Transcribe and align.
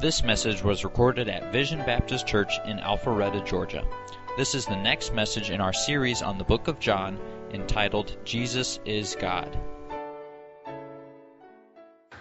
This 0.00 0.22
message 0.22 0.62
was 0.62 0.84
recorded 0.84 1.28
at 1.28 1.52
Vision 1.52 1.80
Baptist 1.80 2.24
Church 2.24 2.60
in 2.64 2.78
Alpharetta, 2.78 3.44
Georgia. 3.44 3.84
This 4.36 4.54
is 4.54 4.64
the 4.64 4.76
next 4.76 5.12
message 5.12 5.50
in 5.50 5.60
our 5.60 5.72
series 5.72 6.22
on 6.22 6.38
the 6.38 6.44
book 6.44 6.68
of 6.68 6.78
John 6.78 7.18
entitled 7.50 8.16
Jesus 8.24 8.78
is 8.84 9.16
God. 9.18 9.58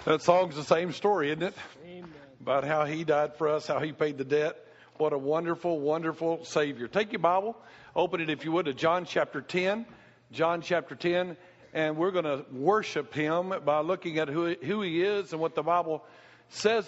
That 0.06 0.24
song's 0.24 0.56
the 0.56 0.64
same 0.64 0.92
story, 0.92 1.30
isn't 1.30 1.44
it? 1.44 1.54
Amen. 1.86 2.10
About 2.42 2.64
how 2.64 2.86
he 2.86 3.04
died 3.04 3.36
for 3.36 3.48
us, 3.48 3.68
how 3.68 3.78
he 3.78 3.92
paid 3.92 4.18
the 4.18 4.26
debt. 4.26 4.56
What 4.96 5.14
a 5.14 5.18
wonderful, 5.20 5.80
wonderful 5.80 6.46
Savior. 6.46 6.88
Take 6.88 7.12
your 7.12 7.20
Bible, 7.20 7.56
open 7.96 8.22
it 8.22 8.32
if 8.32 8.44
you 8.44 8.52
would 8.54 8.66
to 8.66 8.74
John 8.74 9.06
chapter 9.06 9.40
10. 9.40 9.86
John 10.32 10.62
chapter 10.64 10.96
10, 10.96 11.38
and 11.76 11.96
we're 11.96 12.10
going 12.10 12.26
to 12.26 12.44
worship 12.52 13.14
him 13.14 13.54
by 13.64 13.82
looking 13.82 14.18
at 14.18 14.30
who, 14.30 14.56
who 14.64 14.82
he 14.82 15.04
is 15.04 15.32
and 15.32 15.40
what 15.40 15.54
the 15.54 15.62
Bible 15.62 16.00
says 16.00 16.24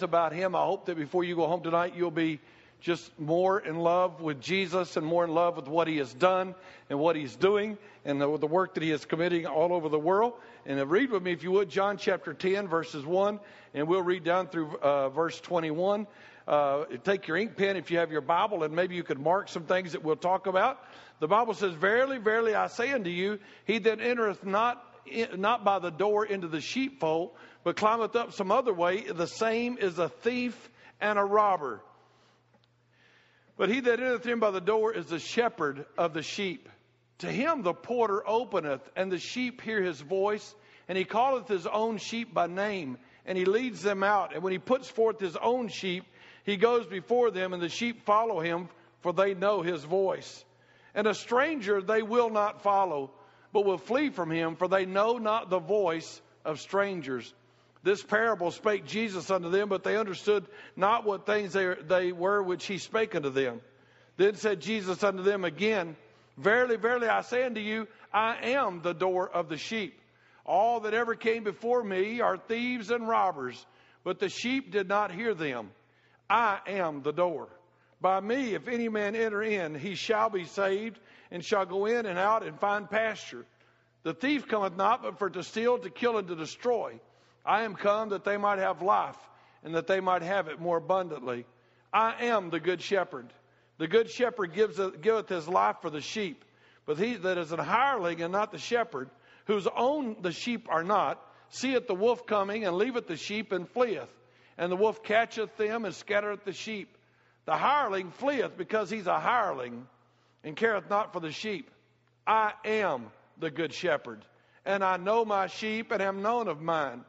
about 0.02 0.32
him. 0.32 0.54
I 0.54 0.64
hope 0.64 0.86
that 0.86 0.96
before 0.96 1.24
you 1.24 1.36
go 1.36 1.46
home 1.46 1.62
tonight, 1.62 1.94
you'll 1.96 2.10
be 2.10 2.40
just 2.80 3.18
more 3.18 3.60
in 3.60 3.78
love 3.78 4.20
with 4.20 4.40
Jesus 4.40 4.96
and 4.96 5.06
more 5.06 5.24
in 5.24 5.30
love 5.34 5.56
with 5.56 5.68
what 5.68 5.86
he 5.86 5.98
has 5.98 6.12
done 6.14 6.54
and 6.88 6.98
what 6.98 7.14
he's 7.14 7.36
doing 7.36 7.76
and 8.04 8.20
the, 8.20 8.38
the 8.38 8.46
work 8.46 8.74
that 8.74 8.82
he 8.82 8.90
is 8.90 9.04
committing 9.04 9.46
all 9.46 9.72
over 9.72 9.88
the 9.88 9.98
world. 9.98 10.32
And 10.66 10.90
read 10.90 11.10
with 11.10 11.22
me, 11.22 11.32
if 11.32 11.42
you 11.42 11.52
would, 11.52 11.68
John 11.68 11.98
chapter 11.98 12.32
10, 12.32 12.68
verses 12.68 13.04
1, 13.04 13.38
and 13.74 13.86
we'll 13.86 14.02
read 14.02 14.24
down 14.24 14.48
through 14.48 14.76
uh, 14.78 15.10
verse 15.10 15.40
21. 15.40 16.06
Uh, 16.48 16.84
take 17.04 17.28
your 17.28 17.36
ink 17.36 17.56
pen 17.56 17.76
if 17.76 17.90
you 17.90 17.98
have 17.98 18.10
your 18.10 18.22
Bible, 18.22 18.64
and 18.64 18.74
maybe 18.74 18.94
you 18.94 19.02
could 19.02 19.20
mark 19.20 19.48
some 19.48 19.64
things 19.64 19.92
that 19.92 20.02
we'll 20.02 20.16
talk 20.16 20.46
about. 20.46 20.82
The 21.20 21.28
Bible 21.28 21.54
says, 21.54 21.74
Verily, 21.74 22.18
verily, 22.18 22.54
I 22.54 22.68
say 22.68 22.92
unto 22.92 23.10
you, 23.10 23.38
he 23.66 23.78
that 23.78 24.00
entereth 24.00 24.44
not, 24.44 24.82
not 25.36 25.64
by 25.64 25.78
the 25.78 25.90
door 25.90 26.24
into 26.24 26.48
the 26.48 26.60
sheepfold, 26.60 27.32
but 27.64 27.76
climbeth 27.76 28.16
up 28.16 28.32
some 28.32 28.50
other 28.50 28.72
way, 28.72 29.02
the 29.02 29.26
same 29.26 29.78
is 29.78 29.98
a 29.98 30.08
thief 30.08 30.70
and 31.00 31.18
a 31.18 31.24
robber. 31.24 31.80
But 33.56 33.68
he 33.68 33.80
that 33.80 34.00
entereth 34.00 34.26
in 34.26 34.38
by 34.38 34.50
the 34.50 34.60
door 34.60 34.94
is 34.94 35.06
the 35.06 35.18
shepherd 35.18 35.84
of 35.98 36.14
the 36.14 36.22
sheep. 36.22 36.68
To 37.18 37.30
him 37.30 37.62
the 37.62 37.74
porter 37.74 38.26
openeth, 38.26 38.80
and 38.96 39.12
the 39.12 39.18
sheep 39.18 39.60
hear 39.60 39.82
his 39.82 40.00
voice, 40.00 40.54
and 40.88 40.96
he 40.96 41.04
calleth 41.04 41.48
his 41.48 41.66
own 41.66 41.98
sheep 41.98 42.32
by 42.32 42.46
name, 42.46 42.96
and 43.26 43.36
he 43.36 43.44
leads 43.44 43.82
them 43.82 44.02
out. 44.02 44.34
And 44.34 44.42
when 44.42 44.52
he 44.52 44.58
puts 44.58 44.88
forth 44.88 45.20
his 45.20 45.36
own 45.36 45.68
sheep, 45.68 46.04
he 46.44 46.56
goes 46.56 46.86
before 46.86 47.30
them, 47.30 47.52
and 47.52 47.62
the 47.62 47.68
sheep 47.68 48.02
follow 48.06 48.40
him, 48.40 48.70
for 49.02 49.12
they 49.12 49.34
know 49.34 49.60
his 49.60 49.84
voice. 49.84 50.44
And 50.94 51.06
a 51.06 51.14
stranger 51.14 51.82
they 51.82 52.02
will 52.02 52.30
not 52.30 52.62
follow, 52.62 53.10
but 53.52 53.64
will 53.64 53.78
flee 53.78 54.10
from 54.10 54.30
him, 54.30 54.56
for 54.56 54.68
they 54.68 54.86
know 54.86 55.18
not 55.18 55.50
the 55.50 55.58
voice 55.58 56.20
of 56.44 56.60
strangers. 56.60 57.32
This 57.82 58.02
parable 58.02 58.50
spake 58.50 58.84
Jesus 58.84 59.30
unto 59.30 59.50
them, 59.50 59.68
but 59.68 59.84
they 59.84 59.96
understood 59.96 60.46
not 60.76 61.04
what 61.04 61.26
things 61.26 61.52
they, 61.52 61.74
they 61.88 62.12
were 62.12 62.42
which 62.42 62.66
he 62.66 62.78
spake 62.78 63.14
unto 63.14 63.30
them. 63.30 63.60
Then 64.16 64.36
said 64.36 64.60
Jesus 64.60 65.02
unto 65.02 65.22
them 65.22 65.44
again, 65.44 65.96
Verily, 66.36 66.76
verily, 66.76 67.08
I 67.08 67.22
say 67.22 67.44
unto 67.44 67.60
you, 67.60 67.86
I 68.12 68.50
am 68.52 68.80
the 68.82 68.94
door 68.94 69.28
of 69.28 69.48
the 69.48 69.56
sheep. 69.56 70.00
All 70.46 70.80
that 70.80 70.94
ever 70.94 71.14
came 71.14 71.44
before 71.44 71.82
me 71.82 72.20
are 72.20 72.36
thieves 72.36 72.90
and 72.90 73.06
robbers, 73.06 73.64
but 74.04 74.18
the 74.18 74.28
sheep 74.28 74.72
did 74.72 74.88
not 74.88 75.12
hear 75.12 75.34
them. 75.34 75.70
I 76.28 76.60
am 76.66 77.02
the 77.02 77.12
door. 77.12 77.48
By 78.00 78.20
me, 78.20 78.54
if 78.54 78.68
any 78.68 78.88
man 78.88 79.14
enter 79.14 79.42
in, 79.42 79.74
he 79.74 79.94
shall 79.94 80.30
be 80.30 80.44
saved, 80.44 80.98
and 81.30 81.44
shall 81.44 81.66
go 81.66 81.86
in 81.86 82.06
and 82.06 82.18
out 82.18 82.44
and 82.44 82.58
find 82.58 82.90
pasture. 82.90 83.46
The 84.02 84.14
thief 84.14 84.48
cometh 84.48 84.76
not 84.76 85.02
but 85.02 85.18
for 85.18 85.30
to 85.30 85.42
steal, 85.42 85.78
to 85.78 85.90
kill, 85.90 86.18
and 86.18 86.28
to 86.28 86.36
destroy. 86.36 86.98
I 87.44 87.62
am 87.62 87.74
come 87.74 88.10
that 88.10 88.24
they 88.24 88.36
might 88.36 88.58
have 88.58 88.82
life 88.82 89.16
and 89.62 89.74
that 89.74 89.86
they 89.86 90.00
might 90.00 90.22
have 90.22 90.48
it 90.48 90.60
more 90.60 90.78
abundantly. 90.78 91.44
I 91.92 92.26
am 92.26 92.50
the 92.50 92.60
good 92.60 92.80
shepherd. 92.80 93.32
The 93.78 93.88
good 93.88 94.10
shepherd 94.10 94.54
gives, 94.54 94.80
giveth 95.00 95.28
his 95.28 95.48
life 95.48 95.76
for 95.82 95.90
the 95.90 96.00
sheep. 96.00 96.44
But 96.86 96.98
he 96.98 97.14
that 97.16 97.38
is 97.38 97.52
an 97.52 97.58
hireling 97.58 98.22
and 98.22 98.32
not 98.32 98.52
the 98.52 98.58
shepherd, 98.58 99.10
whose 99.46 99.66
own 99.76 100.16
the 100.22 100.32
sheep 100.32 100.66
are 100.68 100.84
not, 100.84 101.20
seeth 101.50 101.86
the 101.86 101.94
wolf 101.94 102.26
coming 102.26 102.64
and 102.64 102.76
leaveth 102.76 103.06
the 103.06 103.16
sheep 103.16 103.52
and 103.52 103.68
fleeth. 103.68 104.08
And 104.56 104.70
the 104.70 104.76
wolf 104.76 105.02
catcheth 105.02 105.56
them 105.56 105.84
and 105.84 105.94
scattereth 105.94 106.44
the 106.44 106.52
sheep. 106.52 106.96
The 107.46 107.56
hireling 107.56 108.10
fleeth 108.12 108.56
because 108.56 108.90
he's 108.90 109.06
a 109.06 109.18
hireling 109.18 109.86
and 110.44 110.56
careth 110.56 110.88
not 110.90 111.12
for 111.12 111.20
the 111.20 111.32
sheep. 111.32 111.70
I 112.26 112.52
am 112.64 113.10
the 113.38 113.50
good 113.50 113.72
shepherd, 113.72 114.24
and 114.64 114.84
I 114.84 114.96
know 114.96 115.24
my 115.24 115.46
sheep 115.46 115.90
and 115.90 116.02
am 116.02 116.22
known 116.22 116.48
of 116.48 116.60
mine. 116.60 117.04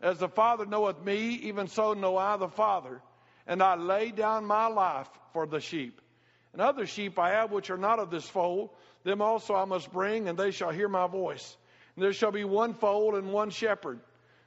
As 0.00 0.18
the 0.18 0.28
Father 0.28 0.66
knoweth 0.66 1.02
me, 1.04 1.34
even 1.44 1.68
so 1.68 1.94
know 1.94 2.16
I 2.16 2.36
the 2.36 2.48
Father. 2.48 3.00
And 3.46 3.62
I 3.62 3.76
lay 3.76 4.10
down 4.10 4.44
my 4.44 4.66
life 4.66 5.08
for 5.32 5.46
the 5.46 5.60
sheep. 5.60 6.00
And 6.52 6.60
other 6.60 6.86
sheep 6.86 7.18
I 7.18 7.30
have 7.30 7.50
which 7.50 7.70
are 7.70 7.78
not 7.78 7.98
of 7.98 8.10
this 8.10 8.28
fold, 8.28 8.70
them 9.04 9.22
also 9.22 9.54
I 9.54 9.64
must 9.64 9.92
bring, 9.92 10.28
and 10.28 10.38
they 10.38 10.50
shall 10.50 10.70
hear 10.70 10.88
my 10.88 11.06
voice. 11.06 11.56
And 11.94 12.04
there 12.04 12.12
shall 12.12 12.32
be 12.32 12.44
one 12.44 12.74
fold 12.74 13.14
and 13.14 13.32
one 13.32 13.50
shepherd. 13.50 14.00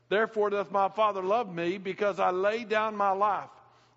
Therefore 0.09 0.49
doth 0.49 0.71
my 0.71 0.89
Father 0.89 1.23
love 1.23 1.53
me, 1.53 1.77
because 1.77 2.19
I 2.19 2.31
lay 2.31 2.63
down 2.63 2.95
my 2.95 3.11
life, 3.11 3.49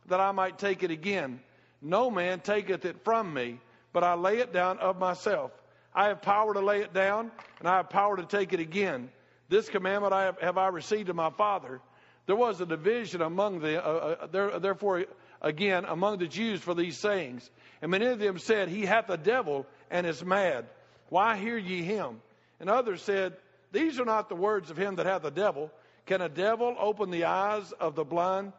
that 0.07 0.21
I 0.21 0.33
might 0.33 0.59
take 0.59 0.83
it 0.83 0.91
again. 0.91 1.41
No 1.83 2.11
man 2.11 2.41
taketh 2.41 2.85
it 2.85 3.05
from 3.05 3.35
me, 3.35 3.61
but 3.93 4.05
I 4.05 4.15
lay 4.15 4.39
it 4.39 4.53
down 4.53 4.79
of 4.79 4.99
myself. 4.99 5.51
I 5.95 6.09
have 6.09 6.23
power 6.23 6.55
to 6.55 6.61
lay 6.61 6.81
it 6.81 6.93
down, 6.93 7.31
and 7.59 7.69
I 7.69 7.79
have 7.79 7.91
power 7.91 8.17
to 8.17 8.25
take 8.25 8.53
it 8.53 8.61
again. 8.61 9.11
This 9.49 9.69
commandment 9.69 10.13
I 10.13 10.25
have, 10.25 10.41
have 10.41 10.59
I 10.59 10.69
received 10.69 11.09
of 11.09 11.17
my 11.17 11.31
Father. 11.31 11.81
There 12.27 12.37
was 12.37 12.61
a 12.61 12.67
division 12.67 13.23
among 13.23 13.61
the, 13.61 13.83
uh, 13.85 13.89
uh, 13.89 14.27
there, 14.27 14.61
therefore, 14.61 15.07
again, 15.41 15.87
among 15.87 16.19
the 16.19 16.29
Jews 16.29 16.61
for 16.61 16.75
these 16.75 16.99
sayings. 16.99 17.49
And 17.81 17.91
many 17.91 18.07
of 18.07 18.19
them 18.19 18.39
said, 18.39 18.69
He 18.69 18.85
hath 18.85 19.09
a 19.09 19.17
devil 19.17 19.67
and 19.91 20.07
is 20.07 20.23
mad. 20.23 20.67
Why 21.09 21.37
hear 21.37 21.57
ye 21.57 21.83
him? 21.83 22.21
And 22.61 22.69
others 22.69 23.03
said, 23.03 23.37
These 23.73 23.99
are 23.99 24.05
not 24.05 24.29
the 24.29 24.35
words 24.35 24.71
of 24.71 24.77
him 24.77 24.97
that 24.97 25.07
hath 25.07 25.25
a 25.25 25.31
devil. 25.31 25.71
Can 26.05 26.21
a 26.21 26.29
devil 26.29 26.77
open 26.79 27.11
the 27.11 27.25
eyes 27.25 27.73
of 27.73 27.95
the 27.95 28.05
blind? 28.05 28.53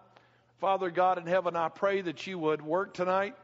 Father 0.59 0.89
God 0.89 1.17
in 1.17 1.25
heaven, 1.25 1.55
I 1.55 1.69
pray 1.69 2.01
that 2.01 2.25
you 2.27 2.39
would 2.39 2.61
work 2.61 2.93
tonight. 2.93 3.35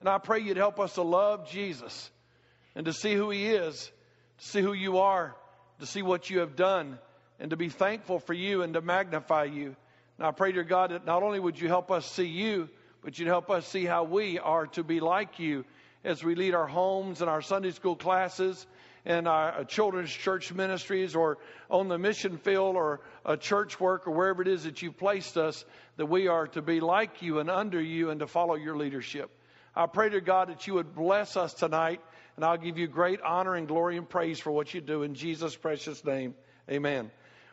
And 0.00 0.08
I 0.08 0.18
pray 0.18 0.40
you'd 0.40 0.56
help 0.56 0.80
us 0.80 0.94
to 0.94 1.02
love 1.02 1.48
Jesus 1.50 2.10
and 2.74 2.86
to 2.86 2.92
see 2.92 3.14
who 3.14 3.30
he 3.30 3.46
is, 3.46 3.90
to 4.38 4.46
see 4.46 4.62
who 4.62 4.72
you 4.72 4.98
are, 4.98 5.36
to 5.80 5.86
see 5.86 6.02
what 6.02 6.30
you 6.30 6.40
have 6.40 6.56
done 6.56 6.98
and 7.38 7.50
to 7.50 7.56
be 7.56 7.68
thankful 7.68 8.18
for 8.18 8.34
you 8.34 8.62
and 8.62 8.74
to 8.74 8.80
magnify 8.80 9.44
you. 9.44 9.76
And 10.18 10.26
I 10.26 10.30
pray, 10.30 10.52
dear 10.52 10.64
God, 10.64 10.90
that 10.90 11.06
not 11.06 11.22
only 11.22 11.40
would 11.40 11.58
you 11.58 11.68
help 11.68 11.90
us 11.90 12.10
see 12.10 12.26
you, 12.26 12.68
but 13.02 13.18
you'd 13.18 13.28
help 13.28 13.50
us 13.50 13.66
see 13.66 13.84
how 13.84 14.04
we 14.04 14.38
are 14.38 14.66
to 14.68 14.84
be 14.84 15.00
like 15.00 15.38
you 15.38 15.64
as 16.04 16.22
we 16.22 16.34
lead 16.34 16.54
our 16.54 16.66
homes 16.66 17.20
and 17.20 17.30
our 17.30 17.42
Sunday 17.42 17.70
school 17.70 17.96
classes 17.96 18.66
and 19.06 19.26
our 19.26 19.60
uh, 19.60 19.64
children's 19.64 20.10
church 20.10 20.52
ministries 20.52 21.14
or 21.14 21.38
on 21.70 21.88
the 21.88 21.98
mission 21.98 22.36
field 22.36 22.76
or 22.76 23.00
a 23.24 23.36
church 23.36 23.80
work 23.80 24.06
or 24.06 24.12
wherever 24.12 24.42
it 24.42 24.48
is 24.48 24.64
that 24.64 24.82
you've 24.82 24.98
placed 24.98 25.38
us, 25.38 25.64
that 25.96 26.06
we 26.06 26.28
are 26.28 26.46
to 26.48 26.60
be 26.60 26.80
like 26.80 27.22
you 27.22 27.38
and 27.38 27.50
under 27.50 27.80
you 27.80 28.10
and 28.10 28.20
to 28.20 28.26
follow 28.26 28.54
your 28.54 28.76
leadership. 28.76 29.30
I 29.74 29.86
pray 29.86 30.08
to 30.10 30.20
God 30.20 30.48
that 30.48 30.66
you 30.66 30.74
would 30.74 30.94
bless 30.94 31.36
us 31.36 31.54
tonight 31.54 32.00
and 32.36 32.44
I'll 32.44 32.56
give 32.56 32.78
you 32.78 32.86
great 32.86 33.20
honor 33.20 33.54
and 33.54 33.68
glory 33.68 33.96
and 33.96 34.08
praise 34.08 34.40
for 34.40 34.50
what 34.50 34.72
you 34.72 34.80
do 34.80 35.02
in 35.02 35.14
Jesus' 35.14 35.54
precious 35.54 36.04
name. 36.04 36.34
Amen. 36.70 37.10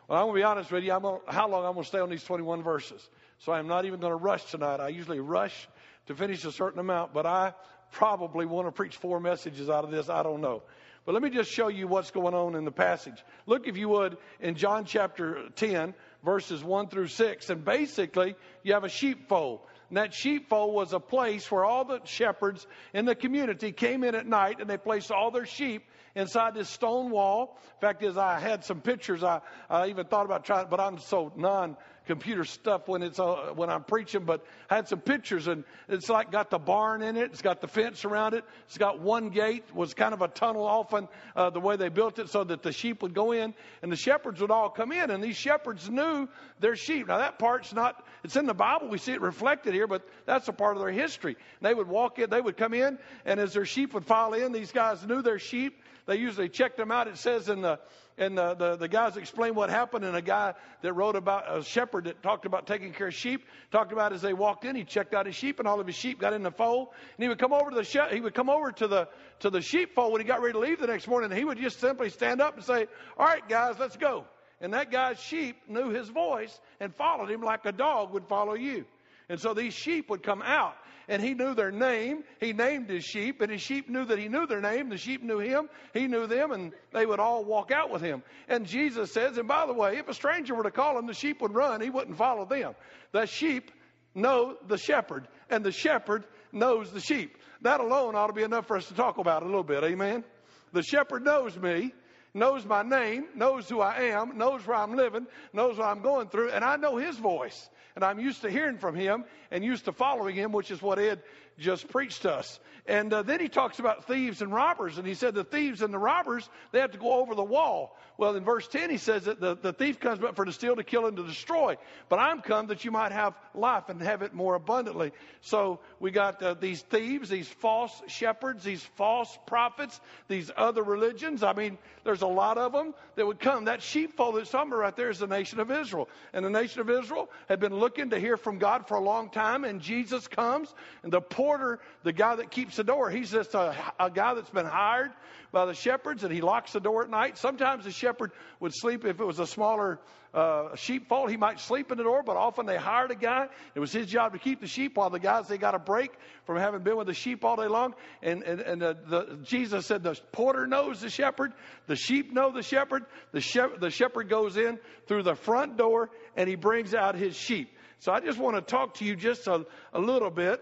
Well, 0.08 0.18
I'm 0.18 0.26
going 0.26 0.36
to 0.36 0.40
be 0.40 0.44
honest 0.44 0.72
with 0.72 0.84
you. 0.84 0.92
I'm 0.92 1.02
to, 1.02 1.18
how 1.28 1.48
long 1.48 1.64
I'm 1.64 1.74
going 1.74 1.84
to 1.84 1.88
stay 1.88 1.98
on 1.98 2.08
these 2.08 2.24
21 2.24 2.62
verses. 2.62 3.06
So 3.40 3.52
I'm 3.52 3.68
not 3.68 3.84
even 3.84 4.00
going 4.00 4.12
to 4.12 4.16
rush 4.16 4.50
tonight. 4.50 4.80
I 4.80 4.88
usually 4.88 5.20
rush 5.20 5.68
to 6.06 6.14
finish 6.14 6.44
a 6.44 6.52
certain 6.52 6.80
amount, 6.80 7.12
but 7.12 7.26
I 7.26 7.52
probably 7.92 8.46
want 8.46 8.66
to 8.66 8.72
preach 8.72 8.96
four 8.96 9.20
messages 9.20 9.68
out 9.68 9.84
of 9.84 9.90
this. 9.90 10.08
I 10.08 10.22
don't 10.22 10.40
know. 10.40 10.62
But 11.04 11.12
let 11.12 11.22
me 11.22 11.30
just 11.30 11.50
show 11.50 11.68
you 11.68 11.86
what's 11.86 12.10
going 12.10 12.34
on 12.34 12.54
in 12.54 12.64
the 12.64 12.72
passage. 12.72 13.22
Look, 13.46 13.66
if 13.66 13.76
you 13.76 13.88
would, 13.88 14.18
in 14.40 14.56
John 14.56 14.84
chapter 14.84 15.48
10, 15.56 15.94
verses 16.24 16.62
1 16.62 16.88
through 16.88 17.08
6. 17.08 17.50
And 17.50 17.64
basically, 17.64 18.34
you 18.62 18.74
have 18.74 18.84
a 18.84 18.88
sheepfold. 18.88 19.60
And 19.88 19.96
that 19.96 20.12
sheepfold 20.12 20.74
was 20.74 20.92
a 20.92 21.00
place 21.00 21.50
where 21.50 21.64
all 21.64 21.84
the 21.84 22.00
shepherds 22.04 22.66
in 22.92 23.06
the 23.06 23.14
community 23.14 23.72
came 23.72 24.04
in 24.04 24.14
at 24.14 24.26
night 24.26 24.60
and 24.60 24.68
they 24.68 24.76
placed 24.76 25.10
all 25.10 25.30
their 25.30 25.46
sheep 25.46 25.84
inside 26.14 26.54
this 26.54 26.68
stone 26.68 27.10
wall. 27.10 27.58
In 27.76 27.80
fact, 27.80 28.02
as 28.02 28.18
I 28.18 28.38
had 28.38 28.64
some 28.64 28.80
pictures, 28.80 29.24
I, 29.24 29.40
I 29.70 29.88
even 29.88 30.06
thought 30.06 30.26
about 30.26 30.44
trying, 30.44 30.66
but 30.68 30.80
I'm 30.80 30.98
so 30.98 31.32
non 31.36 31.76
computer 32.08 32.44
stuff 32.44 32.88
when 32.88 33.02
it's 33.02 33.20
uh, 33.20 33.52
when 33.54 33.70
I'm 33.70 33.84
preaching, 33.84 34.24
but 34.24 34.44
I 34.68 34.76
had 34.76 34.88
some 34.88 35.00
pictures 35.00 35.46
and 35.46 35.62
it's 35.88 36.08
like 36.08 36.32
got 36.32 36.50
the 36.50 36.58
barn 36.58 37.02
in 37.02 37.16
it, 37.16 37.30
it's 37.30 37.42
got 37.42 37.60
the 37.60 37.68
fence 37.68 38.04
around 38.04 38.34
it, 38.34 38.44
it's 38.66 38.78
got 38.78 38.98
one 38.98 39.28
gate, 39.28 39.64
was 39.74 39.94
kind 39.94 40.14
of 40.14 40.22
a 40.22 40.28
tunnel 40.28 40.64
often 40.64 41.06
uh, 41.36 41.50
the 41.50 41.60
way 41.60 41.76
they 41.76 41.90
built 41.90 42.18
it 42.18 42.30
so 42.30 42.42
that 42.42 42.62
the 42.62 42.72
sheep 42.72 43.02
would 43.02 43.14
go 43.14 43.32
in 43.32 43.54
and 43.82 43.92
the 43.92 43.96
shepherds 43.96 44.40
would 44.40 44.50
all 44.50 44.70
come 44.70 44.90
in 44.90 45.10
and 45.10 45.22
these 45.22 45.36
shepherds 45.36 45.88
knew 45.88 46.26
their 46.58 46.74
sheep. 46.74 47.06
Now 47.06 47.18
that 47.18 47.38
part's 47.38 47.72
not 47.72 48.04
it's 48.24 48.36
in 48.36 48.46
the 48.46 48.54
Bible, 48.54 48.88
we 48.88 48.98
see 48.98 49.12
it 49.12 49.20
reflected 49.20 49.74
here, 49.74 49.86
but 49.86 50.02
that's 50.26 50.48
a 50.48 50.52
part 50.52 50.76
of 50.76 50.82
their 50.82 50.90
history. 50.90 51.36
They 51.60 51.74
would 51.74 51.88
walk 51.88 52.18
in, 52.18 52.30
they 52.30 52.40
would 52.40 52.56
come 52.56 52.74
in, 52.74 52.98
and 53.24 53.38
as 53.38 53.52
their 53.52 53.66
sheep 53.66 53.94
would 53.94 54.06
file 54.06 54.32
in, 54.32 54.50
these 54.52 54.72
guys 54.72 55.06
knew 55.06 55.22
their 55.22 55.38
sheep. 55.38 55.82
They 56.06 56.16
usually 56.16 56.48
checked 56.48 56.78
them 56.78 56.90
out. 56.90 57.06
It 57.06 57.18
says 57.18 57.48
in 57.50 57.60
the 57.60 57.78
and 58.18 58.36
the, 58.36 58.54
the, 58.54 58.76
the 58.76 58.88
guys 58.88 59.16
explained 59.16 59.56
what 59.56 59.70
happened, 59.70 60.04
and 60.04 60.16
a 60.16 60.22
guy 60.22 60.54
that 60.82 60.92
wrote 60.92 61.16
about 61.16 61.56
a 61.56 61.62
shepherd 61.62 62.04
that 62.04 62.22
talked 62.22 62.46
about 62.46 62.66
taking 62.66 62.92
care 62.92 63.08
of 63.08 63.14
sheep 63.14 63.44
talked 63.70 63.92
about 63.92 64.12
as 64.12 64.22
they 64.22 64.32
walked 64.32 64.64
in, 64.64 64.76
he 64.76 64.84
checked 64.84 65.14
out 65.14 65.26
his 65.26 65.34
sheep, 65.34 65.58
and 65.58 65.68
all 65.68 65.80
of 65.80 65.86
his 65.86 65.96
sheep 65.96 66.20
got 66.20 66.32
in 66.32 66.42
the 66.42 66.50
fold, 66.50 66.88
and 67.16 67.22
he 67.22 67.28
would 67.28 67.38
come 67.38 67.52
over 67.52 67.70
to 67.70 67.76
the 67.76 67.84
she- 67.84 67.98
he 68.12 68.20
would 68.20 68.34
come 68.34 68.50
over 68.50 68.72
to 68.72 68.86
the 68.88 69.08
to 69.40 69.50
the 69.50 69.60
sheepfold 69.60 70.12
when 70.12 70.20
he 70.20 70.26
got 70.26 70.40
ready 70.40 70.52
to 70.52 70.58
leave 70.58 70.80
the 70.80 70.86
next 70.86 71.06
morning, 71.06 71.30
and 71.30 71.38
he 71.38 71.44
would 71.44 71.58
just 71.58 71.80
simply 71.80 72.10
stand 72.10 72.40
up 72.40 72.56
and 72.56 72.64
say, 72.64 72.86
"All 73.16 73.26
right, 73.26 73.46
guys, 73.48 73.76
let's 73.78 73.96
go." 73.96 74.24
And 74.60 74.74
that 74.74 74.90
guy's 74.90 75.20
sheep 75.20 75.56
knew 75.68 75.90
his 75.90 76.08
voice 76.08 76.60
and 76.80 76.94
followed 76.94 77.30
him 77.30 77.42
like 77.42 77.64
a 77.64 77.72
dog 77.72 78.12
would 78.12 78.26
follow 78.26 78.54
you. 78.54 78.84
And 79.28 79.38
so 79.38 79.54
these 79.54 79.74
sheep 79.74 80.10
would 80.10 80.22
come 80.22 80.42
out 80.42 80.74
and 81.08 81.22
he 81.22 81.34
knew 81.34 81.54
their 81.54 81.70
name. 81.70 82.22
He 82.40 82.52
named 82.52 82.90
his 82.90 83.04
sheep, 83.04 83.40
and 83.40 83.50
his 83.50 83.62
sheep 83.62 83.88
knew 83.88 84.04
that 84.04 84.18
he 84.18 84.28
knew 84.28 84.46
their 84.46 84.60
name. 84.60 84.90
The 84.90 84.98
sheep 84.98 85.22
knew 85.22 85.38
him. 85.38 85.68
He 85.94 86.06
knew 86.06 86.26
them, 86.26 86.52
and 86.52 86.72
they 86.92 87.06
would 87.06 87.18
all 87.18 87.44
walk 87.44 87.70
out 87.70 87.90
with 87.90 88.02
him. 88.02 88.22
And 88.48 88.66
Jesus 88.66 89.12
says, 89.12 89.38
and 89.38 89.48
by 89.48 89.66
the 89.66 89.72
way, 89.72 89.96
if 89.96 90.08
a 90.08 90.14
stranger 90.14 90.54
were 90.54 90.64
to 90.64 90.70
call 90.70 90.98
him, 90.98 91.06
the 91.06 91.14
sheep 91.14 91.40
would 91.40 91.54
run. 91.54 91.80
He 91.80 91.90
wouldn't 91.90 92.18
follow 92.18 92.44
them. 92.44 92.74
The 93.12 93.26
sheep 93.26 93.70
know 94.14 94.56
the 94.66 94.78
shepherd, 94.78 95.28
and 95.48 95.64
the 95.64 95.72
shepherd 95.72 96.24
knows 96.52 96.92
the 96.92 97.00
sheep. 97.00 97.36
That 97.62 97.80
alone 97.80 98.14
ought 98.14 98.28
to 98.28 98.32
be 98.32 98.42
enough 98.42 98.66
for 98.66 98.76
us 98.76 98.86
to 98.88 98.94
talk 98.94 99.18
about 99.18 99.42
a 99.42 99.46
little 99.46 99.64
bit. 99.64 99.82
Amen. 99.84 100.24
The 100.72 100.82
shepherd 100.82 101.24
knows 101.24 101.56
me 101.56 101.92
knows 102.34 102.64
my 102.64 102.82
name, 102.82 103.26
knows 103.34 103.68
who 103.68 103.80
I 103.80 104.10
am, 104.10 104.36
knows 104.36 104.66
where 104.66 104.76
I'm 104.76 104.94
living, 104.94 105.26
knows 105.52 105.78
what 105.78 105.88
I'm 105.88 106.02
going 106.02 106.28
through, 106.28 106.50
and 106.50 106.64
I 106.64 106.76
know 106.76 106.96
his 106.96 107.16
voice. 107.16 107.68
And 107.98 108.04
I'm 108.04 108.20
used 108.20 108.42
to 108.42 108.50
hearing 108.50 108.78
from 108.78 108.94
him 108.94 109.24
and 109.50 109.64
used 109.64 109.86
to 109.86 109.92
following 109.92 110.36
him, 110.36 110.52
which 110.52 110.70
is 110.70 110.80
what 110.80 111.00
Ed 111.00 111.20
just 111.58 111.88
preached 111.88 112.26
us. 112.26 112.58
And 112.86 113.12
uh, 113.12 113.22
then 113.22 113.38
he 113.38 113.48
talks 113.48 113.78
about 113.78 114.06
thieves 114.06 114.40
and 114.40 114.52
robbers, 114.52 114.96
and 114.96 115.06
he 115.06 115.12
said 115.12 115.34
the 115.34 115.44
thieves 115.44 115.82
and 115.82 115.92
the 115.92 115.98
robbers, 115.98 116.48
they 116.72 116.80
have 116.80 116.92
to 116.92 116.98
go 116.98 117.20
over 117.20 117.34
the 117.34 117.44
wall. 117.44 117.94
Well, 118.16 118.34
in 118.34 118.44
verse 118.44 118.66
10, 118.66 118.90
he 118.90 118.96
says 118.96 119.24
that 119.24 119.40
the, 119.40 119.56
the 119.56 119.72
thief 119.72 120.00
comes 120.00 120.18
but 120.18 120.34
for 120.34 120.44
to 120.44 120.52
steal, 120.52 120.74
to 120.74 120.82
kill, 120.82 121.06
and 121.06 121.16
to 121.18 121.22
destroy. 121.22 121.76
But 122.08 122.18
I'm 122.18 122.40
come 122.40 122.68
that 122.68 122.84
you 122.84 122.90
might 122.90 123.12
have 123.12 123.34
life 123.54 123.90
and 123.90 124.00
have 124.00 124.22
it 124.22 124.34
more 124.34 124.54
abundantly. 124.54 125.12
So 125.42 125.80
we 126.00 126.10
got 126.10 126.42
uh, 126.42 126.54
these 126.54 126.80
thieves, 126.82 127.28
these 127.28 127.46
false 127.46 127.92
shepherds, 128.08 128.64
these 128.64 128.82
false 128.96 129.38
prophets, 129.46 130.00
these 130.26 130.50
other 130.56 130.82
religions. 130.82 131.42
I 131.42 131.52
mean, 131.52 131.78
there's 132.04 132.22
a 132.22 132.26
lot 132.26 132.58
of 132.58 132.72
them 132.72 132.94
that 133.14 133.26
would 133.26 133.38
come. 133.38 133.66
That 133.66 133.82
sheepfold 133.82 134.36
that's 134.36 134.50
somewhere 134.50 134.80
right 134.80 134.96
there 134.96 135.10
is 135.10 135.18
the 135.18 135.26
nation 135.26 135.60
of 135.60 135.70
Israel. 135.70 136.08
And 136.32 136.44
the 136.44 136.50
nation 136.50 136.80
of 136.80 136.90
Israel 136.90 137.30
had 137.48 137.60
been 137.60 137.74
looking 137.74 138.10
to 138.10 138.18
hear 138.18 138.36
from 138.36 138.58
God 138.58 138.88
for 138.88 138.96
a 138.96 139.02
long 139.02 139.30
time, 139.30 139.64
and 139.64 139.80
Jesus 139.80 140.26
comes, 140.26 140.74
and 141.02 141.12
the 141.12 141.20
porter, 141.48 141.78
the 142.02 142.12
guy 142.12 142.36
that 142.36 142.50
keeps 142.50 142.76
the 142.76 142.84
door. 142.84 143.08
He's 143.08 143.30
just 143.30 143.54
a, 143.54 143.74
a 143.98 144.10
guy 144.10 144.34
that's 144.34 144.50
been 144.50 144.66
hired 144.66 145.12
by 145.50 145.64
the 145.64 145.72
shepherds, 145.72 146.22
and 146.22 146.30
he 146.30 146.42
locks 146.42 146.72
the 146.74 146.80
door 146.80 147.04
at 147.04 147.08
night. 147.08 147.38
Sometimes 147.38 147.84
the 147.84 147.90
shepherd 147.90 148.32
would 148.60 148.74
sleep 148.74 149.06
if 149.06 149.18
it 149.18 149.24
was 149.24 149.38
a 149.38 149.46
smaller 149.46 149.98
uh, 150.34 150.76
sheepfold. 150.76 151.30
He 151.30 151.38
might 151.38 151.58
sleep 151.58 151.90
in 151.90 151.96
the 151.96 152.04
door, 152.04 152.22
but 152.22 152.36
often 152.36 152.66
they 152.66 152.76
hired 152.76 153.12
a 153.12 153.14
guy. 153.14 153.46
It 153.74 153.80
was 153.80 153.90
his 153.90 154.08
job 154.08 154.34
to 154.34 154.38
keep 154.38 154.60
the 154.60 154.66
sheep 154.66 154.98
while 154.98 155.08
the 155.08 155.18
guys 155.18 155.48
they 155.48 155.56
got 155.56 155.74
a 155.74 155.78
break 155.78 156.10
from 156.44 156.58
having 156.58 156.82
been 156.82 156.98
with 156.98 157.06
the 157.06 157.14
sheep 157.14 157.42
all 157.46 157.56
day 157.56 157.66
long. 157.66 157.94
And 158.22 158.42
and, 158.42 158.60
and 158.60 158.82
the, 158.82 158.98
the, 159.06 159.38
Jesus 159.42 159.86
said 159.86 160.02
the 160.02 160.20
porter 160.32 160.66
knows 160.66 161.00
the 161.00 161.08
shepherd, 161.08 161.54
the 161.86 161.96
sheep 161.96 162.30
know 162.30 162.52
the 162.52 162.62
shepherd. 162.62 163.06
The 163.32 163.70
the 163.80 163.90
shepherd 163.90 164.28
goes 164.28 164.58
in 164.58 164.78
through 165.06 165.22
the 165.22 165.34
front 165.34 165.78
door 165.78 166.10
and 166.36 166.46
he 166.46 166.56
brings 166.56 166.94
out 166.94 167.14
his 167.14 167.34
sheep. 167.34 167.70
So 168.00 168.12
I 168.12 168.20
just 168.20 168.38
want 168.38 168.54
to 168.56 168.62
talk 168.62 168.94
to 168.94 169.06
you 169.06 169.16
just 169.16 169.46
a, 169.46 169.64
a 169.94 169.98
little 169.98 170.30
bit 170.30 170.60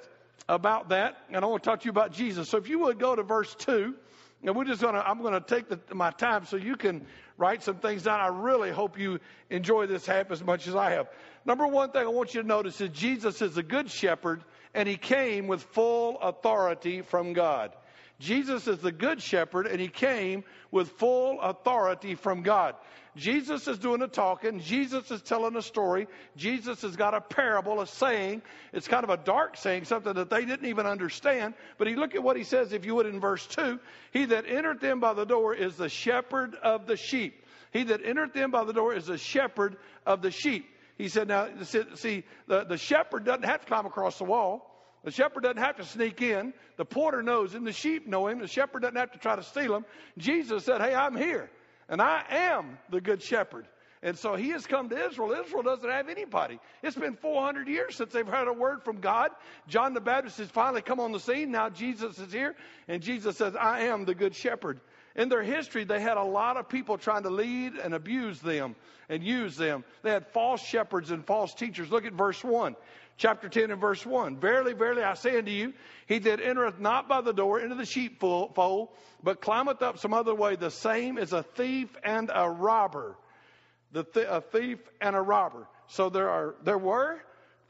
about 0.49 0.91
that, 0.91 1.17
and 1.31 1.45
I 1.45 1.49
want 1.49 1.63
to 1.63 1.69
talk 1.69 1.81
to 1.81 1.85
you 1.85 1.91
about 1.91 2.13
Jesus. 2.13 2.49
So 2.49 2.59
if 2.59 2.69
you 2.69 2.79
would 2.81 2.99
go 2.99 3.17
to 3.17 3.23
verse 3.23 3.55
2, 3.57 3.95
and 4.43 4.55
we're 4.55 4.65
just 4.65 4.81
going 4.81 4.95
to, 4.95 5.07
I'm 5.07 5.23
going 5.23 5.35
to 5.35 5.41
take 5.41 5.69
the, 5.69 5.95
my 5.95 6.11
time 6.11 6.47
so 6.47 6.57
you 6.57 6.77
can 6.77 7.07
write 7.37 7.63
some 7.63 7.77
things 7.77 8.05
down. 8.05 8.21
I 8.21 8.29
really 8.29 8.71
hope 8.71 8.99
you 8.99 9.19
enjoy 9.51 9.87
this 9.87 10.07
half 10.07 10.31
as 10.31 10.43
much 10.43 10.69
as 10.69 10.77
I 10.77 10.91
have. 10.91 11.09
Number 11.45 11.67
one 11.67 11.91
thing 11.91 12.03
I 12.03 12.09
want 12.09 12.35
you 12.35 12.43
to 12.43 12.47
notice 12.47 12.81
is 12.81 12.91
Jesus 12.91 13.43
is 13.43 13.57
a 13.57 13.63
good 13.63 13.91
shepherd, 13.91 14.45
and 14.75 14.89
he 14.89 14.97
came 14.97 15.47
with 15.49 15.63
full 15.63 16.19
authority 16.21 17.03
from 17.03 17.33
God. 17.33 17.75
Jesus 18.19 18.67
is 18.67 18.79
the 18.79 18.93
good 18.93 19.21
shepherd, 19.21 19.67
and 19.67 19.81
he 19.81 19.89
came 19.89 20.45
with 20.71 20.91
full 20.93 21.41
authority 21.41 22.15
from 22.15 22.43
God. 22.43 22.75
Jesus 23.15 23.67
is 23.67 23.79
doing 23.79 24.01
the 24.01 24.09
talking. 24.09 24.61
Jesus 24.61 25.11
is 25.11 25.23
telling 25.23 25.57
a 25.57 25.63
story. 25.63 26.07
Jesus 26.37 26.83
has 26.83 26.97
got 26.97 27.15
a 27.15 27.21
parable, 27.21 27.81
a 27.81 27.87
saying. 27.87 28.43
It's 28.73 28.89
kind 28.89 29.05
of 29.05 29.11
a 29.11 29.17
dark 29.17 29.57
saying, 29.57 29.85
something 29.85 30.15
that 30.15 30.29
they 30.29 30.45
didn't 30.45 30.67
even 30.67 30.87
understand. 30.87 31.55
But 31.79 31.89
he 31.89 31.97
look 31.97 32.15
at 32.15 32.23
what 32.23 32.37
he 32.37 32.45
says, 32.45 32.73
if 32.73 32.85
you 32.85 32.95
would, 32.95 33.07
in 33.07 33.21
verse 33.21 33.47
2. 33.47 33.79
He 34.13 34.27
that 34.27 34.45
entered 34.47 34.81
them 34.81 35.01
by 35.01 35.15
the 35.15 35.25
door 35.25 35.55
is 35.55 35.77
the 35.77 35.89
shepherd 35.89 36.55
of 36.63 36.87
the 36.87 36.97
sheep. 36.97 37.43
He 37.71 37.85
that 37.85 38.05
entered 38.05 38.35
them 38.35 38.51
by 38.51 38.65
the 38.65 38.73
door 38.73 38.95
is 38.95 39.07
the 39.07 39.19
shepherd 39.19 39.77
of 40.05 40.21
the 40.21 40.31
sheep. 40.31 40.67
He 40.99 41.09
said, 41.09 41.29
now, 41.29 41.49
see, 41.65 42.25
the, 42.47 42.65
the 42.65 42.79
shepherd 42.79 43.25
doesn't 43.25 43.45
have 43.45 43.61
to 43.61 43.67
climb 43.67 43.87
across 43.87 44.19
the 44.19 44.25
wall. 44.25 44.76
The 45.07 45.13
shepherd 45.13 45.45
doesn't 45.45 45.63
have 45.63 45.77
to 45.77 45.85
sneak 45.85 46.21
in. 46.21 46.53
The 46.79 46.85
porter 46.85 47.23
knows 47.23 47.55
him. 47.55 47.63
The 47.63 47.73
sheep 47.73 48.09
know 48.09 48.27
him. 48.27 48.41
The 48.41 48.49
shepherd 48.49 48.83
doesn't 48.83 48.97
have 48.97 49.13
to 49.13 49.19
try 49.19 49.37
to 49.37 49.43
steal 49.45 49.77
him. 49.77 49.85
Jesus 50.19 50.65
said, 50.65 50.81
Hey, 50.81 50.97
I'm 50.97 51.17
here. 51.17 51.49
And 51.89 52.03
I 52.03 52.25
am 52.29 52.77
the 52.91 53.01
good 53.01 53.23
shepherd. 53.23 53.69
And 54.03 54.19
so 54.19 54.35
he 54.35 54.49
has 54.49 54.67
come 54.67 54.89
to 54.89 55.07
Israel. 55.07 55.31
Israel 55.31 55.63
doesn't 55.63 55.89
have 55.89 56.09
anybody. 56.09 56.59
It's 56.83 56.97
been 56.97 57.15
400 57.15 57.69
years 57.69 57.95
since 57.95 58.13
they've 58.13 58.27
heard 58.27 58.49
a 58.49 58.53
word 58.53 58.83
from 58.83 58.99
God. 58.99 59.31
John 59.69 59.95
the 59.95 60.01
Baptist 60.01 60.39
has 60.39 60.49
finally 60.49 60.83
come 60.83 60.99
on 60.99 61.13
the 61.13 61.21
scene. 61.21 61.53
Now 61.53 61.71
Jesus 61.71 62.19
is 62.19 62.33
here. 62.33 62.57
And 62.89 63.01
Jesus 63.01 63.37
says, 63.37 63.55
I 63.55 63.83
am 63.83 64.07
the 64.07 64.15
good 64.15 64.35
shepherd. 64.35 64.81
In 65.15 65.29
their 65.29 65.45
history, 65.45 65.85
they 65.85 66.01
had 66.01 66.17
a 66.17 66.25
lot 66.25 66.57
of 66.57 66.69
people 66.69 66.99
trying 66.99 67.23
to 67.23 67.31
lead 67.31 67.75
and 67.75 67.95
abuse 67.95 68.41
them 68.41 68.75
and 69.09 69.23
use 69.23 69.57
them. 69.57 69.85
They 70.03 70.11
had 70.11 70.27
false 70.27 70.61
shepherds 70.61 71.11
and 71.11 71.25
false 71.25 71.55
teachers. 71.55 71.91
Look 71.91 72.05
at 72.05 72.13
verse 72.13 72.43
1 72.43 72.75
chapter 73.17 73.49
10 73.49 73.71
and 73.71 73.81
verse 73.81 74.05
1. 74.05 74.39
Verily, 74.39 74.73
verily, 74.73 75.03
I 75.03 75.15
say 75.15 75.39
unto 75.39 75.51
you, 75.51 75.73
he 76.07 76.19
that 76.21 76.41
entereth 76.41 76.79
not 76.79 77.09
by 77.09 77.21
the 77.21 77.33
door 77.33 77.61
into 77.61 77.75
the 77.75 77.87
sheepfold, 77.87 78.55
but 79.23 79.41
climbeth 79.41 79.83
up 79.83 79.99
some 79.99 80.15
other 80.15 80.35
way, 80.35 80.57
the 80.57 80.71
same 80.71 81.19
is 81.19 81.33
a 81.33 81.43
thief 81.43 81.89
and 82.05 82.31
a 82.35 82.49
robber. 82.49 83.17
The 83.93 84.05
th- 84.05 84.27
a 84.29 84.41
thief 84.41 84.79
and 85.01 85.17
a 85.17 85.21
robber. 85.21 85.67
So 85.89 86.11
there 86.11 86.29
are, 86.29 86.55
there 86.65 86.79
were 86.79 87.21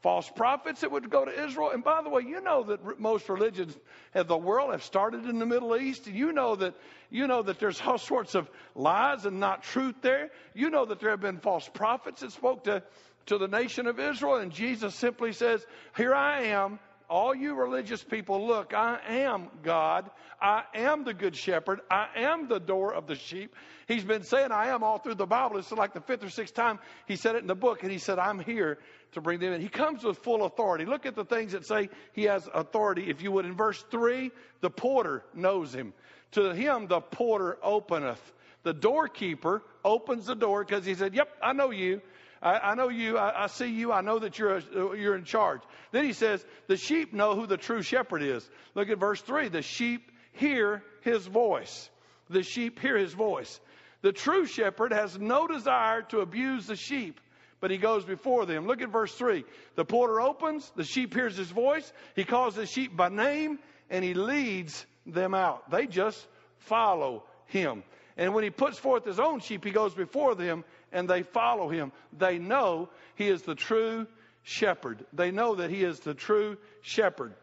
false 0.01 0.29
prophets 0.35 0.81
that 0.81 0.91
would 0.91 1.09
go 1.09 1.25
to 1.25 1.43
Israel. 1.45 1.71
And 1.71 1.83
by 1.83 2.01
the 2.01 2.09
way, 2.09 2.23
you 2.23 2.41
know 2.41 2.63
that 2.63 2.99
most 2.99 3.29
religions 3.29 3.75
of 4.13 4.27
the 4.27 4.37
world 4.37 4.71
have 4.71 4.83
started 4.83 5.25
in 5.25 5.39
the 5.39 5.45
Middle 5.45 5.75
East. 5.75 6.07
And 6.07 6.15
you 6.15 6.33
know 6.33 6.55
that 6.55 6.75
you 7.09 7.27
know 7.27 7.41
that 7.41 7.59
there's 7.59 7.81
all 7.81 7.97
sorts 7.97 8.35
of 8.35 8.49
lies 8.75 9.25
and 9.25 9.39
not 9.39 9.63
truth 9.63 9.95
there. 10.01 10.29
You 10.53 10.69
know 10.69 10.85
that 10.85 10.99
there 10.99 11.11
have 11.11 11.21
been 11.21 11.39
false 11.39 11.69
prophets 11.73 12.21
that 12.21 12.31
spoke 12.31 12.65
to 12.65 12.83
to 13.27 13.37
the 13.37 13.47
nation 13.47 13.87
of 13.87 13.99
Israel, 13.99 14.37
and 14.37 14.51
Jesus 14.51 14.95
simply 14.95 15.33
says, 15.33 15.65
Here 15.95 16.13
I 16.13 16.43
am. 16.47 16.79
All 17.09 17.33
you 17.33 17.55
religious 17.55 18.03
people, 18.03 18.45
look, 18.45 18.73
I 18.73 18.99
am 19.07 19.47
God. 19.63 20.09
I 20.41 20.63
am 20.75 21.05
the 21.05 21.13
good 21.13 21.37
shepherd. 21.37 21.79
I 21.89 22.07
am 22.17 22.49
the 22.49 22.59
door 22.59 22.93
of 22.93 23.07
the 23.07 23.15
sheep. 23.15 23.55
He's 23.87 24.03
been 24.03 24.23
saying 24.23 24.51
I 24.51 24.67
am 24.67 24.83
all 24.83 24.97
through 24.97 25.15
the 25.15 25.25
Bible. 25.25 25.57
It's 25.57 25.71
like 25.71 25.93
the 25.93 26.01
fifth 26.01 26.25
or 26.25 26.29
sixth 26.29 26.53
time 26.53 26.79
he 27.05 27.15
said 27.15 27.35
it 27.35 27.41
in 27.41 27.47
the 27.47 27.55
book, 27.55 27.83
and 27.83 27.91
he 27.93 27.97
said, 27.97 28.19
I'm 28.19 28.39
here 28.39 28.77
to 29.13 29.21
bring 29.21 29.39
them 29.39 29.53
in. 29.53 29.61
He 29.61 29.69
comes 29.69 30.03
with 30.03 30.17
full 30.17 30.43
authority. 30.43 30.83
Look 30.83 31.05
at 31.05 31.15
the 31.15 31.23
things 31.23 31.53
that 31.53 31.65
say 31.65 31.89
he 32.11 32.23
has 32.23 32.45
authority. 32.53 33.09
If 33.09 33.21
you 33.21 33.31
would, 33.31 33.45
in 33.45 33.55
verse 33.55 33.81
3, 33.89 34.29
the 34.59 34.69
porter 34.69 35.23
knows 35.33 35.73
him. 35.73 35.93
To 36.31 36.53
him, 36.53 36.87
the 36.87 36.99
porter 36.99 37.57
openeth. 37.63 38.21
The 38.63 38.73
doorkeeper 38.73 39.63
opens 39.85 40.25
the 40.25 40.35
door 40.35 40.65
because 40.65 40.85
he 40.85 40.93
said, 40.93 41.15
Yep, 41.15 41.29
I 41.41 41.53
know 41.53 41.71
you. 41.71 42.01
I, 42.41 42.59
I 42.59 42.75
know 42.75 42.89
you. 42.89 43.17
I, 43.17 43.43
I, 43.43 43.47
see 43.47 43.67
you. 43.67 43.91
I 43.91 44.01
know 44.01 44.19
that 44.19 44.37
you're, 44.37 44.57
a, 44.57 44.97
you're 44.97 45.15
in 45.15 45.23
charge. 45.23 45.61
Then 45.91 46.05
he 46.05 46.13
says, 46.13 46.45
the 46.67 46.77
sheep 46.77 47.13
know 47.13 47.35
who 47.35 47.47
the 47.47 47.57
true 47.57 47.81
shepherd 47.81 48.21
is. 48.21 48.47
Look 48.75 48.89
at 48.89 48.99
verse 48.99 49.21
3. 49.21 49.49
The 49.49 49.61
sheep 49.61 50.11
hear 50.33 50.83
his 51.01 51.25
voice. 51.25 51.89
The 52.29 52.43
sheep 52.43 52.79
hear 52.79 52.97
his 52.97 53.13
voice. 53.13 53.59
The 54.01 54.11
true 54.11 54.45
shepherd 54.45 54.93
has 54.93 55.17
no 55.17 55.47
desire 55.47 56.03
to 56.03 56.19
abuse 56.19 56.67
the 56.67 56.75
sheep, 56.75 57.19
but 57.59 57.71
he 57.71 57.77
goes 57.77 58.05
before 58.05 58.45
them. 58.45 58.67
Look 58.67 58.81
at 58.81 58.89
verse 58.89 59.13
3. 59.13 59.43
The 59.75 59.85
porter 59.85 60.21
opens, 60.21 60.71
the 60.75 60.83
sheep 60.83 61.13
hears 61.13 61.35
his 61.35 61.49
voice, 61.49 61.91
he 62.15 62.23
calls 62.23 62.55
the 62.55 62.67
sheep 62.67 62.95
by 62.95 63.09
name, 63.09 63.59
and 63.89 64.03
he 64.03 64.13
leads 64.13 64.85
them 65.05 65.33
out. 65.33 65.71
They 65.71 65.87
just 65.87 66.25
follow 66.59 67.23
him. 67.47 67.83
And 68.17 68.33
when 68.33 68.43
he 68.43 68.49
puts 68.49 68.79
forth 68.79 69.05
his 69.05 69.19
own 69.19 69.39
sheep, 69.39 69.63
he 69.63 69.71
goes 69.71 69.93
before 69.93 70.33
them 70.35 70.63
and 70.91 71.07
they 71.07 71.23
follow 71.23 71.69
him. 71.69 71.91
They 72.17 72.39
know 72.39 72.89
he 73.15 73.27
is 73.27 73.43
the 73.43 73.55
true 73.55 74.07
shepherd. 74.43 75.05
They 75.13 75.31
know 75.31 75.55
that 75.55 75.69
he 75.69 75.83
is 75.83 75.99
the 75.99 76.15
true 76.15 76.57
shepherd. 76.81 77.33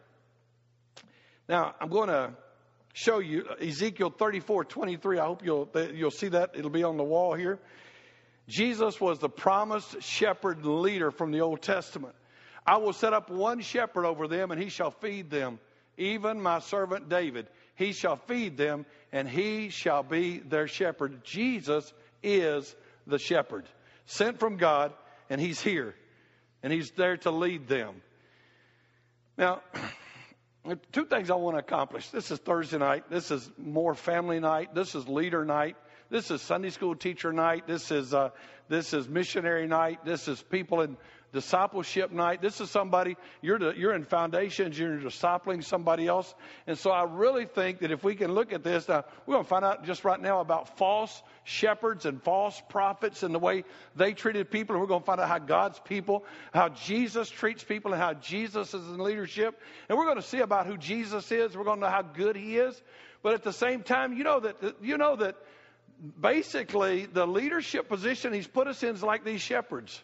Now, 1.48 1.74
I'm 1.80 1.90
going 1.90 2.08
to 2.08 2.32
show 2.92 3.18
you 3.18 3.44
Ezekiel 3.60 4.10
34 4.10 4.64
23. 4.64 5.18
I 5.18 5.24
hope 5.24 5.44
you'll, 5.44 5.68
you'll 5.92 6.10
see 6.10 6.28
that. 6.28 6.50
It'll 6.54 6.70
be 6.70 6.84
on 6.84 6.96
the 6.96 7.04
wall 7.04 7.34
here. 7.34 7.60
Jesus 8.48 9.00
was 9.00 9.18
the 9.18 9.28
promised 9.28 10.02
shepherd 10.02 10.64
leader 10.64 11.10
from 11.10 11.30
the 11.30 11.40
Old 11.40 11.62
Testament. 11.62 12.14
I 12.66 12.78
will 12.78 12.92
set 12.92 13.12
up 13.12 13.30
one 13.30 13.60
shepherd 13.60 14.06
over 14.06 14.26
them, 14.26 14.50
and 14.50 14.60
he 14.60 14.70
shall 14.70 14.90
feed 14.90 15.30
them, 15.30 15.58
even 15.98 16.40
my 16.40 16.60
servant 16.60 17.08
David. 17.08 17.48
He 17.74 17.92
shall 17.92 18.16
feed 18.16 18.56
them, 18.56 18.86
and 19.12 19.28
he 19.28 19.68
shall 19.68 20.02
be 20.02 20.38
their 20.38 20.68
shepherd. 20.68 21.24
Jesus 21.24 21.92
is 22.22 22.74
the 23.06 23.18
shepherd, 23.18 23.66
sent 24.06 24.38
from 24.38 24.56
God, 24.56 24.92
and 25.28 25.40
he's 25.40 25.60
here, 25.60 25.94
and 26.62 26.72
he's 26.72 26.90
there 26.92 27.16
to 27.18 27.30
lead 27.30 27.68
them. 27.68 28.02
Now, 29.36 29.62
two 30.92 31.06
things 31.06 31.30
I 31.30 31.34
want 31.34 31.56
to 31.56 31.60
accomplish. 31.60 32.08
This 32.10 32.30
is 32.30 32.38
Thursday 32.38 32.78
night. 32.78 33.10
This 33.10 33.30
is 33.30 33.50
more 33.58 33.94
family 33.94 34.40
night. 34.40 34.74
This 34.74 34.94
is 34.94 35.08
leader 35.08 35.44
night. 35.44 35.76
This 36.10 36.30
is 36.30 36.42
Sunday 36.42 36.70
school 36.70 36.94
teacher 36.94 37.32
night. 37.32 37.66
This 37.66 37.90
is 37.90 38.14
uh, 38.14 38.30
this 38.68 38.92
is 38.92 39.08
missionary 39.08 39.66
night. 39.66 40.04
This 40.04 40.28
is 40.28 40.40
people 40.42 40.82
in 40.82 40.96
discipleship 41.34 42.12
night. 42.12 42.40
This 42.40 42.60
is 42.60 42.70
somebody, 42.70 43.16
you're, 43.42 43.74
you're 43.74 43.92
in 43.92 44.04
foundations, 44.04 44.78
you're 44.78 44.98
discipling 44.98 45.62
somebody 45.62 46.06
else. 46.06 46.32
And 46.66 46.78
so 46.78 46.90
I 46.90 47.04
really 47.04 47.44
think 47.44 47.80
that 47.80 47.90
if 47.90 48.02
we 48.02 48.14
can 48.14 48.32
look 48.32 48.52
at 48.52 48.62
this, 48.62 48.88
now 48.88 49.04
we're 49.26 49.34
going 49.34 49.44
to 49.44 49.48
find 49.48 49.64
out 49.64 49.84
just 49.84 50.04
right 50.04 50.20
now 50.20 50.40
about 50.40 50.78
false 50.78 51.22
shepherds 51.42 52.06
and 52.06 52.22
false 52.22 52.62
prophets 52.70 53.22
and 53.22 53.34
the 53.34 53.38
way 53.38 53.64
they 53.96 54.14
treated 54.14 54.50
people. 54.50 54.76
And 54.76 54.80
we're 54.80 54.88
going 54.88 55.02
to 55.02 55.06
find 55.06 55.20
out 55.20 55.28
how 55.28 55.40
God's 55.40 55.78
people, 55.80 56.24
how 56.54 56.70
Jesus 56.70 57.28
treats 57.28 57.62
people 57.62 57.92
and 57.92 58.00
how 58.00 58.14
Jesus 58.14 58.72
is 58.72 58.88
in 58.88 58.98
leadership. 58.98 59.60
And 59.88 59.98
we're 59.98 60.06
going 60.06 60.16
to 60.16 60.22
see 60.22 60.38
about 60.38 60.66
who 60.66 60.78
Jesus 60.78 61.30
is. 61.32 61.56
We're 61.56 61.64
going 61.64 61.80
to 61.80 61.86
know 61.86 61.92
how 61.92 62.02
good 62.02 62.36
he 62.36 62.56
is. 62.56 62.80
But 63.22 63.34
at 63.34 63.42
the 63.42 63.52
same 63.52 63.82
time, 63.82 64.12
you 64.12 64.22
know 64.22 64.40
that, 64.40 64.76
you 64.80 64.96
know 64.96 65.16
that 65.16 65.36
basically 66.20 67.06
the 67.06 67.26
leadership 67.26 67.88
position 67.88 68.32
he's 68.32 68.46
put 68.46 68.68
us 68.68 68.82
in 68.82 68.94
is 68.94 69.02
like 69.02 69.24
these 69.24 69.40
shepherds. 69.40 70.00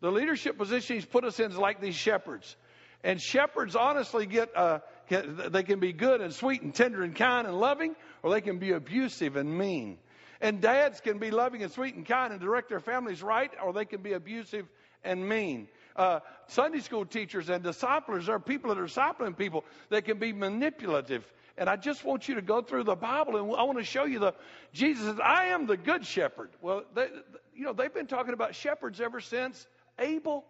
The 0.00 0.10
leadership 0.10 0.56
position 0.56 0.96
he's 0.96 1.04
put 1.04 1.24
us 1.24 1.38
in 1.40 1.50
is 1.50 1.56
like 1.56 1.80
these 1.80 1.94
shepherds. 1.94 2.56
And 3.02 3.20
shepherds 3.20 3.76
honestly 3.76 4.26
get, 4.26 4.54
uh, 4.56 4.80
get, 5.08 5.52
they 5.52 5.62
can 5.62 5.80
be 5.80 5.92
good 5.92 6.20
and 6.20 6.32
sweet 6.32 6.62
and 6.62 6.74
tender 6.74 7.02
and 7.02 7.14
kind 7.14 7.46
and 7.46 7.58
loving, 7.58 7.96
or 8.22 8.30
they 8.30 8.40
can 8.40 8.58
be 8.58 8.72
abusive 8.72 9.36
and 9.36 9.56
mean. 9.56 9.98
And 10.40 10.60
dads 10.60 11.00
can 11.00 11.18
be 11.18 11.30
loving 11.30 11.62
and 11.62 11.72
sweet 11.72 11.94
and 11.94 12.06
kind 12.06 12.32
and 12.32 12.40
direct 12.40 12.68
their 12.68 12.80
families 12.80 13.22
right, 13.22 13.50
or 13.62 13.72
they 13.72 13.84
can 13.84 14.02
be 14.02 14.12
abusive 14.12 14.66
and 15.04 15.26
mean. 15.28 15.68
Uh, 15.96 16.20
Sunday 16.46 16.80
school 16.80 17.04
teachers 17.04 17.48
and 17.48 17.62
disciplers 17.62 18.28
are 18.28 18.38
people 18.38 18.74
that 18.74 18.80
are 18.80 18.86
discipling 18.86 19.36
people 19.36 19.64
that 19.90 20.04
can 20.04 20.18
be 20.18 20.32
manipulative. 20.32 21.30
And 21.58 21.68
I 21.68 21.76
just 21.76 22.04
want 22.04 22.28
you 22.28 22.36
to 22.36 22.42
go 22.42 22.62
through 22.62 22.84
the 22.84 22.94
Bible, 22.94 23.36
and 23.36 23.54
I 23.54 23.64
want 23.64 23.78
to 23.78 23.84
show 23.84 24.04
you 24.04 24.18
the 24.18 24.34
Jesus 24.72 25.04
says, 25.04 25.20
"I 25.22 25.46
am 25.46 25.66
the 25.66 25.76
good 25.76 26.06
shepherd." 26.06 26.50
Well, 26.62 26.84
they, 26.94 27.08
you 27.54 27.64
know, 27.64 27.74
they've 27.74 27.92
been 27.92 28.06
talking 28.06 28.32
about 28.32 28.54
shepherds 28.54 29.00
ever 29.00 29.20
since 29.20 29.66
Abel 29.98 30.44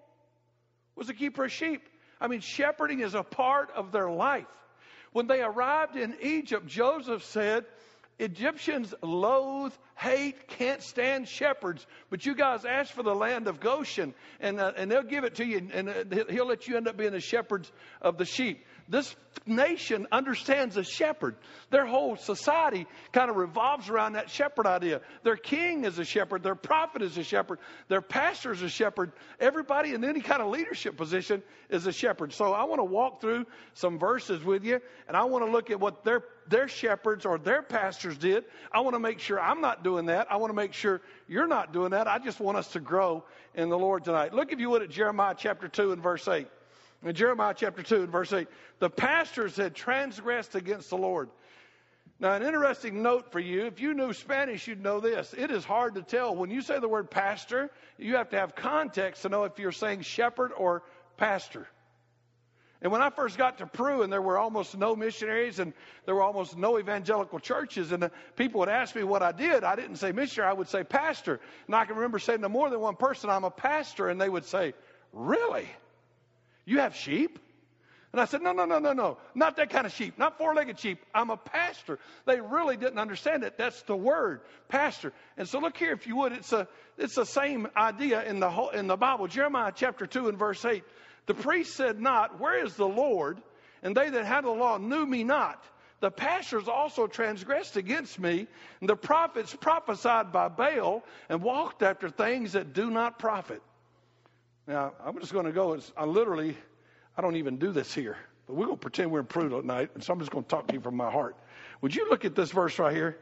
was 0.96 1.08
a 1.08 1.14
keeper 1.14 1.44
of 1.44 1.52
sheep. 1.52 1.82
I 2.20 2.28
mean, 2.28 2.40
shepherding 2.40 3.00
is 3.00 3.14
a 3.14 3.22
part 3.22 3.70
of 3.74 3.92
their 3.92 4.10
life. 4.10 4.46
When 5.12 5.26
they 5.26 5.42
arrived 5.42 5.96
in 5.96 6.14
Egypt, 6.22 6.66
Joseph 6.66 7.24
said, 7.24 7.64
Egyptians 8.18 8.94
loathe, 9.02 9.72
hate, 9.96 10.46
can't 10.46 10.82
stand 10.82 11.26
shepherds, 11.26 11.86
but 12.10 12.26
you 12.26 12.34
guys 12.34 12.66
ask 12.66 12.92
for 12.92 13.02
the 13.02 13.14
land 13.14 13.48
of 13.48 13.60
Goshen, 13.60 14.14
and, 14.40 14.60
uh, 14.60 14.72
and 14.76 14.90
they'll 14.90 15.02
give 15.02 15.24
it 15.24 15.36
to 15.36 15.44
you, 15.44 15.70
and, 15.72 15.88
uh, 15.88 16.24
he'll 16.28 16.46
let 16.46 16.68
you 16.68 16.76
end 16.76 16.86
up 16.86 16.98
being 16.98 17.12
the 17.12 17.20
shepherds 17.20 17.72
of 18.02 18.18
the 18.18 18.26
sheep 18.26 18.62
this 18.90 19.14
nation 19.46 20.06
understands 20.10 20.76
a 20.76 20.82
shepherd. 20.82 21.36
Their 21.70 21.86
whole 21.86 22.16
society 22.16 22.86
kind 23.12 23.30
of 23.30 23.36
revolves 23.36 23.88
around 23.88 24.14
that 24.14 24.30
shepherd 24.30 24.66
idea. 24.66 25.00
Their 25.22 25.36
king 25.36 25.84
is 25.84 25.98
a 25.98 26.04
shepherd, 26.04 26.42
their 26.42 26.56
prophet 26.56 27.00
is 27.02 27.16
a 27.16 27.22
shepherd, 27.22 27.60
their 27.88 28.02
pastor 28.02 28.52
is 28.52 28.62
a 28.62 28.68
shepherd. 28.68 29.12
Everybody 29.38 29.94
in 29.94 30.04
any 30.04 30.20
kind 30.20 30.42
of 30.42 30.48
leadership 30.48 30.96
position 30.96 31.42
is 31.68 31.86
a 31.86 31.92
shepherd. 31.92 32.32
So 32.32 32.52
I 32.52 32.64
want 32.64 32.80
to 32.80 32.84
walk 32.84 33.20
through 33.20 33.46
some 33.74 33.98
verses 33.98 34.42
with 34.44 34.64
you, 34.64 34.80
and 35.06 35.16
I 35.16 35.24
want 35.24 35.44
to 35.44 35.50
look 35.50 35.70
at 35.70 35.78
what 35.78 36.04
their 36.04 36.24
their 36.48 36.66
shepherds 36.66 37.24
or 37.24 37.38
their 37.38 37.62
pastors 37.62 38.18
did. 38.18 38.44
I 38.72 38.80
want 38.80 38.94
to 38.94 38.98
make 38.98 39.20
sure 39.20 39.40
I'm 39.40 39.60
not 39.60 39.84
doing 39.84 40.06
that. 40.06 40.26
I 40.32 40.36
want 40.36 40.50
to 40.50 40.56
make 40.56 40.72
sure 40.72 41.00
you're 41.28 41.46
not 41.46 41.72
doing 41.72 41.92
that. 41.92 42.08
I 42.08 42.18
just 42.18 42.40
want 42.40 42.58
us 42.58 42.72
to 42.72 42.80
grow 42.80 43.24
in 43.54 43.68
the 43.68 43.78
Lord 43.78 44.04
tonight. 44.04 44.34
Look, 44.34 44.52
if 44.52 44.58
you 44.58 44.68
would, 44.70 44.82
at 44.82 44.90
Jeremiah 44.90 45.36
chapter 45.38 45.68
2 45.68 45.92
and 45.92 46.02
verse 46.02 46.26
8. 46.26 46.48
In 47.04 47.14
Jeremiah 47.14 47.54
chapter 47.56 47.82
2 47.82 48.02
and 48.02 48.12
verse 48.12 48.32
8, 48.32 48.46
the 48.78 48.90
pastors 48.90 49.56
had 49.56 49.74
transgressed 49.74 50.54
against 50.54 50.90
the 50.90 50.98
Lord. 50.98 51.30
Now, 52.18 52.34
an 52.34 52.42
interesting 52.42 53.02
note 53.02 53.32
for 53.32 53.40
you 53.40 53.64
if 53.64 53.80
you 53.80 53.94
knew 53.94 54.12
Spanish, 54.12 54.66
you'd 54.66 54.82
know 54.82 55.00
this. 55.00 55.34
It 55.36 55.50
is 55.50 55.64
hard 55.64 55.94
to 55.94 56.02
tell. 56.02 56.36
When 56.36 56.50
you 56.50 56.60
say 56.60 56.78
the 56.78 56.88
word 56.88 57.10
pastor, 57.10 57.70
you 57.96 58.16
have 58.16 58.28
to 58.30 58.38
have 58.38 58.54
context 58.54 59.22
to 59.22 59.30
know 59.30 59.44
if 59.44 59.58
you're 59.58 59.72
saying 59.72 60.02
shepherd 60.02 60.52
or 60.54 60.82
pastor. 61.16 61.66
And 62.82 62.92
when 62.92 63.00
I 63.00 63.08
first 63.08 63.38
got 63.38 63.58
to 63.58 63.66
Peru, 63.66 64.02
and 64.02 64.12
there 64.12 64.22
were 64.22 64.38
almost 64.38 64.76
no 64.76 64.96
missionaries 64.96 65.58
and 65.58 65.72
there 66.04 66.14
were 66.14 66.22
almost 66.22 66.56
no 66.56 66.78
evangelical 66.78 67.38
churches, 67.38 67.92
and 67.92 68.10
people 68.36 68.60
would 68.60 68.70
ask 68.70 68.94
me 68.94 69.02
what 69.02 69.22
I 69.22 69.32
did, 69.32 69.64
I 69.64 69.76
didn't 69.76 69.96
say 69.96 70.12
missionary, 70.12 70.50
I 70.50 70.54
would 70.54 70.68
say 70.68 70.84
pastor. 70.84 71.40
And 71.66 71.74
I 71.74 71.86
can 71.86 71.96
remember 71.96 72.18
saying 72.18 72.40
to 72.42 72.48
more 72.50 72.68
than 72.68 72.80
one 72.80 72.96
person, 72.96 73.30
I'm 73.30 73.44
a 73.44 73.50
pastor, 73.50 74.08
and 74.10 74.20
they 74.20 74.28
would 74.28 74.44
say, 74.44 74.74
Really? 75.12 75.66
You 76.70 76.78
have 76.78 76.94
sheep? 76.94 77.40
And 78.12 78.20
I 78.20 78.26
said, 78.26 78.42
No, 78.42 78.52
no, 78.52 78.64
no, 78.64 78.78
no, 78.78 78.92
no. 78.92 79.18
Not 79.34 79.56
that 79.56 79.70
kind 79.70 79.86
of 79.86 79.92
sheep. 79.92 80.16
Not 80.16 80.38
four 80.38 80.54
legged 80.54 80.78
sheep. 80.78 81.04
I'm 81.12 81.28
a 81.30 81.36
pastor. 81.36 81.98
They 82.26 82.40
really 82.40 82.76
didn't 82.76 83.00
understand 83.00 83.42
it. 83.42 83.58
That's 83.58 83.82
the 83.82 83.96
word, 83.96 84.42
pastor. 84.68 85.12
And 85.36 85.48
so 85.48 85.58
look 85.58 85.76
here, 85.76 85.92
if 85.92 86.06
you 86.06 86.14
would, 86.18 86.30
it's 86.30 86.52
a 86.52 86.68
it's 86.96 87.16
the 87.16 87.26
same 87.26 87.66
idea 87.76 88.22
in 88.22 88.38
the 88.38 88.48
whole 88.48 88.70
in 88.70 88.86
the 88.86 88.96
Bible. 88.96 89.26
Jeremiah 89.26 89.72
chapter 89.74 90.06
two 90.06 90.28
and 90.28 90.38
verse 90.38 90.64
eight. 90.64 90.84
The 91.26 91.34
priest 91.34 91.74
said 91.74 92.00
not, 92.00 92.38
Where 92.38 92.64
is 92.64 92.76
the 92.76 92.86
Lord? 92.88 93.42
And 93.82 93.96
they 93.96 94.08
that 94.08 94.24
had 94.24 94.44
the 94.44 94.50
law 94.50 94.78
knew 94.78 95.04
me 95.04 95.24
not. 95.24 95.64
The 95.98 96.12
pastors 96.12 96.68
also 96.68 97.08
transgressed 97.08 97.76
against 97.76 98.16
me, 98.20 98.46
and 98.80 98.88
the 98.88 98.94
prophets 98.94 99.56
prophesied 99.60 100.30
by 100.30 100.46
Baal 100.46 101.02
and 101.28 101.42
walked 101.42 101.82
after 101.82 102.10
things 102.10 102.52
that 102.52 102.74
do 102.74 102.92
not 102.92 103.18
profit. 103.18 103.60
Now, 104.70 104.92
I'm 105.04 105.18
just 105.18 105.32
going 105.32 105.46
to 105.46 105.52
go. 105.52 105.76
I 105.96 106.04
literally, 106.04 106.56
I 107.18 107.22
don't 107.22 107.34
even 107.34 107.56
do 107.56 107.72
this 107.72 107.92
here, 107.92 108.16
but 108.46 108.54
we're 108.54 108.66
going 108.66 108.76
to 108.76 108.80
pretend 108.80 109.10
we're 109.10 109.18
in 109.18 109.26
Peru 109.26 109.48
tonight, 109.48 109.90
and 109.94 110.04
so 110.04 110.12
I'm 110.12 110.20
just 110.20 110.30
going 110.30 110.44
to 110.44 110.48
talk 110.48 110.68
to 110.68 110.74
you 110.74 110.80
from 110.80 110.94
my 110.94 111.10
heart. 111.10 111.36
Would 111.80 111.92
you 111.92 112.08
look 112.08 112.24
at 112.24 112.36
this 112.36 112.52
verse 112.52 112.78
right 112.78 112.94
here? 112.94 113.18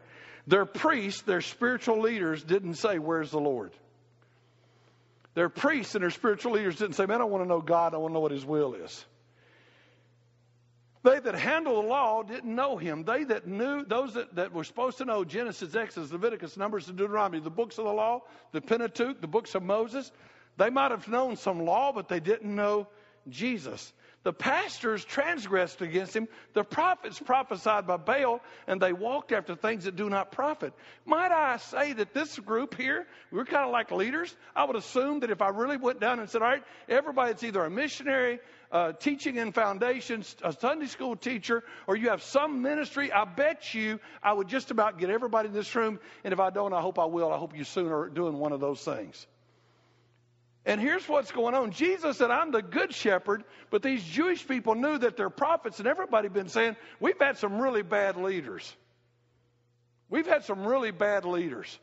Their 0.46 0.66
priests, 0.66 1.22
their 1.22 1.40
spiritual 1.40 2.02
leaders 2.02 2.44
didn't 2.44 2.74
say, 2.74 2.98
Where's 2.98 3.30
the 3.30 3.40
Lord? 3.40 3.72
Their 5.32 5.48
priests 5.48 5.94
and 5.94 6.02
their 6.02 6.10
spiritual 6.10 6.52
leaders 6.52 6.76
didn't 6.76 6.96
say, 6.96 7.06
Man, 7.06 7.22
I 7.22 7.24
want 7.24 7.42
to 7.42 7.48
know 7.48 7.62
God, 7.62 7.94
I 7.94 7.96
want 7.96 8.10
to 8.10 8.14
know 8.14 8.20
what 8.20 8.32
His 8.32 8.44
will 8.44 8.74
is. 8.74 9.06
They 11.02 11.18
that 11.18 11.34
handle 11.34 11.80
the 11.80 11.88
law 11.88 12.22
didn't 12.24 12.54
know 12.54 12.76
him. 12.76 13.04
They 13.04 13.24
that 13.24 13.46
knew, 13.46 13.84
those 13.86 14.14
that, 14.14 14.34
that 14.34 14.52
were 14.52 14.64
supposed 14.64 14.98
to 14.98 15.06
know 15.06 15.24
Genesis, 15.24 15.74
Exodus, 15.74 16.12
Leviticus, 16.12 16.58
Numbers, 16.58 16.88
and 16.88 16.98
Deuteronomy, 16.98 17.40
the 17.40 17.48
books 17.48 17.78
of 17.78 17.84
the 17.84 17.92
law, 17.92 18.24
the 18.52 18.60
Pentateuch, 18.60 19.20
the 19.20 19.28
books 19.28 19.54
of 19.54 19.62
Moses, 19.62 20.10
they 20.58 20.70
might 20.70 20.90
have 20.90 21.08
known 21.08 21.36
some 21.36 21.64
law, 21.64 21.92
but 21.92 22.08
they 22.08 22.20
didn't 22.20 22.54
know 22.54 22.88
Jesus. 23.28 23.92
The 24.24 24.32
pastors 24.32 25.04
transgressed 25.04 25.80
against 25.80 26.14
him. 26.14 26.26
The 26.52 26.64
prophets 26.64 27.20
prophesied 27.20 27.86
by 27.86 27.96
Baal, 27.96 28.40
and 28.66 28.82
they 28.82 28.92
walked 28.92 29.30
after 29.30 29.54
things 29.54 29.84
that 29.84 29.94
do 29.94 30.10
not 30.10 30.32
profit. 30.32 30.74
Might 31.06 31.30
I 31.30 31.58
say 31.58 31.92
that 31.92 32.12
this 32.12 32.36
group 32.40 32.74
here, 32.74 33.06
we're 33.30 33.44
kind 33.44 33.64
of 33.64 33.70
like 33.70 33.92
leaders. 33.92 34.36
I 34.56 34.64
would 34.64 34.74
assume 34.74 35.20
that 35.20 35.30
if 35.30 35.40
I 35.40 35.48
really 35.50 35.76
went 35.76 36.00
down 36.00 36.18
and 36.18 36.28
said, 36.28 36.42
all 36.42 36.48
right, 36.48 36.64
everybody's 36.88 37.42
either 37.44 37.64
a 37.64 37.70
missionary, 37.70 38.40
uh, 38.72 38.92
teaching 38.92 39.36
in 39.36 39.52
foundations, 39.52 40.34
a 40.42 40.52
Sunday 40.52 40.86
school 40.86 41.14
teacher, 41.14 41.62
or 41.86 41.96
you 41.96 42.10
have 42.10 42.22
some 42.22 42.60
ministry, 42.60 43.12
I 43.12 43.24
bet 43.24 43.72
you 43.72 44.00
I 44.22 44.32
would 44.32 44.48
just 44.48 44.72
about 44.72 44.98
get 44.98 45.10
everybody 45.10 45.48
in 45.48 45.54
this 45.54 45.72
room. 45.76 46.00
And 46.24 46.32
if 46.32 46.40
I 46.40 46.50
don't, 46.50 46.72
I 46.72 46.80
hope 46.80 46.98
I 46.98 47.06
will. 47.06 47.32
I 47.32 47.38
hope 47.38 47.56
you 47.56 47.64
soon 47.64 47.92
are 47.92 48.08
doing 48.08 48.36
one 48.36 48.52
of 48.52 48.58
those 48.58 48.82
things. 48.82 49.26
And 50.68 50.82
here's 50.82 51.08
what's 51.08 51.32
going 51.32 51.54
on. 51.54 51.70
Jesus 51.70 52.18
said, 52.18 52.30
I'm 52.30 52.50
the 52.50 52.60
good 52.60 52.94
shepherd, 52.94 53.42
but 53.70 53.82
these 53.82 54.04
Jewish 54.04 54.46
people 54.46 54.74
knew 54.74 54.98
that 54.98 55.16
they're 55.16 55.30
prophets, 55.30 55.78
and 55.78 55.88
everybody 55.88 56.28
been 56.28 56.50
saying, 56.50 56.76
We've 57.00 57.18
had 57.18 57.38
some 57.38 57.58
really 57.58 57.80
bad 57.80 58.18
leaders. 58.18 58.76
We've 60.10 60.26
had 60.26 60.44
some 60.44 60.66
really 60.66 60.90
bad 60.90 61.24
leaders. 61.24 61.78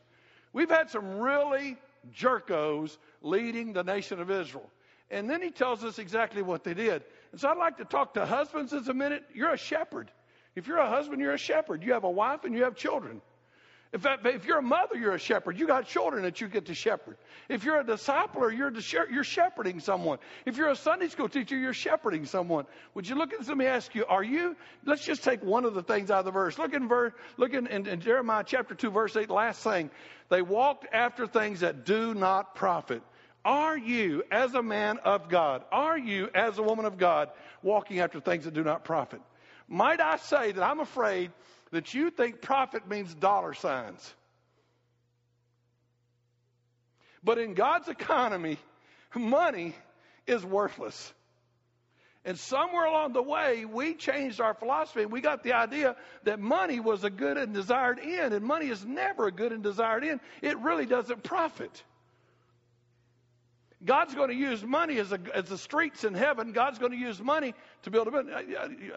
We've 0.54 0.70
had 0.70 0.92
some 0.92 1.18
really 1.18 1.78
jerkos 2.16 2.96
leading 3.24 3.74
the 3.74 3.84
nation 3.84 4.22
of 4.22 4.30
Israel. 4.30 4.70
And 5.10 5.28
then 5.28 5.42
he 5.42 5.50
tells 5.50 5.84
us 5.84 5.98
exactly 5.98 6.44
what 6.44 6.64
they 6.64 6.76
did. 6.76 7.04
And 7.32 7.42
so 7.42 7.50
I'd 7.50 7.58
like 7.58 7.78
to 7.78 7.86
talk 7.86 8.14
to 8.14 8.26
husbands 8.28 8.72
as 8.72 8.88
a 8.88 8.94
minute. 8.94 9.24
You're 9.34 9.54
a 9.54 9.58
shepherd. 9.58 10.12
If 10.56 10.68
you're 10.68 10.78
a 10.78 10.90
husband, 10.90 11.22
you're 11.22 11.34
a 11.34 11.40
shepherd. 11.40 11.84
You 11.84 11.94
have 11.94 12.04
a 12.04 12.10
wife 12.10 12.44
and 12.44 12.54
you 12.54 12.64
have 12.66 12.76
children. 12.76 13.22
Fact, 14.00 14.26
if 14.26 14.46
you're 14.46 14.58
a 14.58 14.64
mother, 14.64 14.96
you're 14.96 15.14
a 15.14 15.20
shepherd. 15.20 15.58
You 15.58 15.68
got 15.68 15.88
children 15.88 16.24
that 16.24 16.42
you 16.42 16.50
get 16.50 16.66
to 16.66 16.74
shepherd. 16.74 17.18
If 17.48 17.64
you're 17.64 17.80
a 17.80 17.84
discipler, 17.84 18.56
you're, 18.56 18.72
you're 19.10 19.24
shepherding 19.24 19.80
someone. 19.80 20.18
If 20.46 20.58
you're 20.58 20.70
a 20.70 20.76
Sunday 20.76 21.08
school 21.08 21.30
teacher, 21.30 21.58
you're 21.58 21.74
shepherding 21.74 22.26
someone. 22.26 22.66
Would 22.94 23.08
you 23.08 23.16
look 23.16 23.34
at? 23.34 23.48
Let 23.48 23.58
me 23.58 23.68
ask 23.68 23.96
you, 23.96 24.06
are 24.06 24.24
you, 24.24 24.58
let's 24.86 25.06
just 25.06 25.24
take 25.24 25.44
one 25.44 25.64
of 25.64 25.76
the 25.76 25.84
things 25.84 26.12
out 26.12 26.20
of 26.20 26.26
the 26.26 26.32
verse. 26.32 26.58
Look 26.58 26.74
in, 26.74 26.90
verse, 26.90 27.14
look 27.38 27.54
in, 27.54 27.68
in, 27.68 27.88
in 27.88 28.02
Jeremiah 28.02 28.44
chapter 28.46 28.76
2, 28.76 28.90
verse 28.90 29.16
8, 29.16 29.30
last 29.30 29.62
thing. 29.64 29.90
They 30.30 30.42
walked 30.42 30.88
after 30.94 31.26
things 31.26 31.62
that 31.62 31.86
do 31.86 32.14
not 32.14 32.56
profit. 32.56 33.02
Are 33.46 33.78
you, 33.78 34.24
as 34.32 34.56
a 34.56 34.64
man 34.64 34.98
of 35.06 35.30
God, 35.30 35.64
are 35.72 35.98
you, 35.98 36.30
as 36.34 36.58
a 36.58 36.64
woman 36.64 36.86
of 36.86 36.98
God, 36.98 37.30
walking 37.62 38.00
after 38.00 38.20
things 38.20 38.46
that 38.46 38.56
do 38.56 38.64
not 38.64 38.84
profit? 38.84 39.22
Might 39.68 40.02
I 40.02 40.18
say 40.18 40.52
that 40.52 40.64
I'm 40.64 40.80
afraid 40.80 41.32
that 41.76 41.94
you 41.94 42.10
think 42.10 42.42
profit 42.42 42.88
means 42.88 43.14
dollar 43.14 43.54
signs? 43.54 44.14
But 47.24 47.38
in 47.38 47.54
God's 47.54 47.88
economy, 47.88 48.58
money 49.16 49.76
is 50.28 50.46
worthless. 50.46 51.14
And 52.24 52.40
somewhere 52.40 52.86
along 52.86 53.14
the 53.14 53.22
way, 53.22 53.66
we 53.66 53.94
changed 53.94 54.42
our 54.42 54.56
philosophy 54.56 55.04
and 55.04 55.12
we 55.12 55.22
got 55.22 55.44
the 55.44 55.54
idea 55.54 55.96
that 56.24 56.40
money 56.40 56.80
was 56.80 57.04
a 57.04 57.10
good 57.10 57.38
and 57.38 57.54
desired 57.54 58.00
end, 58.00 58.34
and 58.34 58.44
money 58.44 58.68
is 58.68 58.84
never 58.84 59.28
a 59.28 59.32
good 59.32 59.52
and 59.52 59.62
desired 59.62 60.04
end. 60.04 60.20
It 60.42 60.58
really 60.60 60.88
doesn't 60.88 61.24
profit. 61.24 61.84
God's 63.86 64.16
going 64.16 64.30
to 64.30 64.36
use 64.36 64.64
money 64.64 64.98
as, 64.98 65.12
a, 65.12 65.20
as 65.34 65.46
the 65.46 65.58
streets 65.58 66.04
in 66.04 66.16
heaven. 66.16 66.52
God's 66.54 66.80
going 66.80 66.92
to 66.92 66.98
use 66.98 67.22
money 67.22 67.54
to 67.84 67.92
build 67.92 68.08
a 68.08 68.12
building. 68.12 68.34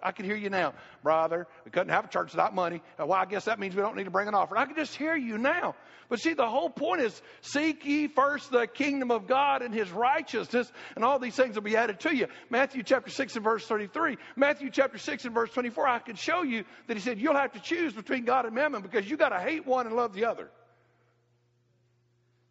I, 0.03 0.13
can 0.13 0.25
hear 0.25 0.37
you 0.37 0.49
now, 0.49 0.73
brother. 1.03 1.47
We 1.65 1.71
couldn't 1.71 1.91
have 1.91 2.07
a 2.07 2.09
church 2.09 2.33
without 2.33 2.55
money. 2.55 2.81
Well, 2.99 3.13
I 3.13 3.27
guess 3.27 3.45
that 3.45 3.59
means 3.59 3.77
we 3.77 3.83
don't 3.83 3.97
need 3.97 4.05
to 4.05 4.11
bring 4.11 4.29
an 4.29 4.35
offering. 4.35 4.63
I 4.63 4.65
can 4.65 4.77
just 4.77 4.97
hear 4.97 5.15
you 5.15 5.37
now. 5.37 5.75
But 6.09 6.21
see, 6.21 6.33
the 6.33 6.49
whole 6.49 6.71
point 6.71 7.03
is 7.03 7.21
seek 7.43 7.85
ye 7.85 8.09
first 8.09 8.51
the 8.51 8.67
kingdom 8.67 9.11
of 9.11 9.27
God 9.27 9.61
and 9.61 9.75
his 9.75 9.91
righteousness, 9.91 10.73
and 10.97 11.05
all 11.05 11.19
these 11.19 11.37
things 11.37 11.55
will 11.55 11.63
be 11.63 11.77
added 11.77 12.01
to 12.01 12.17
you. 12.17 12.29
Matthew 12.49 12.83
chapter 12.83 13.11
6 13.11 13.37
and 13.37 13.45
verse 13.45 13.67
33. 13.67 14.17
Matthew 14.37 14.71
chapter 14.71 14.97
6 14.97 15.27
and 15.27 15.35
verse 15.35 15.51
24. 15.51 15.87
I 15.87 15.99
can 15.99 16.17
show 16.17 16.43
you 16.43 16.65
that 16.87 16.97
he 16.97 17.03
said 17.03 17.19
you'll 17.19 17.37
have 17.37 17.53
to 17.53 17.61
choose 17.61 17.93
between 17.93 18.25
God 18.25 18.47
and 18.47 18.55
mammon 18.55 18.81
because 18.81 19.09
you 19.09 19.19
got 19.19 19.31
to 19.31 19.41
hate 19.41 19.67
one 19.67 19.87
and 19.87 19.95
love 19.95 20.15
the 20.15 20.25
other. 20.25 20.49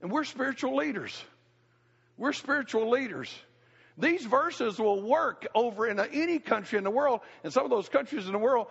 And 0.02 0.12
we're 0.12 0.24
spiritual 0.24 0.76
leaders. 0.76 1.24
We're 2.18 2.34
spiritual 2.34 2.90
leaders. 2.90 3.34
These 3.98 4.26
verses 4.26 4.78
will 4.78 5.02
work 5.02 5.48
over 5.56 5.88
in 5.88 6.00
any 6.00 6.40
country 6.40 6.78
in 6.78 6.84
the 6.84 6.92
world. 6.92 7.22
And 7.44 7.52
some 7.52 7.64
of 7.64 7.72
those 7.72 7.90
countries 7.90 8.28
in 8.28 8.32
the 8.32 8.38
world, 8.38 8.68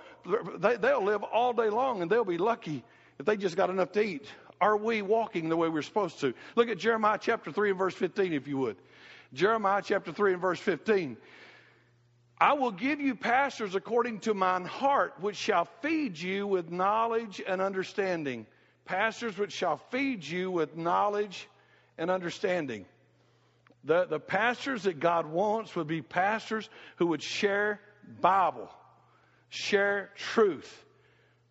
they, 0.58 0.76
they'll 0.76 1.02
live 1.02 1.24
all 1.24 1.52
day 1.52 1.68
long 1.68 2.02
and 2.02 2.10
they'll 2.10 2.24
be 2.24 2.38
lucky 2.38 2.84
if 3.18 3.26
they 3.26 3.36
just 3.36 3.56
got 3.56 3.70
enough 3.70 3.92
to 3.92 4.02
eat. 4.02 4.26
Are 4.60 4.76
we 4.76 5.02
walking 5.02 5.48
the 5.48 5.56
way 5.56 5.68
we're 5.68 5.82
supposed 5.82 6.20
to? 6.20 6.32
Look 6.54 6.68
at 6.68 6.78
Jeremiah 6.78 7.18
chapter 7.20 7.50
3 7.50 7.70
and 7.70 7.78
verse 7.78 7.94
15, 7.94 8.32
if 8.32 8.46
you 8.46 8.56
would. 8.58 8.76
Jeremiah 9.34 9.82
chapter 9.84 10.12
3 10.12 10.34
and 10.34 10.42
verse 10.42 10.60
15. 10.60 11.16
I 12.38 12.52
will 12.52 12.70
give 12.70 13.00
you 13.00 13.14
pastors 13.14 13.74
according 13.74 14.20
to 14.20 14.34
mine 14.34 14.64
heart, 14.64 15.14
which 15.20 15.36
shall 15.36 15.64
feed 15.80 16.18
you 16.18 16.46
with 16.46 16.70
knowledge 16.70 17.42
and 17.46 17.60
understanding. 17.60 18.46
Pastors 18.84 19.36
which 19.36 19.52
shall 19.52 19.78
feed 19.90 20.24
you 20.24 20.50
with 20.50 20.76
knowledge 20.76 21.48
and 21.98 22.10
understanding. 22.10 22.86
The, 23.86 24.04
the 24.04 24.18
pastors 24.18 24.82
that 24.82 24.98
God 24.98 25.26
wants 25.26 25.76
would 25.76 25.86
be 25.86 26.02
pastors 26.02 26.68
who 26.96 27.06
would 27.08 27.22
share 27.22 27.80
Bible, 28.20 28.68
share 29.48 30.10
truth. 30.16 30.84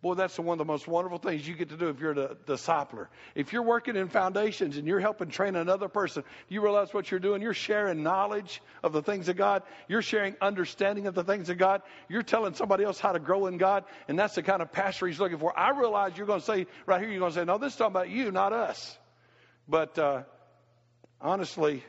Boy, 0.02 0.14
that's 0.14 0.38
one 0.38 0.54
of 0.54 0.58
the 0.58 0.70
most 0.70 0.86
wonderful 0.86 1.16
things 1.16 1.48
you 1.48 1.54
get 1.54 1.70
to 1.70 1.78
do 1.78 1.88
if 1.88 1.98
you're 1.98 2.12
a 2.12 2.34
discipler. 2.46 3.06
If 3.34 3.54
you're 3.54 3.62
working 3.62 3.96
in 3.96 4.08
foundations 4.08 4.76
and 4.76 4.86
you're 4.86 5.00
helping 5.00 5.30
train 5.30 5.56
another 5.56 5.88
person, 5.88 6.24
you 6.48 6.60
realize 6.60 6.92
what 6.92 7.10
you're 7.10 7.20
doing? 7.20 7.40
You're 7.40 7.54
sharing 7.54 8.02
knowledge 8.02 8.62
of 8.84 8.92
the 8.92 9.02
things 9.02 9.30
of 9.30 9.36
God. 9.36 9.62
You're 9.88 10.02
sharing 10.02 10.36
understanding 10.42 11.06
of 11.06 11.14
the 11.14 11.24
things 11.24 11.48
of 11.48 11.56
God. 11.56 11.80
You're 12.10 12.22
telling 12.22 12.52
somebody 12.52 12.84
else 12.84 13.00
how 13.00 13.12
to 13.12 13.18
grow 13.18 13.46
in 13.46 13.56
God. 13.56 13.84
And 14.08 14.18
that's 14.18 14.34
the 14.34 14.42
kind 14.42 14.60
of 14.60 14.70
pastor 14.70 15.06
he's 15.06 15.18
looking 15.18 15.38
for. 15.38 15.58
I 15.58 15.70
realize 15.70 16.12
you're 16.18 16.26
going 16.26 16.40
to 16.40 16.46
say, 16.46 16.66
right 16.84 17.00
here, 17.00 17.10
you're 17.10 17.20
going 17.20 17.32
to 17.32 17.38
say, 17.38 17.44
no, 17.46 17.56
this 17.56 17.72
is 17.72 17.78
talking 17.78 17.92
about 17.92 18.10
you, 18.10 18.30
not 18.30 18.52
us. 18.52 18.98
But 19.66 19.98
uh, 19.98 20.22
honestly, 21.20 21.82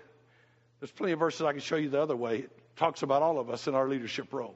there's 0.80 0.92
plenty 0.92 1.14
of 1.14 1.20
verses 1.20 1.42
I 1.42 1.52
can 1.52 1.62
show 1.62 1.76
you 1.76 1.90
the 1.90 2.02
other 2.02 2.16
way. 2.16 2.40
It 2.40 2.52
talks 2.76 3.02
about 3.02 3.22
all 3.22 3.40
of 3.40 3.50
us 3.50 3.68
in 3.68 3.76
our 3.76 3.88
leadership 3.88 4.32
role. 4.32 4.56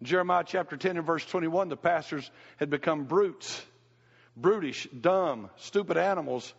In 0.00 0.06
Jeremiah 0.06 0.44
chapter 0.46 0.76
10 0.76 0.96
and 0.96 1.06
verse 1.06 1.24
21, 1.26 1.68
the 1.68 1.76
pastors 1.76 2.30
had 2.56 2.70
become 2.70 3.04
brutes, 3.04 3.62
brutish, 4.36 4.88
dumb, 4.98 5.50
stupid 5.56 5.96
animals. 5.96 6.54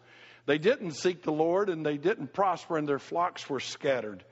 They 0.45 0.57
didn't 0.57 0.91
seek 0.91 1.23
the 1.23 1.31
Lord 1.31 1.69
and 1.69 1.85
they 1.85 1.97
didn't 1.97 2.33
prosper, 2.33 2.77
and 2.77 2.87
their 2.87 2.99
flocks 2.99 3.49
were 3.49 3.59
scattered. 3.59 4.23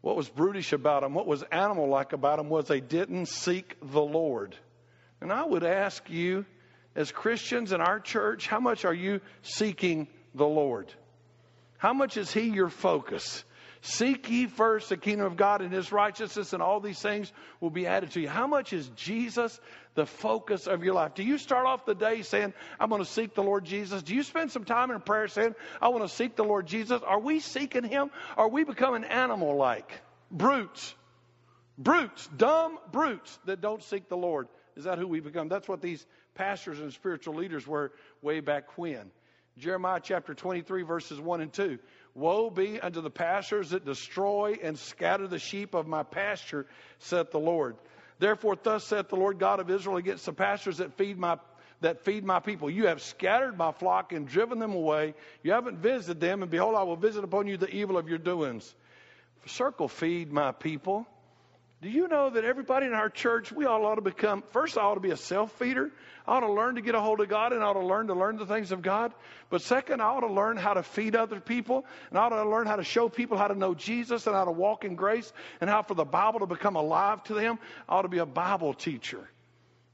What 0.00 0.16
was 0.16 0.28
brutish 0.28 0.72
about 0.72 1.02
them, 1.02 1.14
what 1.14 1.26
was 1.26 1.42
animal 1.50 1.88
like 1.88 2.12
about 2.12 2.36
them, 2.38 2.48
was 2.48 2.66
they 2.66 2.80
didn't 2.80 3.26
seek 3.26 3.76
the 3.80 4.02
Lord. 4.02 4.54
And 5.20 5.32
I 5.32 5.44
would 5.44 5.64
ask 5.64 6.08
you, 6.10 6.44
as 6.94 7.10
Christians 7.10 7.72
in 7.72 7.80
our 7.80 8.00
church, 8.00 8.46
how 8.46 8.60
much 8.60 8.84
are 8.84 8.94
you 8.94 9.20
seeking 9.42 10.06
the 10.34 10.46
Lord? 10.46 10.92
How 11.78 11.92
much 11.92 12.16
is 12.16 12.30
He 12.32 12.50
your 12.50 12.68
focus? 12.68 13.44
Seek 13.86 14.30
ye 14.30 14.46
first 14.46 14.88
the 14.88 14.96
kingdom 14.96 15.26
of 15.26 15.36
God 15.36 15.60
and 15.60 15.70
his 15.70 15.92
righteousness, 15.92 16.54
and 16.54 16.62
all 16.62 16.80
these 16.80 16.98
things 16.98 17.30
will 17.60 17.68
be 17.68 17.86
added 17.86 18.12
to 18.12 18.20
you. 18.20 18.30
How 18.30 18.46
much 18.46 18.72
is 18.72 18.88
Jesus 18.96 19.60
the 19.94 20.06
focus 20.06 20.66
of 20.66 20.82
your 20.82 20.94
life? 20.94 21.12
Do 21.14 21.22
you 21.22 21.36
start 21.36 21.66
off 21.66 21.84
the 21.84 21.94
day 21.94 22.22
saying, 22.22 22.54
I'm 22.80 22.88
going 22.88 23.04
to 23.04 23.08
seek 23.08 23.34
the 23.34 23.42
Lord 23.42 23.66
Jesus? 23.66 24.02
Do 24.02 24.14
you 24.14 24.22
spend 24.22 24.52
some 24.52 24.64
time 24.64 24.90
in 24.90 24.98
prayer 25.02 25.28
saying, 25.28 25.54
I 25.82 25.88
want 25.88 26.02
to 26.02 26.08
seek 26.08 26.34
the 26.34 26.44
Lord 26.44 26.66
Jesus? 26.66 27.02
Are 27.06 27.20
we 27.20 27.40
seeking 27.40 27.84
him? 27.84 28.10
Are 28.38 28.48
we 28.48 28.64
becoming 28.64 29.04
animal 29.04 29.54
like? 29.54 29.92
Brutes. 30.30 30.94
Brutes. 31.76 32.26
Dumb 32.34 32.78
brutes 32.90 33.38
that 33.44 33.60
don't 33.60 33.82
seek 33.82 34.08
the 34.08 34.16
Lord. 34.16 34.48
Is 34.78 34.84
that 34.84 34.96
who 34.96 35.06
we 35.06 35.20
become? 35.20 35.48
That's 35.48 35.68
what 35.68 35.82
these 35.82 36.06
pastors 36.34 36.80
and 36.80 36.90
spiritual 36.90 37.34
leaders 37.34 37.66
were 37.66 37.92
way 38.22 38.40
back 38.40 38.78
when. 38.78 39.10
Jeremiah 39.56 40.00
chapter 40.02 40.34
23, 40.34 40.82
verses 40.82 41.20
1 41.20 41.40
and 41.40 41.52
2. 41.52 41.78
Woe 42.14 42.48
be 42.50 42.80
unto 42.80 43.00
the 43.00 43.10
pastors 43.10 43.70
that 43.70 43.84
destroy 43.84 44.56
and 44.62 44.78
scatter 44.78 45.26
the 45.26 45.38
sheep 45.38 45.74
of 45.74 45.86
my 45.86 46.04
pasture, 46.04 46.66
saith 46.98 47.30
the 47.32 47.40
Lord. 47.40 47.76
Therefore, 48.20 48.56
thus 48.62 48.84
saith 48.84 49.08
the 49.08 49.16
Lord 49.16 49.38
God 49.38 49.58
of 49.58 49.68
Israel 49.68 49.96
against 49.96 50.24
the 50.26 50.32
pastors 50.32 50.78
that 50.78 50.96
feed 50.96 51.18
my 51.18 51.38
that 51.80 52.04
feed 52.04 52.24
my 52.24 52.40
people. 52.40 52.70
You 52.70 52.86
have 52.86 53.02
scattered 53.02 53.58
my 53.58 53.72
flock 53.72 54.12
and 54.12 54.26
driven 54.26 54.58
them 54.58 54.72
away. 54.72 55.14
You 55.42 55.52
haven't 55.52 55.78
visited 55.78 56.18
them, 56.18 56.42
and 56.42 56.50
behold, 56.50 56.76
I 56.76 56.84
will 56.84 56.96
visit 56.96 57.24
upon 57.24 57.46
you 57.46 57.58
the 57.58 57.68
evil 57.68 57.98
of 57.98 58.08
your 58.08 58.16
doings. 58.16 58.74
Circle 59.46 59.88
feed 59.88 60.32
my 60.32 60.52
people. 60.52 61.06
Do 61.84 61.90
you 61.90 62.08
know 62.08 62.30
that 62.30 62.46
everybody 62.46 62.86
in 62.86 62.94
our 62.94 63.10
church, 63.10 63.52
we 63.52 63.66
all 63.66 63.84
ought 63.84 63.96
to 63.96 64.00
become, 64.00 64.42
first, 64.52 64.78
I 64.78 64.80
ought 64.80 64.94
to 64.94 65.00
be 65.00 65.10
a 65.10 65.18
self 65.18 65.52
feeder. 65.58 65.92
I 66.26 66.36
ought 66.36 66.40
to 66.40 66.50
learn 66.50 66.76
to 66.76 66.80
get 66.80 66.94
a 66.94 67.00
hold 67.00 67.20
of 67.20 67.28
God 67.28 67.52
and 67.52 67.62
I 67.62 67.66
ought 67.66 67.74
to 67.74 67.84
learn 67.84 68.06
to 68.06 68.14
learn 68.14 68.38
the 68.38 68.46
things 68.46 68.72
of 68.72 68.80
God. 68.80 69.12
But 69.50 69.60
second, 69.60 70.00
I 70.00 70.06
ought 70.06 70.20
to 70.20 70.32
learn 70.32 70.56
how 70.56 70.72
to 70.72 70.82
feed 70.82 71.14
other 71.14 71.40
people 71.40 71.84
and 72.08 72.18
I 72.18 72.22
ought 72.22 72.30
to 72.30 72.48
learn 72.48 72.66
how 72.66 72.76
to 72.76 72.84
show 72.84 73.10
people 73.10 73.36
how 73.36 73.48
to 73.48 73.54
know 73.54 73.74
Jesus 73.74 74.26
and 74.26 74.34
how 74.34 74.46
to 74.46 74.50
walk 74.50 74.86
in 74.86 74.94
grace 74.94 75.30
and 75.60 75.68
how 75.68 75.82
for 75.82 75.92
the 75.92 76.06
Bible 76.06 76.40
to 76.40 76.46
become 76.46 76.76
alive 76.76 77.22
to 77.24 77.34
them. 77.34 77.58
I 77.86 77.96
ought 77.96 78.02
to 78.02 78.08
be 78.08 78.16
a 78.16 78.24
Bible 78.24 78.72
teacher. 78.72 79.28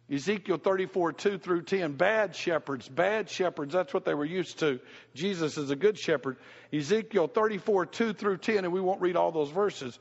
Ezekiel 0.09 0.59
34, 0.59 1.12
2 1.14 1.38
through 1.38 1.62
10. 1.62 1.94
Bad 1.94 2.37
shepherds, 2.37 2.88
bad 2.88 3.29
shepherds, 3.29 3.72
that's 3.72 3.92
what 3.92 4.05
they 4.05 4.14
were 4.14 4.24
used 4.24 4.61
to. 4.61 4.79
Jesus 5.14 5.59
is 5.59 5.70
a 5.70 5.76
good 5.76 5.98
shepherd. 5.98 6.37
Ezekiel 6.72 7.26
34, 7.26 7.87
2 7.87 8.12
through 8.12 8.37
10, 8.37 8.59
and 8.59 8.72
we 8.72 8.81
won't 8.81 9.00
read 9.00 9.16
all 9.16 9.33
those 9.33 9.50
verses. 9.50 9.98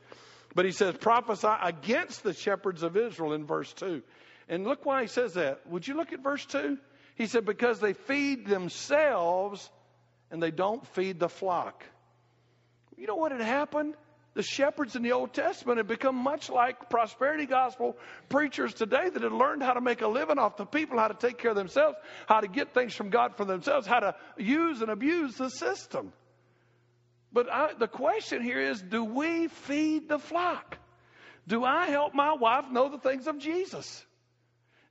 But 0.54 0.64
he 0.64 0.72
says, 0.72 0.96
prophesy 0.96 1.48
against 1.62 2.22
the 2.22 2.34
shepherds 2.34 2.82
of 2.82 2.96
Israel 2.96 3.32
in 3.32 3.46
verse 3.46 3.72
2. 3.74 4.02
And 4.48 4.64
look 4.64 4.84
why 4.84 5.02
he 5.02 5.08
says 5.08 5.34
that. 5.34 5.66
Would 5.68 5.86
you 5.86 5.94
look 5.94 6.12
at 6.12 6.22
verse 6.22 6.44
2? 6.46 6.76
He 7.14 7.26
said, 7.26 7.44
because 7.44 7.78
they 7.78 7.92
feed 7.92 8.46
themselves 8.46 9.70
and 10.30 10.42
they 10.42 10.50
don't 10.50 10.84
feed 10.88 11.20
the 11.20 11.28
flock. 11.28 11.84
You 12.96 13.06
know 13.06 13.16
what 13.16 13.32
had 13.32 13.40
happened? 13.40 13.94
The 14.34 14.42
shepherds 14.42 14.94
in 14.94 15.02
the 15.02 15.12
Old 15.12 15.32
Testament 15.32 15.78
had 15.78 15.88
become 15.88 16.14
much 16.14 16.50
like 16.50 16.88
prosperity 16.88 17.46
gospel 17.46 17.96
preachers 18.28 18.72
today 18.74 19.08
that 19.08 19.22
had 19.22 19.32
learned 19.32 19.62
how 19.62 19.72
to 19.72 19.80
make 19.80 20.02
a 20.02 20.08
living 20.08 20.38
off 20.38 20.56
the 20.56 20.66
people, 20.66 20.98
how 20.98 21.08
to 21.08 21.14
take 21.14 21.38
care 21.38 21.50
of 21.50 21.56
themselves, 21.56 21.96
how 22.26 22.40
to 22.40 22.46
get 22.46 22.72
things 22.72 22.94
from 22.94 23.10
God 23.10 23.36
for 23.36 23.44
themselves, 23.44 23.86
how 23.86 24.00
to 24.00 24.14
use 24.36 24.82
and 24.82 24.90
abuse 24.90 25.34
the 25.36 25.48
system. 25.48 26.12
But 27.32 27.50
I, 27.50 27.74
the 27.74 27.88
question 27.88 28.42
here 28.42 28.60
is 28.60 28.80
do 28.82 29.04
we 29.04 29.48
feed 29.48 30.08
the 30.08 30.18
flock? 30.18 30.78
Do 31.46 31.64
I 31.64 31.86
help 31.86 32.14
my 32.14 32.34
wife 32.34 32.70
know 32.70 32.88
the 32.88 32.98
things 32.98 33.26
of 33.26 33.38
Jesus? 33.38 34.04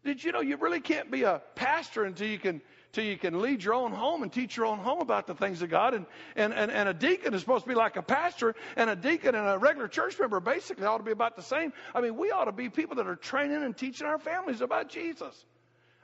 Did 0.03 0.23
you 0.23 0.31
know 0.31 0.41
you 0.41 0.57
really 0.57 0.79
can't 0.79 1.11
be 1.11 1.23
a 1.23 1.41
pastor 1.55 2.05
until 2.05 2.27
you 2.27 2.39
can 2.39 2.61
until 2.89 3.03
you 3.03 3.17
can 3.17 3.39
lead 3.39 3.63
your 3.63 3.75
own 3.75 3.91
home 3.91 4.23
and 4.23 4.33
teach 4.33 4.57
your 4.57 4.65
own 4.65 4.79
home 4.79 4.99
about 4.99 5.27
the 5.27 5.35
things 5.35 5.61
of 5.61 5.69
God. 5.69 5.93
And, 5.93 6.07
and, 6.35 6.51
and, 6.53 6.71
and 6.71 6.89
a 6.89 6.93
deacon 6.93 7.35
is 7.35 7.41
supposed 7.41 7.63
to 7.63 7.69
be 7.69 7.75
like 7.75 7.97
a 7.97 8.01
pastor, 8.01 8.55
and 8.75 8.89
a 8.89 8.95
deacon 8.95 9.35
and 9.35 9.47
a 9.47 9.59
regular 9.59 9.87
church 9.87 10.19
member 10.19 10.39
basically 10.39 10.85
ought 10.87 10.97
to 10.97 11.03
be 11.03 11.11
about 11.11 11.35
the 11.35 11.43
same. 11.43 11.71
I 11.93 12.01
mean, 12.01 12.17
we 12.17 12.31
ought 12.31 12.45
to 12.45 12.51
be 12.51 12.69
people 12.69 12.95
that 12.95 13.05
are 13.05 13.15
training 13.15 13.61
and 13.61 13.77
teaching 13.77 14.07
our 14.07 14.17
families 14.17 14.61
about 14.61 14.89
Jesus. 14.89 15.45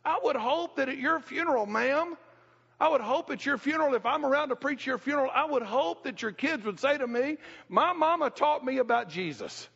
I 0.03 0.19
would 0.23 0.35
hope 0.35 0.75
that 0.75 0.87
at 0.87 0.99
your 0.99 1.19
funeral, 1.19 1.65
ma'am, 1.65 2.15
I 2.79 2.89
would 2.89 3.01
hope 3.01 3.31
at 3.31 3.45
your 3.45 3.57
funeral, 3.57 3.95
if 3.95 4.05
I'm 4.05 4.25
around 4.25 4.49
to 4.49 4.55
preach 4.55 4.85
your 4.85 4.97
funeral, 4.97 5.31
I 5.33 5.45
would 5.45 5.63
hope 5.63 6.03
that 6.03 6.21
your 6.21 6.31
kids 6.31 6.65
would 6.65 6.79
say 6.79 6.97
to 6.97 7.07
me, 7.07 7.38
My 7.69 7.93
mama 7.93 8.29
taught 8.29 8.65
me 8.65 8.79
about 8.79 9.09
Jesus. 9.09 9.67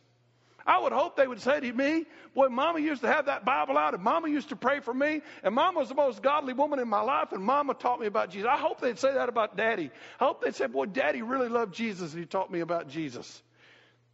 I 0.66 0.78
would 0.78 0.92
hope 0.92 1.16
they 1.16 1.26
would 1.26 1.40
say 1.40 1.58
to 1.58 1.72
me, 1.72 2.04
Boy, 2.34 2.48
Mama 2.48 2.80
used 2.80 3.00
to 3.02 3.08
have 3.08 3.26
that 3.26 3.44
Bible 3.44 3.78
out, 3.78 3.94
and 3.94 4.02
Mama 4.02 4.28
used 4.28 4.50
to 4.50 4.56
pray 4.56 4.80
for 4.80 4.94
me, 4.94 5.22
and 5.42 5.54
Mama 5.54 5.80
was 5.80 5.88
the 5.88 5.94
most 5.94 6.22
godly 6.22 6.52
woman 6.52 6.78
in 6.78 6.88
my 6.88 7.00
life, 7.00 7.32
and 7.32 7.42
Mama 7.42 7.74
taught 7.74 7.98
me 7.98 8.06
about 8.06 8.30
Jesus. 8.30 8.48
I 8.48 8.58
hope 8.58 8.80
they'd 8.80 8.98
say 8.98 9.14
that 9.14 9.28
about 9.28 9.56
Daddy. 9.56 9.90
I 10.20 10.24
hope 10.24 10.42
they'd 10.42 10.54
say, 10.54 10.66
Boy, 10.66 10.86
Daddy 10.86 11.22
really 11.22 11.48
loved 11.48 11.74
Jesus, 11.74 12.12
and 12.12 12.20
he 12.20 12.26
taught 12.26 12.52
me 12.52 12.60
about 12.60 12.88
Jesus. 12.88 13.42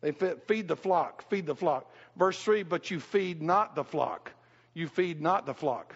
They 0.00 0.12
feed 0.12 0.68
the 0.68 0.76
flock, 0.76 1.28
feed 1.30 1.46
the 1.46 1.54
flock. 1.54 1.92
Verse 2.16 2.40
3 2.42 2.62
But 2.62 2.90
you 2.90 3.00
feed 3.00 3.42
not 3.42 3.74
the 3.74 3.84
flock. 3.84 4.32
You 4.72 4.88
feed 4.88 5.20
not 5.20 5.46
the 5.46 5.54
flock. 5.54 5.94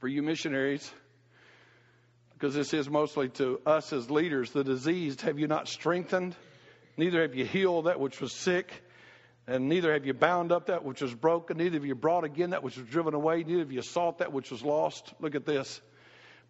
For 0.00 0.08
you 0.08 0.22
missionaries, 0.22 0.92
because 2.42 2.56
this 2.56 2.74
is 2.74 2.90
mostly 2.90 3.28
to 3.28 3.60
us 3.64 3.92
as 3.92 4.10
leaders, 4.10 4.50
the 4.50 4.64
diseased 4.64 5.20
have 5.20 5.38
you 5.38 5.46
not 5.46 5.68
strengthened, 5.68 6.34
neither 6.96 7.22
have 7.22 7.36
you 7.36 7.44
healed 7.44 7.86
that 7.86 8.00
which 8.00 8.20
was 8.20 8.32
sick, 8.32 8.82
and 9.46 9.68
neither 9.68 9.92
have 9.92 10.06
you 10.06 10.12
bound 10.12 10.50
up 10.50 10.66
that 10.66 10.82
which 10.82 11.00
was 11.00 11.14
broken, 11.14 11.58
neither 11.58 11.76
have 11.76 11.84
you 11.84 11.94
brought 11.94 12.24
again 12.24 12.50
that 12.50 12.64
which 12.64 12.76
was 12.76 12.84
driven 12.88 13.14
away, 13.14 13.44
neither 13.44 13.60
have 13.60 13.70
you 13.70 13.80
sought 13.80 14.18
that 14.18 14.32
which 14.32 14.50
was 14.50 14.60
lost. 14.60 15.14
Look 15.20 15.36
at 15.36 15.46
this. 15.46 15.80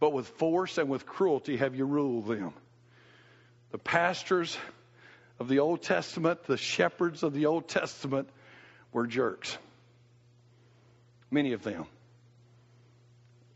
But 0.00 0.14
with 0.14 0.26
force 0.28 0.78
and 0.78 0.88
with 0.88 1.05
cruelty 1.05 1.59
have 1.59 1.74
you 1.74 1.85
ruled 1.85 2.26
them. 2.26 2.55
The 3.70 3.76
pastors 3.76 4.57
of 5.38 5.46
the 5.46 5.59
Old 5.59 5.83
Testament, 5.83 6.44
the 6.44 6.57
shepherds 6.57 7.22
of 7.22 7.35
the 7.35 7.44
Old 7.44 7.68
Testament, 7.68 8.31
were 8.92 9.07
jerks. 9.07 9.59
Many 11.31 11.52
of 11.52 11.62
them. 11.62 11.85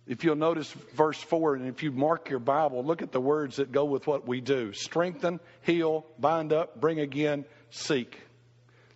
If 0.06 0.22
you'll 0.22 0.36
notice 0.36 0.70
verse 0.94 1.20
4, 1.20 1.56
and 1.56 1.66
if 1.66 1.82
you 1.82 1.90
mark 1.90 2.30
your 2.30 2.38
Bible, 2.38 2.84
look 2.84 3.02
at 3.02 3.10
the 3.10 3.20
words 3.20 3.56
that 3.56 3.72
go 3.72 3.84
with 3.84 4.06
what 4.06 4.26
we 4.26 4.40
do 4.40 4.72
strengthen, 4.72 5.40
heal, 5.62 6.06
bind 6.18 6.52
up, 6.52 6.80
bring 6.80 7.00
again, 7.00 7.44
seek. 7.70 8.20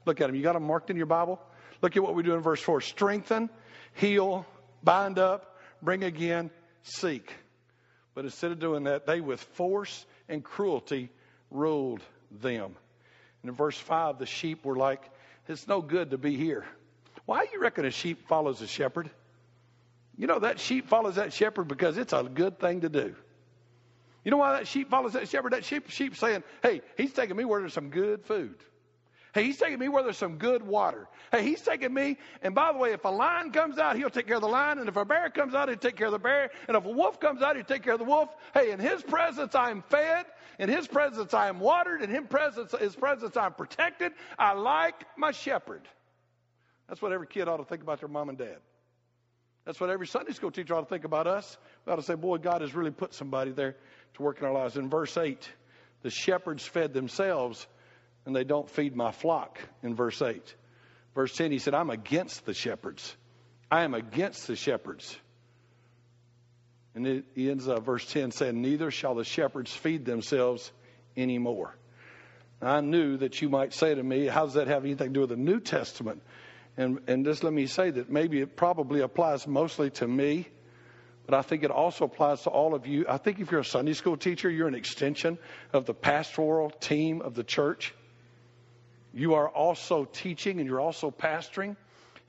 Look 0.06 0.20
at 0.20 0.28
them. 0.28 0.36
You 0.36 0.42
got 0.42 0.52
them 0.52 0.66
marked 0.66 0.88
in 0.88 0.96
your 0.96 1.06
Bible? 1.06 1.40
Look 1.82 1.96
at 1.96 2.02
what 2.02 2.14
we 2.14 2.22
do 2.22 2.34
in 2.34 2.40
verse 2.40 2.60
4 2.60 2.80
strengthen, 2.80 3.50
heal, 3.94 4.46
bind 4.84 5.18
up, 5.18 5.56
bring 5.82 6.04
again, 6.04 6.50
seek. 6.82 7.32
But 8.14 8.24
instead 8.24 8.52
of 8.52 8.60
doing 8.60 8.84
that, 8.84 9.06
they 9.06 9.20
with 9.20 9.40
force 9.54 10.06
and 10.28 10.44
cruelty 10.44 11.10
ruled 11.50 12.02
them. 12.30 12.76
And 13.42 13.50
in 13.50 13.56
verse 13.56 13.78
5, 13.78 14.18
the 14.18 14.26
sheep 14.26 14.64
were 14.64 14.76
like, 14.76 15.02
It's 15.48 15.66
no 15.66 15.80
good 15.80 16.10
to 16.10 16.18
be 16.18 16.36
here. 16.36 16.64
Why 17.24 17.46
do 17.46 17.50
you 17.52 17.60
reckon 17.60 17.84
a 17.84 17.90
sheep 17.90 18.28
follows 18.28 18.62
a 18.62 18.66
shepherd? 18.66 19.10
You 20.16 20.26
know, 20.26 20.38
that 20.40 20.60
sheep 20.60 20.88
follows 20.88 21.16
that 21.16 21.32
shepherd 21.32 21.68
because 21.68 21.96
it's 21.96 22.12
a 22.12 22.22
good 22.22 22.58
thing 22.58 22.82
to 22.82 22.88
do. 22.88 23.14
You 24.24 24.30
know 24.30 24.36
why 24.36 24.58
that 24.58 24.66
sheep 24.66 24.90
follows 24.90 25.14
that 25.14 25.28
shepherd? 25.28 25.52
That 25.52 25.64
sheep, 25.64 25.88
sheep 25.90 26.16
saying, 26.16 26.42
hey, 26.62 26.82
he's 26.96 27.12
taking 27.12 27.36
me 27.36 27.44
where 27.44 27.60
there's 27.60 27.72
some 27.72 27.90
good 27.90 28.24
food. 28.24 28.56
Hey, 29.32 29.44
he's 29.44 29.58
taking 29.58 29.78
me 29.78 29.88
where 29.88 30.02
there's 30.02 30.18
some 30.18 30.38
good 30.38 30.62
water. 30.62 31.08
Hey, 31.30 31.44
he's 31.44 31.62
taking 31.62 31.94
me, 31.94 32.18
and 32.42 32.52
by 32.52 32.72
the 32.72 32.78
way, 32.78 32.92
if 32.92 33.04
a 33.04 33.08
lion 33.08 33.52
comes 33.52 33.78
out, 33.78 33.96
he'll 33.96 34.10
take 34.10 34.26
care 34.26 34.36
of 34.36 34.42
the 34.42 34.48
lion, 34.48 34.78
and 34.78 34.88
if 34.88 34.96
a 34.96 35.04
bear 35.04 35.30
comes 35.30 35.54
out, 35.54 35.68
he'll 35.68 35.78
take 35.78 35.94
care 35.94 36.08
of 36.08 36.12
the 36.12 36.18
bear, 36.18 36.50
and 36.66 36.76
if 36.76 36.84
a 36.84 36.90
wolf 36.90 37.20
comes 37.20 37.40
out, 37.40 37.54
he'll 37.54 37.64
take 37.64 37.84
care 37.84 37.92
of 37.92 38.00
the 38.00 38.04
wolf. 38.04 38.28
Hey, 38.52 38.72
in 38.72 38.80
his 38.80 39.02
presence 39.02 39.54
I'm 39.54 39.82
fed, 39.82 40.26
in 40.58 40.68
his 40.68 40.88
presence 40.88 41.32
I 41.32 41.48
am 41.48 41.60
watered, 41.60 42.02
in 42.02 42.10
his 42.10 42.26
presence, 42.28 42.74
his 42.78 42.96
presence 42.96 43.36
I'm 43.36 43.52
protected. 43.52 44.12
I 44.36 44.54
like 44.54 45.06
my 45.16 45.30
shepherd. 45.30 45.82
That's 46.88 47.00
what 47.00 47.12
every 47.12 47.28
kid 47.28 47.46
ought 47.46 47.58
to 47.58 47.64
think 47.64 47.82
about 47.82 48.00
their 48.00 48.08
mom 48.08 48.30
and 48.30 48.38
dad. 48.38 48.58
That's 49.64 49.80
what 49.80 49.90
every 49.90 50.06
Sunday 50.06 50.32
school 50.32 50.50
teacher 50.50 50.74
ought 50.74 50.80
to 50.80 50.86
think 50.86 51.04
about 51.04 51.26
us. 51.26 51.56
We 51.84 51.92
ought 51.92 51.96
to 51.96 52.02
say, 52.02 52.14
boy, 52.14 52.38
God 52.38 52.62
has 52.62 52.74
really 52.74 52.90
put 52.90 53.14
somebody 53.14 53.52
there 53.52 53.76
to 54.14 54.22
work 54.22 54.38
in 54.40 54.46
our 54.46 54.52
lives. 54.52 54.76
In 54.76 54.88
verse 54.88 55.16
8, 55.16 55.48
the 56.02 56.10
shepherds 56.10 56.64
fed 56.64 56.94
themselves, 56.94 57.66
and 58.24 58.34
they 58.34 58.44
don't 58.44 58.68
feed 58.70 58.96
my 58.96 59.12
flock, 59.12 59.58
in 59.82 59.94
verse 59.94 60.20
8. 60.22 60.54
Verse 61.14 61.36
10, 61.36 61.52
he 61.52 61.58
said, 61.58 61.74
I'm 61.74 61.90
against 61.90 62.46
the 62.46 62.54
shepherds. 62.54 63.14
I 63.70 63.82
am 63.82 63.94
against 63.94 64.46
the 64.46 64.56
shepherds. 64.56 65.16
And 66.94 67.06
it, 67.06 67.24
ends 67.36 67.68
up, 67.68 67.84
verse 67.84 68.04
10 68.06 68.32
saying, 68.32 68.60
Neither 68.60 68.90
shall 68.90 69.14
the 69.14 69.24
shepherds 69.24 69.72
feed 69.72 70.04
themselves 70.04 70.72
anymore. 71.16 71.74
I 72.62 72.80
knew 72.80 73.16
that 73.18 73.40
you 73.40 73.48
might 73.48 73.72
say 73.72 73.94
to 73.94 74.02
me, 74.02 74.26
How 74.26 74.44
does 74.44 74.54
that 74.54 74.66
have 74.66 74.84
anything 74.84 75.08
to 75.08 75.14
do 75.14 75.20
with 75.20 75.30
the 75.30 75.36
New 75.36 75.60
Testament? 75.60 76.22
And, 76.80 76.98
and 77.08 77.26
just 77.26 77.44
let 77.44 77.52
me 77.52 77.66
say 77.66 77.90
that 77.90 78.08
maybe 78.08 78.40
it 78.40 78.56
probably 78.56 79.02
applies 79.02 79.46
mostly 79.46 79.90
to 79.90 80.08
me, 80.08 80.48
but 81.26 81.34
I 81.34 81.42
think 81.42 81.62
it 81.62 81.70
also 81.70 82.06
applies 82.06 82.40
to 82.44 82.48
all 82.48 82.74
of 82.74 82.86
you. 82.86 83.04
I 83.06 83.18
think 83.18 83.38
if 83.38 83.50
you're 83.50 83.60
a 83.60 83.64
Sunday 83.66 83.92
school 83.92 84.16
teacher, 84.16 84.48
you're 84.48 84.66
an 84.66 84.74
extension 84.74 85.36
of 85.74 85.84
the 85.84 85.92
pastoral 85.92 86.70
team 86.70 87.20
of 87.20 87.34
the 87.34 87.44
church. 87.44 87.92
You 89.12 89.34
are 89.34 89.46
also 89.46 90.06
teaching 90.06 90.58
and 90.58 90.66
you're 90.66 90.80
also 90.80 91.10
pastoring. 91.10 91.76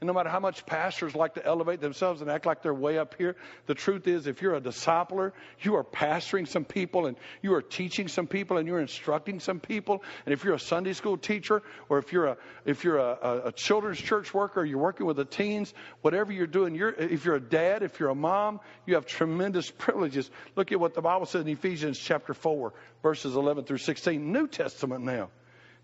And 0.01 0.07
no 0.07 0.13
matter 0.13 0.29
how 0.29 0.39
much 0.39 0.65
pastors 0.65 1.13
like 1.13 1.35
to 1.35 1.45
elevate 1.45 1.79
themselves 1.79 2.21
and 2.21 2.31
act 2.31 2.47
like 2.47 2.63
they're 2.63 2.73
way 2.73 2.97
up 2.97 3.13
here, 3.19 3.35
the 3.67 3.75
truth 3.75 4.07
is, 4.07 4.25
if 4.25 4.41
you're 4.41 4.55
a 4.55 4.59
discipler, 4.59 5.31
you 5.59 5.75
are 5.75 5.83
pastoring 5.83 6.47
some 6.47 6.65
people 6.65 7.05
and 7.05 7.15
you 7.43 7.53
are 7.53 7.61
teaching 7.61 8.07
some 8.07 8.25
people 8.25 8.57
and 8.57 8.67
you're 8.67 8.79
instructing 8.79 9.39
some 9.39 9.59
people. 9.59 10.03
And 10.25 10.33
if 10.33 10.43
you're 10.43 10.55
a 10.55 10.59
Sunday 10.59 10.93
school 10.93 11.17
teacher 11.17 11.61
or 11.87 11.99
if 11.99 12.11
you're 12.11 12.25
a 12.25 12.37
if 12.65 12.83
you're 12.83 12.97
a, 12.97 13.17
a, 13.21 13.41
a 13.49 13.51
children's 13.51 13.99
church 13.99 14.33
worker, 14.33 14.65
you're 14.65 14.79
working 14.79 15.05
with 15.05 15.17
the 15.17 15.25
teens, 15.25 15.71
whatever 16.01 16.31
you're 16.31 16.47
doing, 16.47 16.73
you're 16.73 16.89
if 16.89 17.23
you're 17.23 17.35
a 17.35 17.39
dad, 17.39 17.83
if 17.83 17.99
you're 17.99 18.09
a 18.09 18.15
mom, 18.15 18.59
you 18.87 18.95
have 18.95 19.05
tremendous 19.05 19.69
privileges. 19.69 20.31
Look 20.55 20.71
at 20.71 20.79
what 20.79 20.95
the 20.95 21.01
Bible 21.01 21.27
says 21.27 21.43
in 21.43 21.47
Ephesians 21.47 21.99
chapter 21.99 22.33
four, 22.33 22.73
verses 23.03 23.35
eleven 23.35 23.65
through 23.65 23.77
sixteen, 23.77 24.31
New 24.31 24.47
Testament 24.47 25.03
now. 25.03 25.29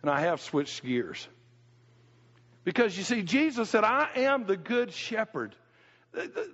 And 0.02 0.10
I 0.10 0.22
have 0.22 0.42
switched 0.42 0.84
gears. 0.84 1.28
Because 2.68 2.98
you 2.98 3.06
see, 3.06 3.24
Jesus 3.24 3.70
said, 3.70 3.86
I 3.86 4.10
am 4.18 4.46
the 4.46 4.58
good 4.58 4.92
shepherd. 4.92 5.56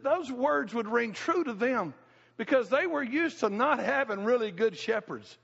Those 0.03 0.31
words 0.31 0.71
would 0.71 0.87
ring 0.87 1.13
true 1.13 1.43
to 1.43 1.53
them 1.53 1.95
because 2.37 2.69
they 2.69 2.85
were 2.85 3.01
used 3.01 3.39
to 3.39 3.49
not 3.49 3.79
having 3.79 4.23
really 4.23 4.51
good 4.51 4.77
shepherds. 4.77 5.39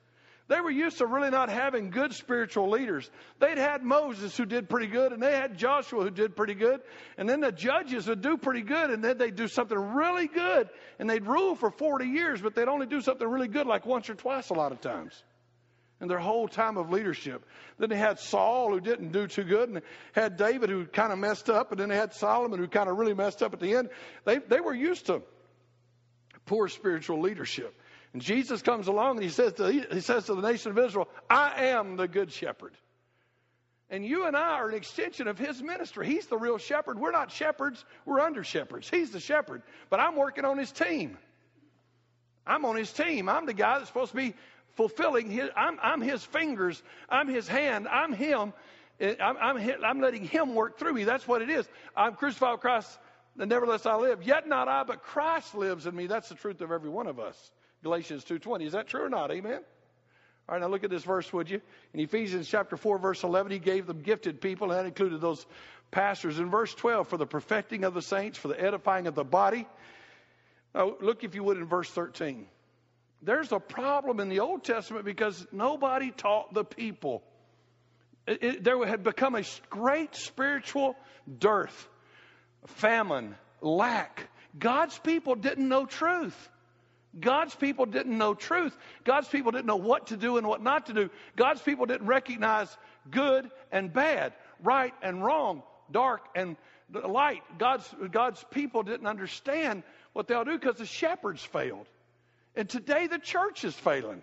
They 0.48 0.62
were 0.62 0.70
used 0.70 1.00
to 1.00 1.08
really 1.08 1.32
not 1.32 1.50
having 1.50 1.90
good 1.90 2.14
spiritual 2.14 2.70
leaders. 2.70 3.10
They'd 3.40 3.58
had 3.58 3.82
Moses 3.82 4.38
who 4.38 4.46
did 4.46 4.70
pretty 4.70 4.86
good, 4.86 5.12
and 5.12 5.24
they 5.24 5.32
had 5.32 5.58
Joshua 5.58 6.04
who 6.04 6.12
did 6.12 6.36
pretty 6.36 6.54
good, 6.54 6.82
and 7.18 7.28
then 7.28 7.40
the 7.40 7.52
judges 7.52 8.06
would 8.06 8.22
do 8.22 8.38
pretty 8.38 8.62
good, 8.62 8.92
and 8.92 9.04
then 9.04 9.18
they'd 9.18 9.36
do 9.36 9.48
something 9.48 9.76
really 9.76 10.28
good, 10.28 10.70
and 11.00 11.10
they'd 11.10 11.26
rule 11.26 11.56
for 11.56 11.72
40 11.72 12.06
years, 12.06 12.44
but 12.44 12.54
they'd 12.54 12.68
only 12.68 12.86
do 12.86 13.02
something 13.02 13.28
really 13.28 13.48
good 13.48 13.66
like 13.66 13.88
once 13.88 14.08
or 14.08 14.14
twice 14.14 14.52
a 14.52 14.54
lot 14.54 14.72
of 14.72 14.82
times 14.82 15.24
in 16.02 16.08
their 16.08 16.20
whole 16.20 16.48
time 16.48 16.78
of 16.78 16.90
leadership. 16.90 17.46
Then 17.78 17.90
they 17.90 17.98
had 17.98 18.20
Saul 18.20 18.72
who 18.72 18.80
didn't 18.80 19.12
do 19.12 19.28
too 19.28 19.44
good, 19.44 19.70
and 19.70 19.82
had 20.14 20.38
David 20.38 20.70
who 20.70 20.86
kind 20.86 21.12
of 21.12 21.20
messed 21.20 21.50
up, 21.50 21.72
and 21.72 21.80
then 21.80 21.90
they 21.90 21.96
had 21.96 22.14
Solomon 22.14 22.60
who 22.60 22.68
kind 22.68 22.90
of 22.90 22.98
really 22.98 23.14
messed 23.14 23.44
up 23.44 23.54
at 23.54 23.60
the 23.60 23.76
end. 23.76 23.90
They 24.26 24.38
they 24.38 24.60
were 24.60 24.74
used 24.74 25.08
to 25.08 25.22
poor 26.46 26.68
spiritual 26.68 27.22
leadership. 27.22 27.76
And 28.14 28.22
Jesus 28.22 28.62
comes 28.62 28.88
along 28.88 29.18
and 29.18 29.24
he 29.24 29.30
says 29.30 29.54
to 29.54 29.72
he 29.72 30.02
says 30.02 30.26
to 30.26 30.36
the 30.36 30.42
nation 30.42 30.72
of 30.72 30.80
Israel, 30.80 31.08
"I 31.30 31.66
am 31.68 31.96
the 31.96 32.08
good 32.08 32.32
shepherd." 32.32 32.74
And 33.92 34.06
you 34.06 34.26
and 34.28 34.38
I 34.38 34.60
are 34.60 34.70
an 34.70 34.76
extension 34.76 35.28
of 35.28 35.40
his 35.40 35.64
ministry. 35.64 36.06
He's 36.06 36.28
the 36.28 36.38
real 36.38 36.60
shepherd. 36.60 37.00
We're 37.00 37.12
not 37.12 37.32
shepherds, 37.32 37.84
we're 38.06 38.20
under 38.20 38.44
shepherds. 38.44 38.88
He's 38.88 39.12
the 39.12 39.20
shepherd, 39.20 39.64
but 39.90 40.00
I'm 40.00 40.16
working 40.16 40.46
on 40.46 40.58
his 40.58 40.72
team. 40.72 41.18
I'm 42.46 42.66
on 42.66 42.76
his 42.76 42.92
team. 42.92 43.30
I'm 43.30 43.46
the 43.46 43.54
guy 43.54 43.78
that's 43.78 43.90
supposed 43.90 44.12
to 44.12 44.18
be 44.18 44.36
fulfilling 44.76 45.30
his, 45.30 45.50
I'm, 45.56 45.78
I'm 45.82 46.02
his 46.02 46.24
fingers, 46.24 46.82
I'm 47.10 47.28
his 47.28 47.48
hand, 47.48 47.88
I'm 47.88 48.14
him. 48.14 48.54
Eh, 49.00 49.16
I'm, 49.22 49.38
I'm, 49.38 49.84
I'm 49.84 50.02
letting 50.02 50.26
him 50.26 50.56
work 50.56 50.78
through 50.78 50.94
me. 50.94 51.04
That's 51.04 51.28
what 51.28 51.42
it 51.42 51.50
is. 51.50 51.68
I'm 51.96 52.16
crucified 52.16 52.54
with 52.54 52.62
Christ, 52.62 53.00
and 53.38 53.50
nevertheless 53.50 53.86
I 53.86 53.96
live. 53.96 54.24
Yet 54.24 54.48
not 54.48 54.68
I, 54.68 54.84
but 54.84 55.04
Christ 55.04 55.56
lives 55.56 55.86
in 55.86 55.96
me. 55.96 56.08
That's 56.08 56.30
the 56.30 56.36
truth 56.36 56.62
of 56.62 56.72
every 56.72 56.90
one 56.90 57.08
of 57.08 57.20
us. 57.20 57.52
Galatians 57.84 58.26
2.20. 58.26 58.66
Is 58.66 58.74
that 58.74 58.88
true 58.88 59.04
or 59.04 59.10
not? 59.10 59.32
Amen? 59.32 59.62
All 60.48 60.56
right, 60.56 60.62
now 60.62 60.68
look 60.68 60.84
at 60.84 60.90
this 60.90 61.04
verse, 61.04 61.32
would 61.32 61.50
you? 61.50 61.62
In 61.94 62.00
Ephesians 62.00 62.48
chapter 62.48 62.76
4, 62.76 62.98
verse 62.98 63.24
11, 63.24 63.52
he 63.52 63.60
gave 63.60 63.86
them 63.86 64.02
gifted 64.02 64.42
people, 64.42 64.72
and 64.72 64.80
that 64.80 64.86
included 64.86 65.22
those 65.22 65.46
pastors. 65.92 66.40
In 66.40 66.50
verse 66.50 66.74
12, 66.74 67.08
for 67.08 67.18
the 67.18 67.28
perfecting 67.28 67.84
of 67.84 67.94
the 67.94 68.02
saints, 68.02 68.38
for 68.38 68.48
the 68.48 68.60
edifying 68.60 69.08
of 69.08 69.16
the 69.16 69.24
body. 69.24 69.68
Now, 70.74 70.96
look, 71.02 71.24
if 71.24 71.36
you 71.36 71.44
would, 71.44 71.58
in 71.58 71.66
verse 71.66 71.90
13. 71.90 72.48
There's 73.22 73.52
a 73.52 73.60
problem 73.60 74.20
in 74.20 74.30
the 74.30 74.40
Old 74.40 74.64
Testament 74.64 75.06
because 75.06 75.46
nobody 75.52 76.12
taught 76.12 76.54
the 76.54 76.64
people. 76.64 77.24
It, 78.26 78.44
it, 78.44 78.64
there 78.64 78.84
had 78.86 79.04
become 79.04 79.36
a 79.36 79.44
great 79.70 80.16
spiritual 80.16 80.96
dearth, 81.38 81.88
famine, 82.68 83.36
lack. 83.62 84.30
God's 84.58 84.98
people 85.00 85.36
didn't 85.36 85.68
know 85.68 85.86
truth. 85.86 86.50
God's 87.20 87.56
people 87.56 87.86
didn't 87.86 88.18
know 88.18 88.36
truth. 88.36 88.78
God's 89.04 89.28
people 89.28 89.52
didn't 89.52 89.66
know 89.66 89.76
what 89.76 90.08
to 90.08 90.18
do 90.18 90.38
and 90.38 90.48
what 90.48 90.62
not 90.62 90.86
to 90.86 90.94
do. 90.94 91.10
God's 91.36 91.62
people 91.62 91.88
didn't 91.88 92.08
recognize 92.08 92.70
good 93.10 93.50
and 93.72 93.92
bad, 93.92 94.34
right 94.64 94.94
and 95.02 95.24
wrong, 95.24 95.64
dark 95.92 96.22
and 96.36 96.56
light. 96.92 97.42
God's, 97.58 97.88
God's 98.12 98.44
people 98.52 98.84
didn't 98.84 99.08
understand 99.08 99.84
what 100.14 100.28
they'll 100.28 100.46
do 100.46 100.58
because 100.58 100.78
the 100.78 100.86
shepherds 100.86 101.44
failed. 101.44 101.88
And 102.60 102.68
today 102.68 103.08
the 103.08 103.20
church 103.20 103.64
is 103.64 103.74
failing. 103.74 104.22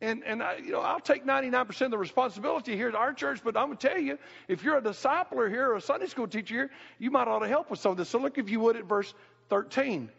And, 0.00 0.24
and 0.24 0.42
I, 0.42 0.56
you 0.56 0.72
know, 0.72 0.80
I'll 0.80 0.98
take 0.98 1.24
99% 1.24 1.80
of 1.82 1.90
the 1.92 1.96
responsibility 1.96 2.74
here 2.74 2.88
at 2.88 2.96
our 2.96 3.12
church, 3.12 3.42
but 3.44 3.56
I'm 3.56 3.66
going 3.66 3.78
to 3.78 3.88
tell 3.88 3.98
you, 4.00 4.18
if 4.48 4.64
you're 4.64 4.76
a 4.76 4.82
discipler 4.82 5.48
here 5.48 5.68
or 5.68 5.76
a 5.76 5.80
Sunday 5.80 6.08
school 6.08 6.26
teacher 6.26 6.54
here, 6.54 6.70
you 6.98 7.12
might 7.12 7.28
ought 7.28 7.38
to 7.38 7.46
help 7.46 7.70
with 7.70 7.78
some 7.78 7.92
of 7.92 7.96
this. 7.96 8.08
So 8.08 8.18
look, 8.18 8.38
if 8.38 8.50
you 8.50 8.58
would, 8.58 8.76
at 8.76 8.86
verse 8.86 9.14
13. 9.50 10.10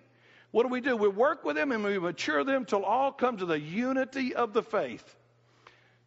What 0.51 0.63
do 0.63 0.69
we 0.69 0.79
do? 0.79 0.95
We 0.95 1.09
work 1.09 1.43
with 1.43 1.57
them 1.57 1.73
and 1.73 1.83
we 1.83 1.99
mature 1.99 2.45
them 2.45 2.63
till 2.63 2.85
all 2.85 3.11
come 3.11 3.35
to 3.35 3.45
the 3.45 3.59
unity 3.59 4.33
of 4.33 4.53
the 4.53 4.63
faith. 4.63 5.03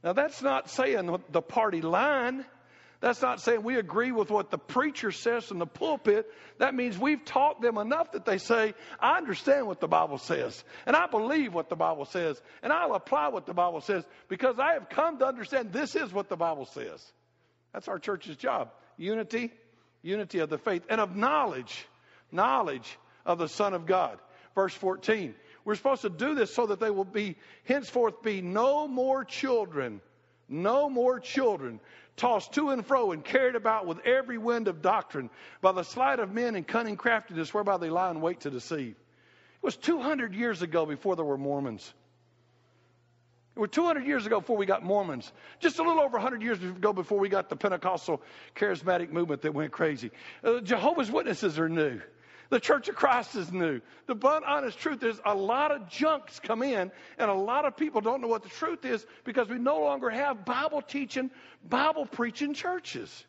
Now, 0.03 0.15
that's 0.15 0.41
not 0.41 0.71
saying 0.71 1.15
the 1.31 1.43
party 1.43 1.83
line. 1.83 2.47
That's 3.01 3.21
not 3.21 3.41
saying 3.41 3.63
we 3.63 3.77
agree 3.77 4.11
with 4.11 4.31
what 4.31 4.51
the 4.51 4.59
preacher 4.59 5.13
says 5.13 5.51
in 5.51 5.59
the 5.59 5.67
pulpit. 5.67 6.27
That 6.59 6.75
means 6.75 6.99
we've 6.99 7.25
taught 7.25 7.61
them 7.61 7.77
enough 7.77 8.13
that 8.13 8.25
they 8.25 8.39
say, 8.39 8.75
I 8.99 9.19
understand 9.19 9.67
what 9.67 9.81
the 9.81 9.89
Bible 9.89 10.19
says, 10.19 10.65
and 10.87 10.97
I 10.97 11.07
believe 11.07 11.53
what 11.53 11.69
the 11.69 11.77
Bible 11.77 12.07
says, 12.07 12.41
and 12.63 12.73
I'll 12.73 12.95
apply 12.95 13.29
what 13.29 13.47
the 13.47 13.55
Bible 13.55 13.83
says 13.83 14.05
because 14.29 14.59
I 14.59 14.73
have 14.73 14.89
come 14.89 15.19
to 15.19 15.27
understand 15.27 15.73
this 15.73 15.95
is 15.95 16.13
what 16.13 16.29
the 16.29 16.37
Bible 16.37 16.65
says. 16.67 17.05
That's 17.73 17.89
our 17.89 17.99
church's 17.99 18.37
job. 18.37 18.71
Unity, 18.97 19.53
unity 20.03 20.39
of 20.39 20.49
the 20.49 20.59
faith, 20.59 20.83
and 20.89 21.01
of 21.01 21.15
knowledge, 21.15 21.87
knowledge 22.33 22.99
of 23.27 23.39
the 23.39 23.49
Son 23.49 23.75
of 23.75 23.85
God. 23.85 24.19
Verse 24.55 24.73
14. 24.73 25.35
We're 25.67 25.75
supposed 25.75 26.03
to 26.03 26.11
do 26.11 26.35
this 26.35 26.55
so 26.55 26.67
that 26.69 26.81
they 26.81 26.91
will 26.91 27.05
be 27.05 27.37
henceforth 27.65 28.23
be 28.23 28.41
no 28.41 28.89
more 28.89 29.25
children, 29.25 30.01
no 30.49 30.89
more 30.89 31.21
children 31.21 31.81
tossed 32.17 32.53
to 32.55 32.71
and 32.71 32.85
fro 32.85 33.13
and 33.13 33.25
carried 33.25 33.55
about 33.55 33.87
with 33.87 33.99
every 34.01 34.39
wind 34.39 34.69
of 34.69 34.83
doctrine 34.83 35.31
by 35.61 35.73
the 35.73 35.83
sleight 35.83 36.19
of 36.19 36.33
men 36.33 36.55
and 36.55 36.67
cunning 36.67 36.97
craftiness 36.97 37.53
whereby 37.53 37.77
they 37.77 37.91
lie 37.91 38.11
in 38.11 38.21
wait 38.21 38.41
to 38.41 38.51
deceive. 38.51 38.93
It 38.93 39.63
was 39.63 39.77
200 39.77 40.35
years 40.35 40.63
ago 40.63 40.87
before 40.87 41.17
there 41.17 41.25
were 41.25 41.39
Mormons. 41.39 41.93
It 43.57 43.61
was 43.61 43.71
200 43.71 44.07
years 44.07 44.27
ago 44.27 44.41
before 44.41 44.59
we 44.59 44.67
got 44.67 44.85
Mormons. 44.85 45.33
Just 45.61 45.79
a 45.79 45.83
little 45.83 46.03
over 46.03 46.19
100 46.19 46.43
years 46.43 46.63
ago 46.63 46.93
before 46.93 47.19
we 47.19 47.31
got 47.31 47.49
the 47.49 47.57
Pentecostal 47.57 48.21
charismatic 48.55 49.11
movement 49.11 49.43
that 49.43 49.55
went 49.55 49.73
crazy. 49.73 50.11
Uh, 50.45 50.61
Jehovah's 50.61 51.11
Witnesses 51.11 51.59
are 51.59 51.69
new. 51.69 52.01
The 52.51 52.61
Church 52.61 52.89
of 52.89 52.95
Christ 52.95 53.35
is 53.35 53.53
new. 53.53 53.81
The 54.07 54.15
blunt, 54.15 54.45
honest 54.45 54.79
truth 54.79 55.03
is 55.03 55.21
a 55.25 55.35
lot 55.35 55.73
of 55.73 55.89
junks 55.89 56.39
come 56.41 56.63
in, 56.63 56.93
and 57.19 57.31
a 57.31 57.35
lot 57.35 57.65
of 57.65 57.77
people 57.77 58.01
don't 58.01 58.21
know 58.21 58.29
what 58.29 58.43
the 58.43 58.49
truth 58.49 58.85
is 58.85 59.05
because 59.25 59.49
we 59.49 59.59
no 59.59 59.81
longer 59.81 60.11
have 60.11 60.45
Bible 60.45 60.83
teaching, 60.83 61.31
Bible 61.69 62.07
preaching 62.07 62.55
churches. 62.55 63.25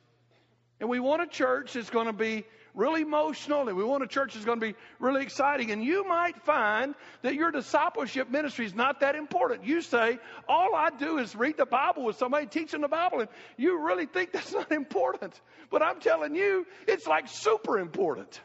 And 0.80 0.90
we 0.90 1.00
want 1.00 1.24
a 1.24 1.28
church 1.28 1.74
that's 1.74 1.90
going 1.90 2.06
to 2.06 2.14
be 2.14 2.46
really 2.78 3.02
emotional, 3.02 3.68
and 3.68 3.76
we 3.76 3.84
want 3.84 4.04
a 4.04 4.08
church 4.08 4.36
that's 4.36 4.46
going 4.46 4.60
to 4.60 4.66
be 4.68 4.76
really 5.00 5.24
exciting. 5.24 5.72
And 5.72 5.84
you 5.84 6.08
might 6.08 6.40
find 6.44 6.94
that 7.24 7.34
your 7.34 7.52
discipleship 7.52 8.30
ministry 8.30 8.66
is 8.66 8.76
not 8.76 9.00
that 9.00 9.16
important. 9.16 9.66
You 9.66 9.82
say, 9.82 10.20
All 10.48 10.76
I 10.76 10.92
do 10.92 11.18
is 11.18 11.36
read 11.36 11.58
the 11.58 11.66
Bible 11.66 12.06
with 12.06 12.18
somebody 12.18 12.46
teaching 12.46 12.82
the 12.82 12.88
Bible, 12.88 13.22
and 13.22 13.30
you 13.58 13.84
really 13.84 14.06
think 14.06 14.32
that's 14.32 14.54
not 14.54 14.72
important. 14.72 15.40
But 15.72 15.82
I'm 15.82 16.00
telling 16.00 16.36
you, 16.36 16.68
it's 16.88 17.08
like 17.08 17.28
super 17.28 17.80
important. 17.80 18.40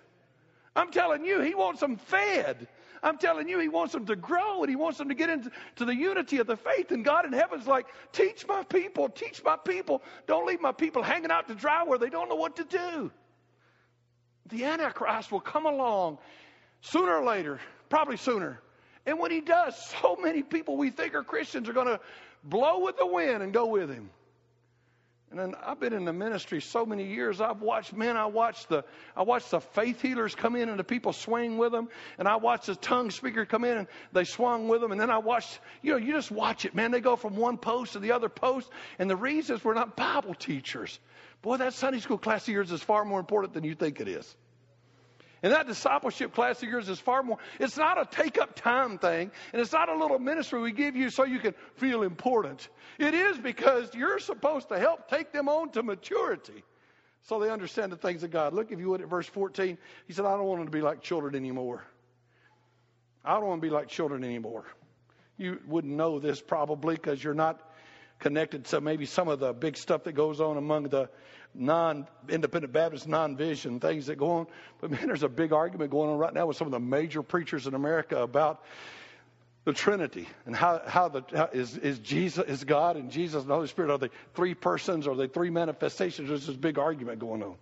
I'm 0.75 0.91
telling 0.91 1.25
you, 1.25 1.41
he 1.41 1.55
wants 1.55 1.81
them 1.81 1.97
fed. 1.97 2.69
I'm 3.03 3.19
telling 3.19 3.49
you, 3.49 3.59
he 3.59 3.69
wants 3.69 3.93
them 3.93 4.07
to 4.07 4.17
grow 4.17 4.63
and 4.63 4.71
he 4.71 4.77
wants 4.77 4.99
them 4.99 5.09
to 5.09 5.15
get 5.15 5.29
into 5.29 5.51
to 5.77 5.85
the 5.85 5.95
unity 5.95 6.39
of 6.39 6.47
the 6.47 6.57
faith. 6.57 6.93
And 6.93 7.05
God 7.05 7.27
in 7.27 7.33
heaven's 7.33 7.67
like, 7.67 7.87
teach 8.13 8.47
my 8.47 8.63
people, 8.63 9.09
teach 9.09 9.43
my 9.45 9.57
people. 9.57 10.03
Don't 10.27 10.47
leave 10.47 10.61
my 10.61 10.73
people 10.73 11.03
hanging 11.03 11.31
out 11.31 11.49
to 11.49 11.55
dry 11.55 11.83
where 11.85 11.99
they 11.99 12.11
don't 12.11 12.29
know 12.29 12.37
what 12.37 12.57
to 12.57 12.65
do. 12.65 13.11
The 14.51 14.65
Antichrist 14.65 15.33
will 15.33 15.41
come 15.41 15.67
along 15.67 16.19
sooner 16.81 17.17
or 17.17 17.25
later, 17.25 17.59
probably 17.89 18.17
sooner. 18.17 18.61
And 19.05 19.19
when 19.19 19.33
he 19.33 19.41
does, 19.41 19.75
so 20.01 20.17
many 20.21 20.43
people 20.43 20.77
we 20.77 20.91
think 20.91 21.15
are 21.15 21.25
Christians 21.25 21.69
are 21.69 21.73
going 21.73 21.89
to 21.89 22.01
blow 22.45 22.81
with 22.85 22.97
the 22.99 23.07
wind 23.07 23.43
and 23.43 23.53
go 23.53 23.67
with 23.67 23.91
him. 23.91 24.11
And 25.33 25.55
I've 25.65 25.81
been 25.81 25.93
in 25.93 26.05
the 26.05 26.13
ministry 26.13 26.61
so 26.61 26.85
many 26.85 27.07
years. 27.07 27.41
I've 27.41 27.61
watched 27.61 27.93
men. 27.93 28.17
I 28.17 28.27
watched 28.27 28.69
the 28.69 28.85
I 29.17 29.23
watched 29.23 29.51
the 29.51 29.61
faith 29.61 30.01
healers 30.01 30.35
come 30.35 30.57
in 30.57 30.69
and 30.69 30.79
the 30.79 30.85
people 30.85 31.13
swing 31.13 31.59
with 31.59 31.73
them. 31.73 31.89
And 32.19 32.29
I 32.29 32.37
watched 32.37 32.67
the 32.67 32.77
tongue 32.77 33.11
speaker 33.11 33.45
come 33.45 33.65
in 33.65 33.79
and 33.79 33.87
they 34.13 34.25
swung 34.25 34.69
with 34.69 34.81
them. 34.81 34.93
And 34.93 35.01
then 35.01 35.11
I 35.11 35.19
watched, 35.19 35.61
you 35.83 35.93
know, 35.93 35.99
you 35.99 36.13
just 36.13 36.31
watch 36.31 36.65
it, 36.65 36.75
man. 36.75 36.91
They 36.91 37.01
go 37.01 37.17
from 37.17 37.37
one 37.37 37.59
post 37.59 37.95
to 37.95 37.99
the 37.99 38.13
other 38.13 38.29
post. 38.29 38.71
And 38.99 39.09
the 39.09 39.17
reason 39.17 39.57
is 39.57 39.65
we're 39.65 39.75
not 39.75 39.97
Bible 39.97 40.35
teachers. 40.35 40.99
Boy, 41.43 41.57
that 41.57 41.75
Sunday 41.75 42.01
school 42.01 42.19
class 42.19 42.47
of 42.47 42.55
yours 42.55 42.71
is 42.71 42.83
far 42.83 43.05
more 43.05 43.19
important 43.19 43.55
than 43.55 43.65
you 43.65 43.75
think 43.75 44.01
it 44.01 44.09
is. 44.09 44.37
And 45.43 45.53
that 45.53 45.67
discipleship 45.67 46.35
class 46.35 46.63
of 46.63 46.69
yours 46.69 46.89
is 46.89 47.01
far 47.01 47.23
more, 47.23 47.39
it's 47.59 47.77
not 47.77 48.01
a 48.01 48.07
take 48.09 48.39
up 48.39 48.55
time 48.55 48.99
thing, 48.99 49.31
and 49.53 49.61
it's 49.61 49.73
not 49.73 49.89
a 49.89 49.97
little 49.97 50.21
ministry 50.21 50.61
we 50.61 50.73
give 50.73 50.95
you 50.95 51.11
so 51.11 51.25
you 51.25 51.41
can 51.41 51.55
feel 51.77 52.03
important. 52.03 52.69
It 52.99 53.15
is 53.15 53.39
because 53.39 53.93
you're 53.95 54.21
supposed 54.21 54.69
to 54.69 54.79
help 54.79 55.09
take 55.09 55.33
them 55.33 55.49
on 55.49 55.71
to 55.71 55.83
maturity 55.83 56.63
so 57.25 57.41
they 57.41 57.51
understand 57.51 57.91
the 57.93 57.97
things 57.97 58.23
of 58.23 58.31
God. 58.31 58.53
Look, 58.53 58.71
if 58.71 58.79
you 58.79 58.91
would, 58.91 59.01
at 59.01 59.09
verse 59.09 59.27
14, 59.27 59.79
he 60.07 60.13
said, 60.13 60.25
I 60.25 60.37
don't 60.37 60.45
want 60.45 60.61
them 60.61 60.67
to 60.67 60.73
be 60.73 60.81
like 60.81 61.03
children 61.03 61.35
anymore. 61.35 61.85
I 63.25 63.35
don't 63.35 63.47
want 63.47 63.63
to 63.63 63.67
be 63.67 63.73
like 63.73 63.89
children 63.89 64.25
anymore. 64.25 64.65
You 65.37 65.61
wouldn't 65.67 65.95
know 65.95 66.19
this 66.19 66.41
probably 66.41 66.95
because 66.95 67.23
you're 67.23 67.35
not 67.35 67.61
connected 68.19 68.67
to 68.67 68.81
maybe 68.81 69.07
some 69.07 69.29
of 69.29 69.41
the 69.41 69.53
big 69.53 69.77
stuff 69.77 70.05
that 70.05 70.13
goes 70.13 70.41
on 70.41 70.57
among 70.57 70.85
the 70.85 71.09
non 71.55 72.07
independent 72.29 72.73
Baptist 72.73 73.09
non 73.09 73.37
vision 73.37 73.81
things 73.81 74.07
that 74.07 74.17
go 74.17 74.31
on. 74.31 74.47
But 74.81 74.91
man, 74.91 75.07
there's 75.07 75.23
a 75.23 75.29
big 75.29 75.53
argument 75.53 75.91
going 75.91 76.11
on 76.11 76.19
right 76.19 76.33
now 76.33 76.47
with 76.47 76.57
some 76.57 76.67
of 76.67 76.73
the 76.73 76.81
major 76.81 77.23
preachers 77.23 77.67
in 77.67 77.75
America 77.75 78.23
about 78.23 78.65
the 79.65 79.73
Trinity 79.73 80.29
and 80.47 80.57
how, 80.57 80.83
how 80.87 81.09
the 81.09 81.23
how 81.35 81.49
is, 81.53 81.77
is 81.77 81.99
Jesus 82.01 82.45
is 82.47 82.65
God 82.65 82.97
and 82.97 83.11
Jesus 83.11 83.43
and 83.43 83.51
the 83.51 83.55
Holy 83.55 83.69
Spirit 83.69 83.91
are 83.91 83.99
they 83.99 84.11
three 84.35 84.55
persons 84.55 85.07
or 85.07 85.13
are 85.13 85.17
they 85.17 85.29
three 85.29 85.51
manifestations? 85.51 86.29
There's 86.29 86.47
this 86.47 86.57
big 86.57 86.79
argument 86.79 87.19
going 87.19 87.43
on. 87.43 87.55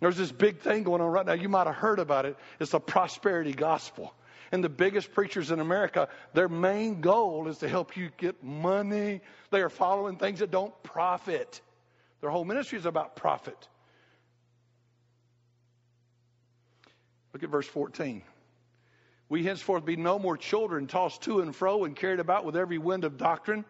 There's 0.00 0.16
this 0.16 0.32
big 0.32 0.60
thing 0.60 0.82
going 0.82 1.00
on 1.00 1.12
right 1.12 1.24
now. 1.24 1.34
You 1.34 1.48
might 1.48 1.66
have 1.66 1.76
heard 1.76 2.00
about 2.00 2.26
it. 2.26 2.36
It's 2.58 2.72
the 2.72 2.80
prosperity 2.80 3.52
gospel. 3.52 4.12
And 4.50 4.62
the 4.62 4.68
biggest 4.68 5.12
preachers 5.14 5.50
in 5.50 5.60
America, 5.60 6.08
their 6.34 6.48
main 6.48 7.00
goal 7.00 7.48
is 7.48 7.58
to 7.58 7.68
help 7.68 7.96
you 7.96 8.10
get 8.16 8.42
money. 8.42 9.20
They 9.50 9.62
are 9.62 9.70
following 9.70 10.16
things 10.16 10.40
that 10.40 10.50
don't 10.50 10.74
profit. 10.82 11.60
Their 12.22 12.30
whole 12.30 12.46
ministry 12.46 12.78
is 12.78 12.86
about 12.86 13.16
profit. 13.16 13.68
Look 17.34 17.42
at 17.42 17.50
verse 17.50 17.66
14. 17.66 18.22
We 19.28 19.44
henceforth 19.44 19.84
be 19.84 19.96
no 19.96 20.18
more 20.18 20.36
children 20.36 20.86
tossed 20.86 21.22
to 21.22 21.40
and 21.40 21.54
fro 21.54 21.84
and 21.84 21.96
carried 21.96 22.20
about 22.20 22.44
with 22.44 22.56
every 22.56 22.78
wind 22.78 23.04
of 23.04 23.18
doctrine 23.18 23.64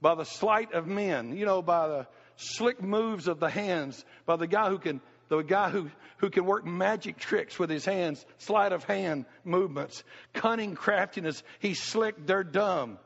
by 0.00 0.14
the 0.14 0.24
sleight 0.24 0.72
of 0.72 0.86
men, 0.86 1.36
you 1.36 1.46
know, 1.46 1.62
by 1.62 1.88
the 1.88 2.06
slick 2.36 2.82
moves 2.82 3.26
of 3.26 3.40
the 3.40 3.48
hands, 3.48 4.04
by 4.26 4.36
the 4.36 4.46
guy 4.46 4.68
who 4.68 4.78
can 4.78 5.00
the 5.28 5.42
guy 5.42 5.70
who, 5.70 5.90
who 6.18 6.30
can 6.30 6.46
work 6.46 6.64
magic 6.64 7.18
tricks 7.18 7.58
with 7.58 7.70
his 7.70 7.84
hands, 7.84 8.24
sleight 8.38 8.72
of 8.72 8.84
hand 8.84 9.26
movements, 9.44 10.02
cunning 10.32 10.74
craftiness. 10.74 11.42
He's 11.58 11.82
slick, 11.82 12.26
they're 12.26 12.44
dumb, 12.44 12.98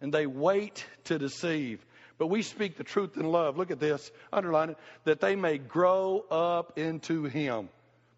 and 0.00 0.12
they 0.12 0.26
wait 0.26 0.84
to 1.04 1.18
deceive. 1.18 1.84
But 2.18 2.26
we 2.26 2.42
speak 2.42 2.76
the 2.76 2.84
truth 2.84 3.16
in 3.16 3.24
love. 3.24 3.56
Look 3.56 3.70
at 3.70 3.80
this, 3.80 4.10
underline 4.32 4.70
it, 4.70 4.78
that 5.04 5.20
they 5.20 5.36
may 5.36 5.58
grow 5.58 6.24
up 6.30 6.78
into 6.78 7.24
Him. 7.24 7.68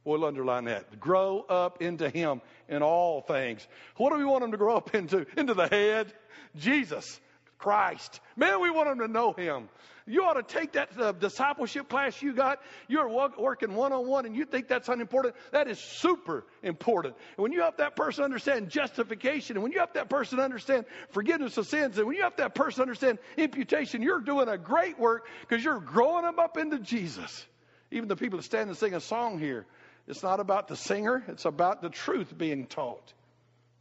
We'll 0.05 0.25
underline 0.25 0.65
that. 0.65 0.99
Grow 0.99 1.45
up 1.49 1.83
into 1.83 2.09
Him 2.09 2.41
in 2.69 2.83
all 2.83 3.21
things. 3.21 3.67
What 3.97 4.11
do 4.11 4.17
we 4.17 4.25
want 4.25 4.41
them 4.41 4.53
to 4.53 4.57
grow 4.57 4.77
up 4.77 4.95
into? 4.95 5.27
Into 5.37 5.53
the 5.53 5.69
head? 5.69 6.13
Jesus, 6.57 7.21
Christ. 7.59 8.21
Man, 8.37 8.63
we 8.63 8.71
want 8.71 8.89
them 8.89 9.07
to 9.07 9.13
know 9.13 9.33
Him. 9.33 9.69
You 10.11 10.25
ought 10.25 10.35
to 10.35 10.42
take 10.42 10.73
that 10.73 10.90
uh, 10.99 11.12
discipleship 11.12 11.88
class 11.88 12.20
you 12.20 12.33
got. 12.33 12.61
You're 12.88 13.09
working 13.09 13.75
one 13.75 13.92
on 13.92 14.07
one 14.07 14.27
and 14.27 14.35
you 14.35 14.44
think 14.44 14.66
that's 14.66 14.88
unimportant. 14.88 15.37
That 15.53 15.68
is 15.68 15.79
super 15.79 16.44
important. 16.62 17.14
And 17.37 17.42
when 17.42 17.53
you 17.53 17.61
help 17.61 17.77
that 17.77 17.94
person 17.94 18.25
understand 18.25 18.70
justification, 18.70 19.57
and 19.57 19.62
when 19.62 19.73
you 19.73 19.79
help 19.79 19.94
that 19.94 20.09
person 20.09 20.40
understand 20.40 20.87
forgiveness 21.11 21.57
of 21.59 21.66
sins, 21.68 21.96
and 21.96 22.07
when 22.07 22.16
you 22.16 22.23
help 22.23 22.38
that 22.38 22.55
person 22.55 22.83
understand 22.83 23.18
imputation, 23.37 24.03
you're 24.03 24.20
doing 24.20 24.49
a 24.49 24.59
great 24.59 24.99
work 24.99 25.27
because 25.49 25.64
you're 25.64 25.81
growing 25.81 26.25
them 26.25 26.38
up 26.38 26.57
into 26.57 26.79
Jesus. 26.79 27.46
Even 27.92 28.09
the 28.09 28.16
people 28.16 28.38
that 28.38 28.44
stand 28.44 28.68
and 28.68 28.77
sing 28.77 28.94
a 28.94 29.01
song 29.01 29.38
here, 29.38 29.66
it's 30.09 30.23
not 30.23 30.40
about 30.40 30.68
the 30.68 30.77
singer, 30.77 31.23
it's 31.29 31.44
about 31.44 31.83
the 31.83 31.90
truth 31.90 32.37
being 32.37 32.66
taught. 32.66 33.12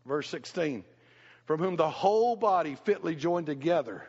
Verse 0.06 0.30
16 0.30 0.84
From 1.46 1.60
whom 1.60 1.76
the 1.76 1.90
whole 1.90 2.36
body 2.36 2.76
fitly 2.84 3.16
joined 3.16 3.48
together 3.48 4.04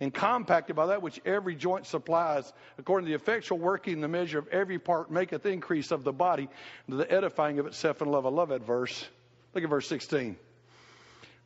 and 0.00 0.12
compacted 0.12 0.76
by 0.76 0.86
that 0.86 1.02
which 1.02 1.20
every 1.24 1.54
joint 1.54 1.86
supplies, 1.86 2.52
according 2.78 3.06
to 3.06 3.10
the 3.10 3.16
effectual 3.16 3.58
working 3.58 4.00
the 4.00 4.08
measure 4.08 4.38
of 4.38 4.48
every 4.48 4.78
part 4.78 5.10
maketh 5.10 5.46
increase 5.46 5.90
of 5.90 6.04
the 6.04 6.12
body 6.12 6.48
to 6.90 6.96
the 6.96 7.10
edifying 7.10 7.58
of 7.58 7.66
itself 7.66 8.02
in 8.02 8.08
love. 8.08 8.26
I 8.26 8.30
love 8.30 8.48
that 8.48 8.66
verse. 8.66 9.06
Look 9.54 9.64
at 9.64 9.70
verse 9.70 9.88
16. 9.88 10.36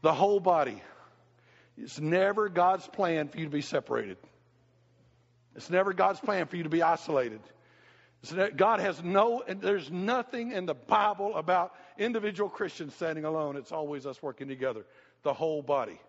The 0.03 0.15
whole 0.15 0.41
body. 0.41 0.83
It's 1.77 2.01
never 2.01 2.49
God's 2.49 2.87
plan 2.89 3.29
for 3.29 3.39
you 3.39 3.45
to 3.45 3.51
be 3.51 3.63
separated. 3.63 4.17
It's 5.55 5.71
never 5.71 5.93
God's 5.93 6.21
plan 6.21 6.47
for 6.47 6.57
you 6.57 6.63
to 6.63 6.69
be 6.69 6.83
isolated. 6.83 7.41
God 8.57 8.81
has 8.81 9.03
no, 9.03 9.45
there's 9.47 9.91
nothing 9.91 10.53
in 10.53 10.67
the 10.67 10.75
Bible 10.75 11.37
about 11.37 11.73
individual 11.99 12.49
Christians 12.49 12.95
standing 12.95 13.25
alone. 13.25 13.57
It's 13.57 13.71
always 13.71 14.07
us 14.07 14.21
working 14.23 14.49
together. 14.49 14.85
The 15.23 15.33
whole 15.33 15.63
body. 15.63 16.01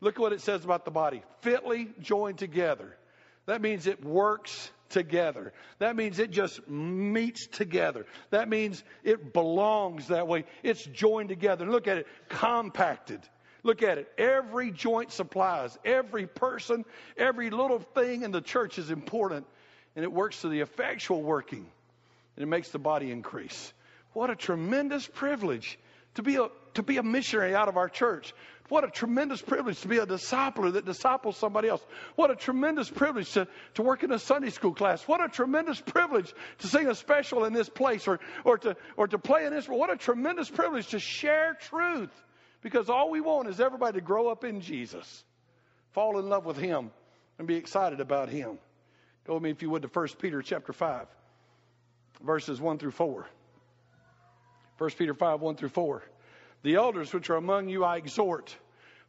Look 0.00 0.16
at 0.16 0.20
what 0.20 0.32
it 0.32 0.40
says 0.40 0.64
about 0.64 0.84
the 0.84 0.90
body 0.90 1.22
fitly 1.40 1.88
joined 2.00 2.38
together. 2.38 2.96
That 3.46 3.62
means 3.62 3.86
it 3.86 4.04
works 4.04 4.70
together. 4.88 5.52
That 5.78 5.96
means 5.96 6.18
it 6.18 6.30
just 6.30 6.68
meets 6.68 7.46
together. 7.46 8.06
That 8.30 8.48
means 8.48 8.82
it 9.04 9.32
belongs 9.32 10.08
that 10.08 10.28
way. 10.28 10.44
It's 10.62 10.84
joined 10.84 11.28
together. 11.28 11.66
Look 11.66 11.88
at 11.88 11.98
it, 11.98 12.06
compacted. 12.28 13.20
Look 13.62 13.82
at 13.82 13.98
it. 13.98 14.12
Every 14.18 14.70
joint 14.70 15.12
supplies, 15.12 15.76
every 15.84 16.26
person, 16.26 16.84
every 17.16 17.50
little 17.50 17.80
thing 17.80 18.22
in 18.22 18.30
the 18.30 18.40
church 18.40 18.78
is 18.78 18.90
important, 18.90 19.46
and 19.94 20.04
it 20.04 20.12
works 20.12 20.42
to 20.42 20.48
the 20.48 20.60
effectual 20.60 21.22
working, 21.22 21.66
and 22.36 22.42
it 22.42 22.46
makes 22.46 22.70
the 22.70 22.78
body 22.78 23.10
increase. 23.10 23.72
What 24.12 24.30
a 24.30 24.36
tremendous 24.36 25.06
privilege 25.06 25.78
to 26.16 26.22
be 26.22 26.36
a, 26.36 26.48
to 26.74 26.82
be 26.82 26.98
a 26.98 27.02
missionary 27.02 27.54
out 27.54 27.68
of 27.68 27.76
our 27.76 27.88
church. 27.88 28.34
What 28.68 28.84
a 28.84 28.90
tremendous 28.90 29.40
privilege 29.40 29.80
to 29.82 29.88
be 29.88 29.98
a 29.98 30.06
discipler 30.06 30.72
that 30.72 30.84
disciples 30.84 31.36
somebody 31.36 31.68
else. 31.68 31.82
What 32.16 32.30
a 32.30 32.36
tremendous 32.36 32.90
privilege 32.90 33.32
to, 33.32 33.46
to 33.74 33.82
work 33.82 34.02
in 34.02 34.10
a 34.10 34.18
Sunday 34.18 34.50
school 34.50 34.74
class. 34.74 35.06
What 35.06 35.24
a 35.24 35.28
tremendous 35.28 35.80
privilege 35.80 36.34
to 36.58 36.66
sing 36.66 36.88
a 36.88 36.94
special 36.94 37.44
in 37.44 37.52
this 37.52 37.68
place 37.68 38.08
or, 38.08 38.18
or, 38.44 38.58
to, 38.58 38.76
or 38.96 39.06
to 39.06 39.18
play 39.18 39.46
an 39.46 39.52
instrument. 39.52 39.78
What 39.78 39.92
a 39.92 39.96
tremendous 39.96 40.50
privilege 40.50 40.88
to 40.88 40.98
share 40.98 41.56
truth 41.60 42.10
because 42.60 42.90
all 42.90 43.10
we 43.10 43.20
want 43.20 43.48
is 43.48 43.60
everybody 43.60 44.00
to 44.00 44.04
grow 44.04 44.28
up 44.28 44.42
in 44.42 44.60
Jesus, 44.60 45.24
fall 45.92 46.18
in 46.18 46.28
love 46.28 46.44
with 46.44 46.56
Him, 46.56 46.90
and 47.38 47.46
be 47.46 47.54
excited 47.54 48.00
about 48.00 48.28
Him. 48.28 48.58
Go 49.26 49.34
with 49.34 49.44
me, 49.44 49.50
if 49.50 49.62
you 49.62 49.70
would, 49.70 49.82
to 49.82 49.88
1 49.88 50.08
Peter 50.18 50.42
chapter 50.42 50.72
5, 50.72 51.06
verses 52.24 52.60
1 52.60 52.78
through 52.78 52.90
4. 52.90 53.26
1 54.78 54.90
Peter 54.98 55.14
5, 55.14 55.40
1 55.40 55.56
through 55.56 55.68
4. 55.70 56.02
The 56.62 56.74
elders 56.74 57.12
which 57.12 57.30
are 57.30 57.36
among 57.36 57.68
you 57.68 57.84
I 57.84 57.96
exhort, 57.96 58.54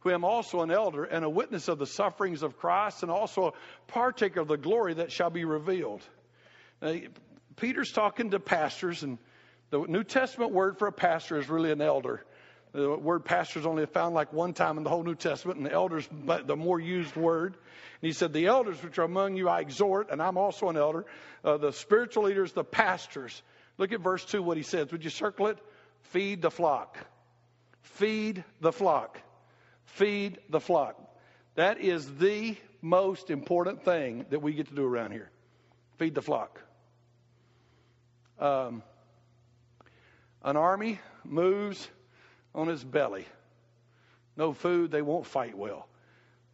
who 0.00 0.10
am 0.10 0.24
also 0.24 0.62
an 0.62 0.70
elder 0.70 1.04
and 1.04 1.24
a 1.24 1.30
witness 1.30 1.68
of 1.68 1.78
the 1.78 1.86
sufferings 1.86 2.42
of 2.42 2.58
Christ, 2.58 3.02
and 3.02 3.10
also 3.10 3.48
a 3.48 3.52
partaker 3.88 4.40
of 4.40 4.48
the 4.48 4.56
glory 4.56 4.94
that 4.94 5.12
shall 5.12 5.30
be 5.30 5.44
revealed. 5.44 6.02
Now, 6.80 6.94
Peter's 7.56 7.90
talking 7.90 8.30
to 8.30 8.40
pastors, 8.40 9.02
and 9.02 9.18
the 9.70 9.80
New 9.80 10.04
Testament 10.04 10.52
word 10.52 10.78
for 10.78 10.86
a 10.88 10.92
pastor 10.92 11.38
is 11.38 11.48
really 11.48 11.72
an 11.72 11.82
elder. 11.82 12.24
The 12.72 12.96
word 12.96 13.24
pastor 13.24 13.58
is 13.60 13.66
only 13.66 13.86
found 13.86 14.14
like 14.14 14.32
one 14.32 14.52
time 14.52 14.76
in 14.76 14.84
the 14.84 14.90
whole 14.90 15.02
New 15.02 15.14
Testament, 15.14 15.58
and 15.58 15.66
the 15.66 15.72
elders, 15.72 16.08
the 16.44 16.56
more 16.56 16.78
used 16.78 17.16
word. 17.16 17.54
And 17.54 18.06
he 18.06 18.12
said, 18.12 18.32
The 18.32 18.46
elders 18.46 18.82
which 18.82 18.98
are 18.98 19.04
among 19.04 19.36
you 19.36 19.48
I 19.48 19.60
exhort, 19.60 20.10
and 20.10 20.22
I'm 20.22 20.36
also 20.36 20.68
an 20.68 20.76
elder, 20.76 21.06
uh, 21.44 21.56
the 21.56 21.72
spiritual 21.72 22.24
leaders, 22.24 22.52
the 22.52 22.64
pastors. 22.64 23.42
Look 23.78 23.92
at 23.92 24.00
verse 24.00 24.24
2, 24.24 24.42
what 24.42 24.56
he 24.56 24.64
says. 24.64 24.90
Would 24.90 25.04
you 25.04 25.10
circle 25.10 25.46
it? 25.46 25.58
Feed 26.02 26.42
the 26.42 26.50
flock. 26.50 26.98
Feed 27.82 28.44
the 28.60 28.72
flock. 28.72 29.20
Feed 29.84 30.38
the 30.50 30.60
flock. 30.60 30.96
That 31.54 31.80
is 31.80 32.18
the 32.18 32.56
most 32.82 33.30
important 33.30 33.84
thing 33.84 34.26
that 34.30 34.40
we 34.40 34.52
get 34.52 34.68
to 34.68 34.74
do 34.74 34.84
around 34.84 35.12
here. 35.12 35.30
Feed 35.96 36.14
the 36.14 36.22
flock. 36.22 36.60
Um, 38.38 38.82
an 40.42 40.56
army 40.56 41.00
moves 41.24 41.88
on 42.54 42.68
its 42.68 42.84
belly. 42.84 43.26
No 44.36 44.52
food, 44.52 44.90
they 44.90 45.02
won't 45.02 45.26
fight 45.26 45.56
well. 45.56 45.88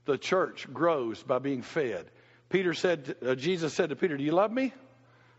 The 0.06 0.16
church 0.16 0.66
grows 0.72 1.22
by 1.22 1.38
being 1.38 1.62
fed. 1.62 2.06
Peter 2.48 2.74
said, 2.74 3.16
uh, 3.26 3.34
Jesus 3.34 3.74
said 3.74 3.90
to 3.90 3.96
Peter, 3.96 4.16
Do 4.16 4.24
you 4.24 4.32
love 4.32 4.52
me? 4.52 4.72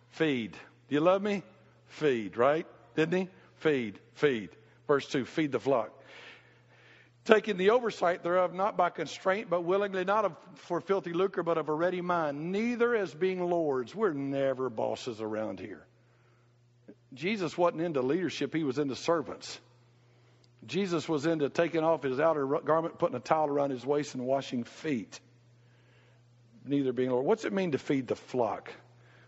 Feed. 0.10 0.52
Do 0.52 0.96
you 0.96 1.02
love 1.02 1.22
me? 1.22 1.44
Feed, 1.88 2.38
right? 2.38 2.68
Didn't 2.96 3.20
he? 3.20 3.30
Feed, 3.58 4.00
feed. 4.16 4.50
Verse 4.88 5.08
2 5.08 5.26
Feed 5.26 5.52
the 5.52 5.60
flock. 5.60 5.92
Taking 7.26 7.58
the 7.58 7.72
oversight 7.72 8.22
thereof, 8.22 8.54
not 8.54 8.78
by 8.78 8.92
constraint, 8.92 9.50
but 9.50 9.64
willingly, 9.64 10.06
not 10.06 10.26
of, 10.26 10.36
for 10.56 10.80
filthy 10.80 11.12
lucre, 11.12 11.42
but 11.42 11.58
of 11.58 11.70
a 11.70 11.74
ready 11.74 12.02
mind, 12.02 12.52
neither 12.52 12.96
as 12.96 13.12
being 13.14 13.44
lords. 13.44 13.96
We're 13.96 14.14
never 14.14 14.70
bosses 14.70 15.22
around 15.22 15.60
here. 15.60 15.84
Jesus 17.16 17.58
wasn't 17.58 17.82
into 17.82 18.02
leadership, 18.02 18.54
he 18.54 18.64
was 18.64 18.78
into 18.78 18.96
servants. 18.96 19.60
Jesus 20.68 21.10
was 21.10 21.26
into 21.26 21.50
taking 21.50 21.84
off 21.84 22.04
his 22.04 22.20
outer 22.20 22.46
garment, 22.46 23.00
putting 23.00 23.16
a 23.16 23.20
towel 23.20 23.50
around 23.50 23.72
his 23.72 23.86
waist, 23.86 24.14
and 24.14 24.26
washing 24.26 24.64
feet. 24.64 25.20
Neither 26.64 26.94
being 26.94 27.12
Lord. 27.12 27.26
What's 27.26 27.46
it 27.46 27.54
mean 27.54 27.72
to 27.72 27.78
feed 27.78 28.08
the 28.08 28.16
flock? 28.16 28.72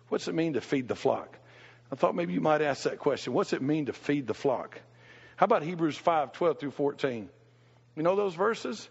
What's 0.09 0.27
it 0.27 0.35
mean 0.35 0.53
to 0.53 0.61
feed 0.61 0.87
the 0.87 0.95
flock? 0.95 1.37
I 1.91 1.95
thought 1.95 2.15
maybe 2.15 2.33
you 2.33 2.41
might 2.41 2.61
ask 2.61 2.83
that 2.83 2.99
question. 2.99 3.33
What's 3.33 3.53
it 3.53 3.61
mean 3.61 3.85
to 3.85 3.93
feed 3.93 4.27
the 4.27 4.33
flock? 4.33 4.79
How 5.37 5.45
about 5.45 5.63
Hebrews 5.63 5.97
5 5.97 6.33
12 6.33 6.59
through 6.59 6.71
14? 6.71 7.29
You 7.95 8.03
know 8.03 8.15
those 8.15 8.35
verses? 8.35 8.89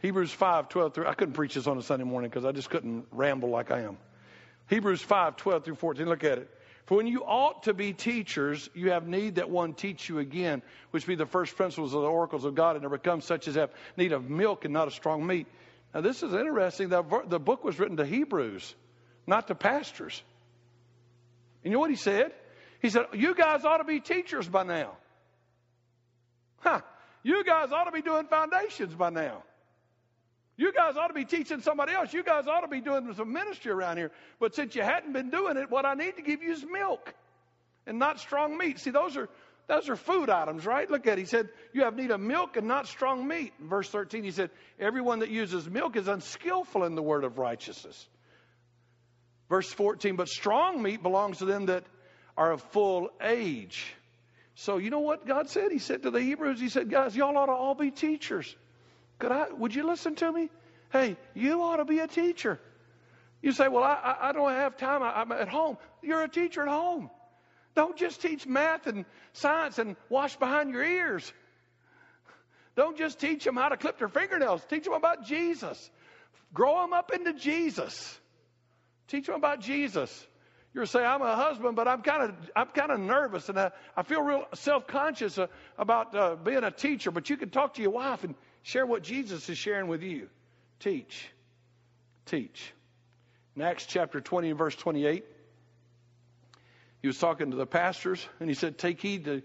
Hebrews 0.00 0.32
5 0.32 0.68
12 0.68 0.94
through. 0.94 1.06
I 1.06 1.14
couldn't 1.14 1.34
preach 1.34 1.54
this 1.54 1.66
on 1.66 1.76
a 1.76 1.82
Sunday 1.82 2.04
morning 2.04 2.30
because 2.30 2.44
I 2.44 2.52
just 2.52 2.70
couldn't 2.70 3.06
ramble 3.12 3.50
like 3.50 3.70
I 3.70 3.80
am. 3.80 3.98
Hebrews 4.68 5.02
5 5.02 5.36
12 5.36 5.64
through 5.64 5.74
14. 5.74 6.06
Look 6.06 6.24
at 6.24 6.38
it. 6.38 6.50
For 6.86 6.96
when 6.96 7.06
you 7.06 7.22
ought 7.22 7.64
to 7.64 7.74
be 7.74 7.92
teachers, 7.92 8.68
you 8.74 8.90
have 8.90 9.06
need 9.06 9.36
that 9.36 9.48
one 9.48 9.74
teach 9.74 10.08
you 10.08 10.18
again, 10.18 10.62
which 10.90 11.06
be 11.06 11.14
the 11.14 11.26
first 11.26 11.56
principles 11.56 11.94
of 11.94 12.02
the 12.02 12.08
oracles 12.08 12.44
of 12.44 12.54
God, 12.54 12.74
and 12.74 12.82
there 12.82 12.90
become 12.90 13.20
such 13.20 13.46
as 13.46 13.54
have 13.54 13.70
need 13.96 14.12
of 14.12 14.28
milk 14.28 14.64
and 14.64 14.74
not 14.74 14.88
of 14.88 14.94
strong 14.94 15.24
meat. 15.24 15.46
Now, 15.94 16.00
this 16.00 16.22
is 16.22 16.32
interesting. 16.32 16.88
The 16.88 17.02
book 17.02 17.62
was 17.62 17.78
written 17.78 17.96
to 17.98 18.06
Hebrews, 18.06 18.74
not 19.26 19.48
to 19.48 19.54
pastors. 19.54 20.22
You 21.62 21.70
know 21.70 21.78
what 21.78 21.90
he 21.90 21.96
said? 21.96 22.32
He 22.80 22.90
said, 22.90 23.06
You 23.12 23.34
guys 23.34 23.64
ought 23.64 23.78
to 23.78 23.84
be 23.84 24.00
teachers 24.00 24.48
by 24.48 24.62
now. 24.62 24.96
Huh. 26.60 26.80
You 27.22 27.44
guys 27.44 27.70
ought 27.72 27.84
to 27.84 27.92
be 27.92 28.02
doing 28.02 28.26
foundations 28.26 28.94
by 28.94 29.10
now. 29.10 29.42
You 30.56 30.72
guys 30.72 30.96
ought 30.96 31.08
to 31.08 31.14
be 31.14 31.24
teaching 31.24 31.62
somebody 31.62 31.92
else. 31.92 32.12
You 32.12 32.22
guys 32.22 32.46
ought 32.46 32.60
to 32.60 32.68
be 32.68 32.80
doing 32.80 33.12
some 33.14 33.32
ministry 33.32 33.72
around 33.72 33.96
here. 33.96 34.10
But 34.38 34.54
since 34.54 34.74
you 34.74 34.82
hadn't 34.82 35.12
been 35.12 35.30
doing 35.30 35.56
it, 35.56 35.70
what 35.70 35.86
I 35.86 35.94
need 35.94 36.16
to 36.16 36.22
give 36.22 36.42
you 36.42 36.52
is 36.52 36.64
milk 36.64 37.14
and 37.86 37.98
not 37.98 38.20
strong 38.20 38.58
meat. 38.58 38.78
See, 38.78 38.90
those 38.90 39.16
are 39.16 39.28
those 39.68 39.88
are 39.88 39.94
food 39.94 40.28
items, 40.28 40.66
right? 40.66 40.90
Look 40.90 41.06
at 41.06 41.16
it. 41.16 41.20
He 41.20 41.26
said, 41.26 41.48
You 41.72 41.84
have 41.84 41.94
need 41.94 42.10
of 42.10 42.20
milk 42.20 42.56
and 42.56 42.66
not 42.66 42.88
strong 42.88 43.26
meat. 43.26 43.52
In 43.60 43.68
verse 43.68 43.88
13, 43.88 44.24
he 44.24 44.32
said, 44.32 44.50
Everyone 44.80 45.20
that 45.20 45.30
uses 45.30 45.68
milk 45.70 45.96
is 45.96 46.08
unskillful 46.08 46.84
in 46.84 46.96
the 46.96 47.02
word 47.02 47.22
of 47.22 47.38
righteousness. 47.38 48.08
Verse 49.50 49.70
14, 49.70 50.16
but 50.16 50.28
strong 50.28 50.80
meat 50.82 51.02
belongs 51.02 51.38
to 51.38 51.44
them 51.44 51.66
that 51.66 51.84
are 52.36 52.52
of 52.52 52.62
full 52.70 53.10
age. 53.20 53.84
So 54.54 54.78
you 54.78 54.90
know 54.90 55.00
what 55.00 55.26
God 55.26 55.50
said? 55.50 55.72
He 55.72 55.80
said 55.80 56.04
to 56.04 56.10
the 56.10 56.20
Hebrews, 56.20 56.60
He 56.60 56.68
said, 56.68 56.88
Guys, 56.88 57.16
y'all 57.16 57.36
ought 57.36 57.46
to 57.46 57.52
all 57.52 57.74
be 57.74 57.90
teachers. 57.90 58.54
Could 59.18 59.32
I, 59.32 59.50
would 59.50 59.74
you 59.74 59.86
listen 59.86 60.14
to 60.16 60.32
me? 60.32 60.48
Hey, 60.92 61.16
you 61.34 61.62
ought 61.62 61.76
to 61.76 61.84
be 61.84 61.98
a 61.98 62.06
teacher. 62.06 62.60
You 63.42 63.52
say, 63.52 63.68
well, 63.68 63.82
I, 63.84 64.16
I 64.20 64.32
don't 64.32 64.50
have 64.50 64.76
time. 64.76 65.02
I, 65.02 65.20
I'm 65.20 65.32
at 65.32 65.48
home. 65.48 65.78
You're 66.02 66.22
a 66.22 66.28
teacher 66.28 66.62
at 66.62 66.68
home. 66.68 67.10
Don't 67.74 67.96
just 67.96 68.20
teach 68.20 68.46
math 68.46 68.86
and 68.86 69.04
science 69.32 69.78
and 69.78 69.96
wash 70.08 70.36
behind 70.36 70.70
your 70.72 70.84
ears. 70.84 71.32
Don't 72.76 72.96
just 72.96 73.18
teach 73.18 73.44
them 73.44 73.56
how 73.56 73.68
to 73.68 73.76
clip 73.76 73.98
their 73.98 74.08
fingernails. 74.08 74.62
Teach 74.68 74.84
them 74.84 74.92
about 74.92 75.24
Jesus. 75.24 75.90
Grow 76.52 76.82
them 76.82 76.92
up 76.92 77.12
into 77.12 77.32
Jesus. 77.32 78.19
Teach 79.10 79.26
them 79.26 79.34
about 79.34 79.60
Jesus. 79.60 80.26
You're 80.72 80.86
saying 80.86 81.04
I'm 81.04 81.20
a 81.20 81.36
husband, 81.36 81.76
but 81.76 81.88
I'm 81.88 82.00
kind 82.00 82.22
of 82.22 82.50
I'm 82.56 82.68
kind 82.68 82.90
of 82.92 83.00
nervous 83.00 83.48
and 83.48 83.58
I, 83.58 83.72
I 83.96 84.02
feel 84.04 84.22
real 84.22 84.46
self 84.54 84.86
conscious 84.86 85.36
uh, 85.36 85.48
about 85.76 86.14
uh, 86.14 86.36
being 86.36 86.64
a 86.64 86.70
teacher. 86.70 87.10
But 87.10 87.28
you 87.28 87.36
can 87.36 87.50
talk 87.50 87.74
to 87.74 87.82
your 87.82 87.90
wife 87.90 88.24
and 88.24 88.34
Share 88.62 88.86
what 88.86 89.02
Jesus 89.02 89.48
is 89.48 89.58
sharing 89.58 89.88
with 89.88 90.02
you. 90.02 90.28
Teach. 90.80 91.28
Teach. 92.26 92.72
In 93.56 93.62
Acts 93.62 93.86
chapter 93.86 94.20
20 94.20 94.50
and 94.50 94.58
verse 94.58 94.76
28, 94.76 95.24
he 97.02 97.06
was 97.06 97.18
talking 97.18 97.50
to 97.50 97.56
the 97.56 97.66
pastors 97.66 98.26
and 98.38 98.48
he 98.48 98.54
said, 98.54 98.78
Take 98.78 99.00
heed 99.00 99.24
to, 99.24 99.42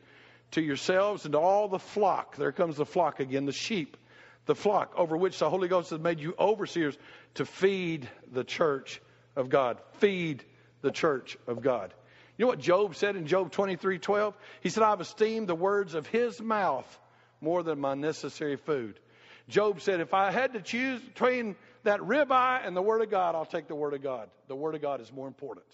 to 0.52 0.62
yourselves 0.62 1.26
and 1.26 1.32
to 1.32 1.40
all 1.40 1.68
the 1.68 1.80
flock. 1.80 2.36
There 2.36 2.52
comes 2.52 2.78
the 2.78 2.86
flock 2.86 3.20
again, 3.20 3.46
the 3.46 3.54
sheep, 3.54 3.98
the 4.46 4.56
flock 4.56 4.94
over 4.98 5.16
which 5.16 5.40
the 5.40 5.50
Holy 5.50 5.68
Ghost 5.68 5.90
has 5.92 6.00
made 6.00 6.20
you 6.20 6.36
overseers 6.38 6.98
to 7.36 7.46
feed 7.46 8.08
the 8.32 8.44
church 8.44 9.02
of 9.36 9.50
God. 9.50 9.78
Feed 9.94 10.44
the 10.82 10.92
church 10.92 11.38
of 11.48 11.62
God. 11.62 11.94
You 12.38 12.46
know 12.46 12.50
what 12.50 12.60
Job 12.60 12.96
said 12.96 13.16
in 13.16 13.28
Job 13.28 13.52
23 13.52 14.00
12? 14.00 14.38
He 14.62 14.70
said, 14.70 14.84
I've 14.84 15.02
esteemed 15.02 15.48
the 15.48 15.56
words 15.56 15.96
of 15.96 16.06
his 16.08 16.42
mouth 16.42 17.00
more 17.42 17.64
than 17.64 17.80
my 17.80 17.94
necessary 17.94 18.58
food. 18.58 19.00
Job 19.48 19.82
said, 19.82 20.00
if 20.00 20.14
I 20.14 20.32
had 20.32 20.54
to 20.54 20.62
choose 20.62 21.02
between 21.02 21.56
that 21.84 22.00
ribeye 22.00 22.66
and 22.66 22.76
the 22.76 22.82
Word 22.82 23.02
of 23.02 23.12
God, 23.12 23.36
I'll 23.36 23.46
take 23.46 23.68
the 23.68 23.76
Word 23.76 23.94
of 23.94 24.02
God. 24.02 24.30
The 24.48 24.56
Word 24.56 24.76
of 24.76 24.82
God 24.82 25.02
is 25.02 25.12
more 25.14 25.28
important. 25.28 25.66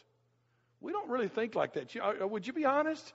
We 0.82 0.92
don't 0.92 1.10
really 1.10 1.30
think 1.30 1.56
like 1.56 1.74
that. 1.74 1.96
Uh, 1.96 2.28
would 2.28 2.46
you 2.46 2.54
be 2.54 2.66
honest? 2.66 3.14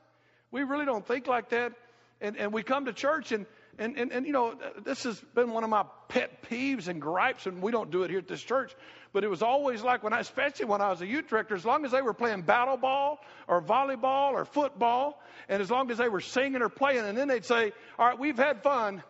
We 0.50 0.62
really 0.62 0.86
don't 0.86 1.06
think 1.06 1.26
like 1.26 1.50
that. 1.50 1.72
And, 2.20 2.36
and 2.36 2.52
we 2.52 2.62
come 2.62 2.86
to 2.86 2.92
church 2.92 3.32
and, 3.32 3.44
and, 3.78 3.98
and, 3.98 4.10
and, 4.12 4.26
you 4.26 4.32
know, 4.32 4.54
this 4.84 5.02
has 5.02 5.20
been 5.34 5.50
one 5.50 5.62
of 5.62 5.68
my 5.68 5.84
pet 6.08 6.42
peeves 6.48 6.88
and 6.88 7.02
gripes, 7.02 7.46
and 7.46 7.60
we 7.60 7.72
don't 7.72 7.90
do 7.90 8.04
it 8.04 8.10
here 8.10 8.20
at 8.20 8.28
this 8.28 8.40
church. 8.40 8.74
But 9.16 9.24
it 9.24 9.28
was 9.28 9.40
always 9.40 9.82
like 9.82 10.02
when 10.02 10.12
I, 10.12 10.20
especially 10.20 10.66
when 10.66 10.82
I 10.82 10.90
was 10.90 11.00
a 11.00 11.06
youth 11.06 11.28
director, 11.28 11.54
as 11.54 11.64
long 11.64 11.86
as 11.86 11.92
they 11.92 12.02
were 12.02 12.12
playing 12.12 12.42
battle 12.42 12.76
ball 12.76 13.18
or 13.48 13.62
volleyball 13.62 14.32
or 14.32 14.44
football, 14.44 15.22
and 15.48 15.62
as 15.62 15.70
long 15.70 15.90
as 15.90 15.96
they 15.96 16.10
were 16.10 16.20
singing 16.20 16.60
or 16.60 16.68
playing, 16.68 17.02
and 17.02 17.16
then 17.16 17.26
they'd 17.26 17.46
say, 17.46 17.72
All 17.98 18.06
right, 18.06 18.18
we've 18.18 18.36
had 18.36 18.62
fun. 18.62 19.02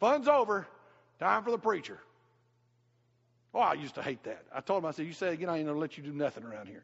Fun's 0.00 0.26
over. 0.26 0.66
Time 1.20 1.44
for 1.44 1.52
the 1.52 1.58
preacher. 1.58 2.00
Oh, 3.54 3.60
I 3.60 3.74
used 3.74 3.94
to 3.94 4.02
hate 4.02 4.24
that. 4.24 4.46
I 4.52 4.60
told 4.62 4.82
him, 4.82 4.88
I 4.88 4.90
said, 4.90 5.06
You 5.06 5.12
say 5.12 5.32
again, 5.32 5.48
I 5.48 5.58
ain't 5.58 5.68
to 5.68 5.74
let 5.74 5.96
you 5.96 6.02
do 6.02 6.12
nothing 6.12 6.42
around 6.42 6.66
here. 6.66 6.82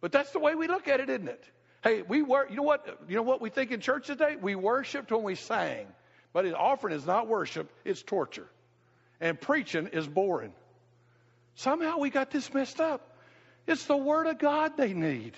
But 0.00 0.10
that's 0.10 0.32
the 0.32 0.40
way 0.40 0.56
we 0.56 0.66
look 0.66 0.88
at 0.88 0.98
it, 0.98 1.08
isn't 1.08 1.28
it? 1.28 1.44
Hey, 1.84 2.02
we 2.02 2.22
were, 2.22 2.48
you 2.50 2.56
know 2.56 2.64
what, 2.64 3.02
you 3.08 3.14
know 3.14 3.22
what 3.22 3.40
we 3.40 3.50
think 3.50 3.70
in 3.70 3.78
church 3.78 4.08
today? 4.08 4.34
We 4.34 4.56
worshiped 4.56 5.12
when 5.12 5.22
we 5.22 5.36
sang. 5.36 5.86
But 6.32 6.52
offering 6.54 6.92
is 6.92 7.06
not 7.06 7.28
worship, 7.28 7.70
it's 7.84 8.02
torture. 8.02 8.48
And 9.20 9.40
preaching 9.40 9.90
is 9.92 10.08
boring. 10.08 10.52
Somehow 11.54 11.98
we 11.98 12.10
got 12.10 12.30
this 12.30 12.52
messed 12.52 12.80
up. 12.80 13.16
It's 13.66 13.84
the 13.86 13.96
Word 13.96 14.26
of 14.26 14.38
God 14.38 14.76
they 14.76 14.92
need. 14.92 15.34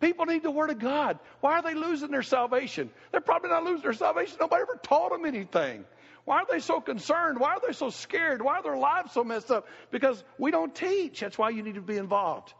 People 0.00 0.26
need 0.26 0.42
the 0.42 0.50
Word 0.50 0.70
of 0.70 0.78
God. 0.78 1.18
Why 1.40 1.54
are 1.54 1.62
they 1.62 1.74
losing 1.74 2.10
their 2.10 2.22
salvation? 2.22 2.90
They're 3.12 3.20
probably 3.20 3.50
not 3.50 3.64
losing 3.64 3.82
their 3.82 3.92
salvation. 3.92 4.36
Nobody 4.40 4.62
ever 4.62 4.78
taught 4.82 5.12
them 5.12 5.24
anything. 5.24 5.84
Why 6.24 6.40
are 6.40 6.46
they 6.50 6.58
so 6.58 6.80
concerned? 6.80 7.38
Why 7.38 7.50
are 7.50 7.60
they 7.64 7.72
so 7.72 7.90
scared? 7.90 8.42
Why 8.42 8.56
are 8.56 8.62
their 8.62 8.76
lives 8.76 9.12
so 9.12 9.22
messed 9.24 9.50
up? 9.50 9.66
Because 9.90 10.22
we 10.38 10.50
don't 10.50 10.74
teach. 10.74 11.20
That's 11.20 11.38
why 11.38 11.50
you 11.50 11.62
need 11.62 11.76
to 11.76 11.80
be 11.80 11.96
involved. 11.96 12.52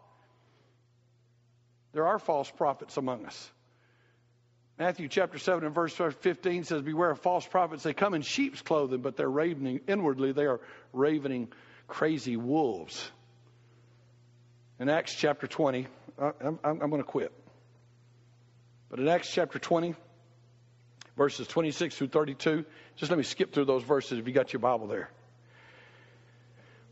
There 1.93 2.07
are 2.07 2.19
false 2.19 2.51
prophets 2.51 2.97
among 2.97 3.27
us. 3.27 3.51
Matthew 4.79 5.09
chapter 5.09 5.39
7 5.39 5.65
and 5.65 5.75
verse 5.75 5.95
15 5.95 6.65
says, 6.65 6.83
Beware 6.83 7.11
of 7.11 7.21
false 7.21 7.47
prophets. 7.47 7.83
They 7.83 7.95
come 7.95 8.15
in 8.15 8.23
sheep's 8.23 8.61
clothing, 8.63 9.01
but 9.01 9.17
they're 9.17 9.29
ravening. 9.29 9.81
Inwardly, 9.89 10.33
they 10.33 10.45
are 10.45 10.61
ravening 10.93 11.49
crazy 11.87 12.37
wolves. 12.37 13.11
In 14.79 14.89
Acts 14.89 15.15
chapter 15.15 15.47
20, 15.47 15.87
I'm, 16.19 16.33
I'm, 16.43 16.59
I'm 16.83 16.91
going 16.91 17.03
to 17.03 17.09
quit. 17.09 17.33
But 18.89 19.01
in 19.01 19.09
Acts 19.09 19.31
chapter 19.33 19.59
20, 19.59 19.95
verses 21.17 21.47
26 21.47 21.97
through 21.97 22.09
32, 22.09 22.65
just 22.97 23.11
let 23.11 23.17
me 23.17 23.25
skip 23.25 23.53
through 23.53 23.65
those 23.65 23.83
verses 23.83 24.19
if 24.19 24.27
you 24.27 24.35
got 24.35 24.53
your 24.53 24.61
Bible 24.61 24.87
there. 24.87 25.11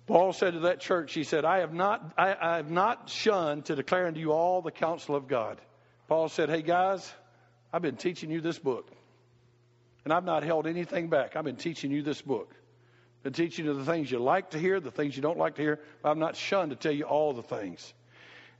Paul 0.06 0.32
said 0.32 0.52
to 0.52 0.60
that 0.60 0.80
church, 0.80 1.14
he 1.14 1.24
said, 1.24 1.44
I 1.44 1.60
have 1.60 1.72
not, 1.72 2.12
I, 2.18 2.34
I 2.38 2.56
have 2.56 2.70
not 2.70 3.08
shunned 3.08 3.66
to 3.66 3.76
declare 3.76 4.06
unto 4.06 4.20
you 4.20 4.32
all 4.32 4.60
the 4.60 4.70
counsel 4.70 5.16
of 5.16 5.28
God. 5.28 5.60
Paul 6.08 6.28
said, 6.28 6.50
Hey 6.50 6.60
guys, 6.60 7.10
I've 7.72 7.80
been 7.80 7.96
teaching 7.96 8.30
you 8.30 8.40
this 8.40 8.58
book. 8.58 8.90
And 10.04 10.12
I've 10.12 10.24
not 10.24 10.42
held 10.42 10.66
anything 10.66 11.08
back. 11.08 11.36
I've 11.36 11.44
been 11.44 11.56
teaching 11.56 11.90
you 11.90 12.02
this 12.02 12.20
book. 12.20 12.54
Been 13.24 13.32
teach 13.32 13.58
you 13.58 13.72
the 13.72 13.86
things 13.86 14.10
you 14.10 14.18
like 14.18 14.50
to 14.50 14.58
hear, 14.58 14.78
the 14.80 14.90
things 14.90 15.16
you 15.16 15.22
don't 15.22 15.38
like 15.38 15.54
to 15.54 15.62
hear. 15.62 15.80
I've 16.04 16.18
not 16.18 16.36
shunned 16.36 16.70
to 16.70 16.76
tell 16.76 16.92
you 16.92 17.04
all 17.04 17.32
the 17.32 17.42
things. 17.42 17.92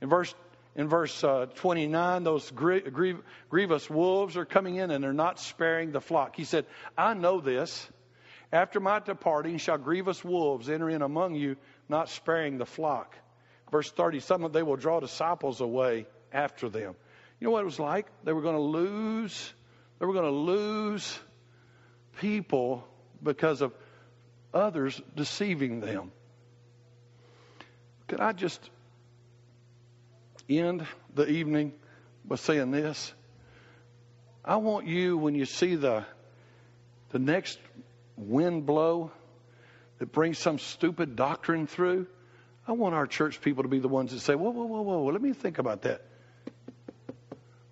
In 0.01 0.09
verse 0.09 0.33
in 0.75 0.89
verse 0.89 1.23
uh, 1.23 1.45
29, 1.55 2.23
those 2.23 2.51
grievous 2.51 3.89
wolves 3.89 4.35
are 4.35 4.43
coming 4.43 4.75
in 4.75 4.91
and 4.91 5.03
they're 5.03 5.13
not 5.13 5.39
sparing 5.39 5.91
the 5.91 6.01
flock. 6.01 6.35
He 6.35 6.43
said, 6.43 6.65
I 6.97 7.13
know 7.13 7.39
this. 7.39 7.87
After 8.51 8.79
my 8.79 8.99
departing 8.99 9.57
shall 9.57 9.77
grievous 9.77 10.23
wolves 10.23 10.69
enter 10.69 10.89
in 10.89 11.01
among 11.01 11.35
you, 11.35 11.55
not 11.87 12.09
sparing 12.09 12.57
the 12.57 12.65
flock. 12.65 13.15
Verse 13.71 13.89
30, 13.89 14.19
some 14.19 14.43
of 14.43 14.51
they 14.51 14.63
will 14.63 14.75
draw 14.75 14.99
disciples 14.99 15.61
away 15.61 16.07
after 16.33 16.67
them. 16.69 16.95
You 17.39 17.45
know 17.45 17.51
what 17.51 17.61
it 17.61 17.65
was 17.65 17.79
like? 17.79 18.07
They 18.23 18.33
were 18.33 18.41
going 18.41 18.55
to 18.55 18.61
lose, 18.61 19.53
they 19.99 20.05
were 20.05 20.13
going 20.13 20.25
to 20.25 20.31
lose 20.31 21.19
people 22.19 22.85
because 23.23 23.61
of 23.61 23.71
others 24.55 24.99
deceiving 25.15 25.81
them. 25.81 26.11
Could 28.07 28.21
I 28.21 28.31
just 28.31 28.69
end 30.49 30.85
the 31.13 31.27
evening 31.27 31.73
by 32.23 32.35
saying 32.35 32.71
this. 32.71 33.13
I 34.43 34.57
want 34.57 34.87
you, 34.87 35.17
when 35.17 35.35
you 35.35 35.45
see 35.45 35.75
the, 35.75 36.05
the 37.09 37.19
next 37.19 37.59
wind 38.15 38.65
blow 38.65 39.11
that 39.97 40.11
brings 40.11 40.37
some 40.37 40.59
stupid 40.59 41.15
doctrine 41.15 41.67
through, 41.67 42.07
I 42.67 42.73
want 42.73 42.95
our 42.95 43.07
church 43.07 43.41
people 43.41 43.63
to 43.63 43.69
be 43.69 43.79
the 43.79 43.87
ones 43.87 44.11
that 44.11 44.19
say, 44.19 44.35
whoa, 44.35 44.51
whoa, 44.51 44.65
whoa, 44.65 44.81
whoa, 44.81 45.03
let 45.05 45.21
me 45.21 45.33
think 45.33 45.57
about 45.57 45.83
that. 45.83 46.03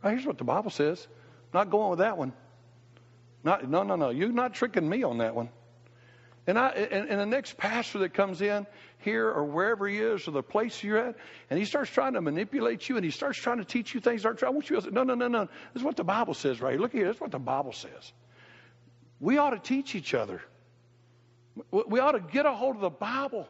Right, 0.03 0.11
here's 0.11 0.25
what 0.25 0.37
the 0.37 0.43
Bible 0.43 0.71
says. 0.71 1.07
Not 1.53 1.69
going 1.69 1.91
with 1.91 1.99
that 1.99 2.17
one. 2.17 2.33
Not, 3.43 3.69
no, 3.69 3.83
no, 3.83 3.95
no. 3.95 4.09
You're 4.09 4.31
not 4.31 4.53
tricking 4.53 4.87
me 4.87 5.03
on 5.03 5.19
that 5.19 5.35
one. 5.35 5.49
And, 6.45 6.59
I, 6.59 6.69
and, 6.69 7.09
and 7.09 7.19
the 7.21 7.25
next 7.25 7.57
pastor 7.57 7.99
that 7.99 8.13
comes 8.13 8.41
in 8.41 8.67
here 8.99 9.29
or 9.29 9.45
wherever 9.45 9.87
he 9.87 9.97
is 9.97 10.27
or 10.27 10.31
the 10.31 10.43
place 10.43 10.83
you're 10.83 10.97
at, 10.97 11.15
and 11.49 11.57
he 11.57 11.65
starts 11.65 11.89
trying 11.89 12.13
to 12.13 12.21
manipulate 12.21 12.89
you 12.89 12.97
and 12.97 13.05
he 13.05 13.11
starts 13.11 13.37
trying 13.37 13.59
to 13.59 13.65
teach 13.65 13.93
you 13.93 14.01
things. 14.01 14.25
I 14.25 14.49
want 14.49 14.69
you 14.69 14.75
to 14.75 14.81
say, 14.81 14.89
no, 14.91 15.03
no, 15.03 15.15
no, 15.15 15.27
no. 15.29 15.45
This 15.45 15.81
is 15.81 15.83
what 15.83 15.95
the 15.95 16.03
Bible 16.03 16.33
says 16.33 16.59
right 16.59 16.71
here. 16.71 16.81
Look 16.81 16.91
here. 16.91 17.05
This 17.07 17.15
is 17.15 17.21
what 17.21 17.31
the 17.31 17.39
Bible 17.39 17.71
says. 17.71 18.11
We 19.21 19.37
ought 19.37 19.51
to 19.51 19.59
teach 19.59 19.95
each 19.95 20.13
other. 20.13 20.41
We 21.71 21.99
ought 21.99 22.13
to 22.13 22.19
get 22.19 22.45
a 22.45 22.51
hold 22.51 22.75
of 22.75 22.81
the 22.81 22.89
Bible. 22.89 23.47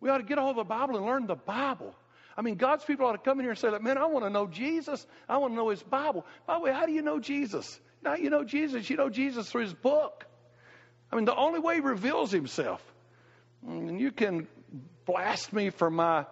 We 0.00 0.08
ought 0.10 0.18
to 0.18 0.24
get 0.24 0.38
a 0.38 0.42
hold 0.42 0.58
of 0.58 0.68
the 0.68 0.68
Bible 0.68 0.96
and 0.96 1.06
learn 1.06 1.26
the 1.26 1.34
Bible. 1.34 1.94
I 2.36 2.42
mean, 2.42 2.54
God's 2.54 2.84
people 2.84 3.06
ought 3.06 3.12
to 3.12 3.18
come 3.18 3.40
in 3.40 3.44
here 3.44 3.50
and 3.50 3.58
say, 3.58 3.70
that 3.70 3.82
man, 3.82 3.98
I 3.98 4.06
want 4.06 4.24
to 4.24 4.30
know 4.30 4.46
Jesus. 4.46 5.06
I 5.28 5.38
want 5.38 5.52
to 5.52 5.56
know 5.56 5.70
his 5.70 5.82
Bible. 5.82 6.24
By 6.46 6.54
the 6.54 6.60
way, 6.60 6.72
how 6.72 6.86
do 6.86 6.92
you 6.92 7.02
know 7.02 7.18
Jesus? 7.18 7.80
Now 8.02 8.14
you 8.14 8.30
know 8.30 8.44
Jesus. 8.44 8.88
You 8.88 8.96
know 8.96 9.10
Jesus 9.10 9.50
through 9.50 9.62
his 9.62 9.74
book. 9.74 10.24
I 11.12 11.16
mean, 11.16 11.26
the 11.26 11.36
only 11.36 11.60
way 11.60 11.74
he 11.76 11.80
reveals 11.80 12.32
himself. 12.32 12.82
And 13.66 14.00
you 14.00 14.10
can 14.10 14.48
blast 15.04 15.52
me 15.52 15.70
for 15.70 15.90
my 15.90 16.24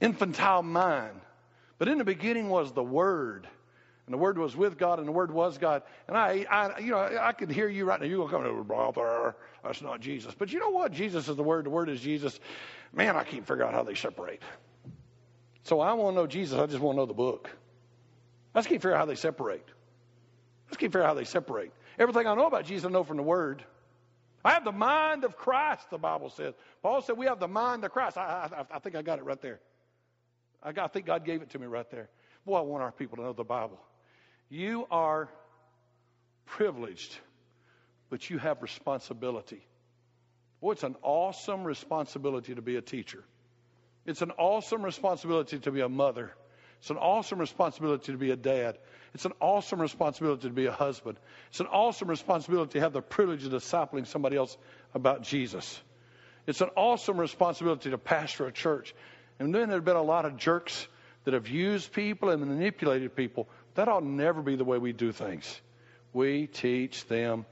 infantile 0.00 0.62
mind. 0.62 1.20
But 1.78 1.88
in 1.88 1.98
the 1.98 2.04
beginning 2.04 2.48
was 2.48 2.72
the 2.72 2.82
Word. 2.82 3.46
And 4.06 4.12
the 4.12 4.18
Word 4.18 4.38
was 4.38 4.56
with 4.56 4.76
God, 4.76 4.98
and 4.98 5.06
the 5.06 5.12
Word 5.12 5.30
was 5.30 5.56
God. 5.56 5.82
And 6.08 6.16
I, 6.16 6.44
I 6.50 6.80
you 6.80 6.90
know, 6.90 6.98
I 6.98 7.32
could 7.32 7.50
hear 7.50 7.68
you 7.68 7.84
right 7.84 8.00
now. 8.00 8.06
You're 8.06 8.18
going 8.28 8.44
to 8.44 8.64
come 8.64 8.76
over, 8.76 9.36
that's 9.62 9.80
not 9.80 10.00
Jesus. 10.00 10.34
But 10.36 10.52
you 10.52 10.58
know 10.58 10.70
what? 10.70 10.92
Jesus 10.92 11.28
is 11.28 11.36
the 11.36 11.42
Word. 11.44 11.66
The 11.66 11.70
Word 11.70 11.88
is 11.88 12.00
Jesus. 12.00 12.38
Man, 12.92 13.16
I 13.16 13.22
can't 13.22 13.46
figure 13.46 13.64
out 13.64 13.72
how 13.72 13.84
they 13.84 13.94
separate. 13.94 14.42
So 15.62 15.80
I 15.80 15.92
want 15.92 16.16
to 16.16 16.22
know 16.22 16.26
Jesus. 16.26 16.58
I 16.58 16.66
just 16.66 16.80
want 16.80 16.96
to 16.96 17.02
know 17.02 17.06
the 17.06 17.14
book. 17.14 17.50
I 18.54 18.58
just 18.58 18.68
can't 18.68 18.82
figure 18.82 18.94
out 18.94 18.98
how 18.98 19.04
they 19.06 19.14
separate. 19.14 19.64
I 19.66 20.70
just 20.70 20.80
can't 20.80 20.92
figure 20.92 21.04
out 21.04 21.08
how 21.08 21.14
they 21.14 21.24
separate. 21.24 21.72
Everything 22.00 22.26
I 22.26 22.34
know 22.34 22.46
about 22.46 22.64
Jesus, 22.64 22.86
I 22.86 22.90
know 22.90 23.04
from 23.04 23.18
the 23.18 23.22
Word. 23.22 23.62
I 24.42 24.52
have 24.54 24.64
the 24.64 24.72
mind 24.72 25.24
of 25.24 25.36
Christ, 25.36 25.90
the 25.90 25.98
Bible 25.98 26.30
says. 26.30 26.54
Paul 26.82 27.02
said 27.02 27.18
we 27.18 27.26
have 27.26 27.38
the 27.38 27.46
mind 27.46 27.84
of 27.84 27.92
Christ. 27.92 28.16
I, 28.16 28.48
I, 28.50 28.76
I 28.76 28.78
think 28.78 28.96
I 28.96 29.02
got 29.02 29.18
it 29.18 29.24
right 29.26 29.40
there. 29.42 29.60
I, 30.62 30.72
got, 30.72 30.86
I 30.86 30.88
think 30.88 31.04
God 31.04 31.26
gave 31.26 31.42
it 31.42 31.50
to 31.50 31.58
me 31.58 31.66
right 31.66 31.88
there. 31.90 32.08
Boy, 32.46 32.56
I 32.56 32.62
want 32.62 32.82
our 32.82 32.90
people 32.90 33.18
to 33.18 33.22
know 33.22 33.34
the 33.34 33.44
Bible. 33.44 33.78
You 34.48 34.86
are 34.90 35.28
privileged, 36.46 37.18
but 38.08 38.30
you 38.30 38.38
have 38.38 38.62
responsibility. 38.62 39.62
Boy, 40.62 40.72
it's 40.72 40.84
an 40.84 40.96
awesome 41.02 41.64
responsibility 41.64 42.54
to 42.54 42.62
be 42.62 42.76
a 42.76 42.82
teacher. 42.82 43.22
It's 44.06 44.22
an 44.22 44.30
awesome 44.38 44.82
responsibility 44.82 45.58
to 45.58 45.70
be 45.70 45.82
a 45.82 45.88
mother. 45.88 46.32
It's 46.80 46.90
an 46.90 46.96
awesome 46.96 47.38
responsibility 47.38 48.12
to 48.12 48.18
be 48.18 48.30
a 48.30 48.36
dad. 48.36 48.78
It's 49.14 49.24
an 49.24 49.32
awesome 49.40 49.80
responsibility 49.80 50.48
to 50.48 50.54
be 50.54 50.66
a 50.66 50.72
husband. 50.72 51.18
It's 51.50 51.60
an 51.60 51.66
awesome 51.66 52.08
responsibility 52.08 52.74
to 52.74 52.80
have 52.80 52.92
the 52.92 53.02
privilege 53.02 53.44
of 53.44 53.52
discipling 53.52 54.06
somebody 54.06 54.36
else 54.36 54.56
about 54.94 55.22
Jesus. 55.22 55.80
It's 56.46 56.60
an 56.60 56.70
awesome 56.76 57.20
responsibility 57.20 57.90
to 57.90 57.98
pastor 57.98 58.46
a 58.46 58.52
church. 58.52 58.94
And 59.38 59.54
then 59.54 59.68
there 59.68 59.76
have 59.76 59.84
been 59.84 59.96
a 59.96 60.02
lot 60.02 60.24
of 60.24 60.36
jerks 60.36 60.86
that 61.24 61.34
have 61.34 61.48
used 61.48 61.92
people 61.92 62.30
and 62.30 62.44
manipulated 62.44 63.14
people. 63.14 63.48
That 63.74 63.88
ought 63.88 64.04
never 64.04 64.40
be 64.42 64.56
the 64.56 64.64
way 64.64 64.78
we 64.78 64.92
do 64.92 65.12
things. 65.12 65.60
We 66.12 66.46
teach 66.46 67.06
them 67.06 67.46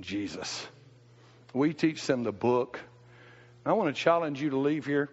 Jesus. 0.00 0.66
We 1.52 1.74
teach 1.74 2.06
them 2.06 2.22
the 2.22 2.32
book. 2.32 2.80
I 3.66 3.74
want 3.74 3.94
to 3.94 4.00
challenge 4.00 4.40
you 4.40 4.50
to 4.50 4.58
leave 4.58 4.86
here. 4.86 5.10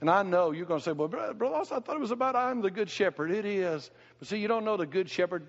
And 0.00 0.08
I 0.08 0.22
know 0.22 0.52
you're 0.52 0.66
going 0.66 0.80
to 0.80 0.84
say, 0.84 0.92
well, 0.92 1.08
Brother 1.08 1.34
I 1.44 1.64
thought 1.64 1.88
it 1.88 2.00
was 2.00 2.12
about 2.12 2.36
I'm 2.36 2.62
the 2.62 2.70
good 2.70 2.88
shepherd. 2.88 3.30
It 3.30 3.44
is. 3.44 3.90
But 4.18 4.28
see, 4.28 4.38
you 4.38 4.48
don't 4.48 4.64
know 4.64 4.76
the 4.76 4.86
good 4.86 5.10
shepherd. 5.10 5.48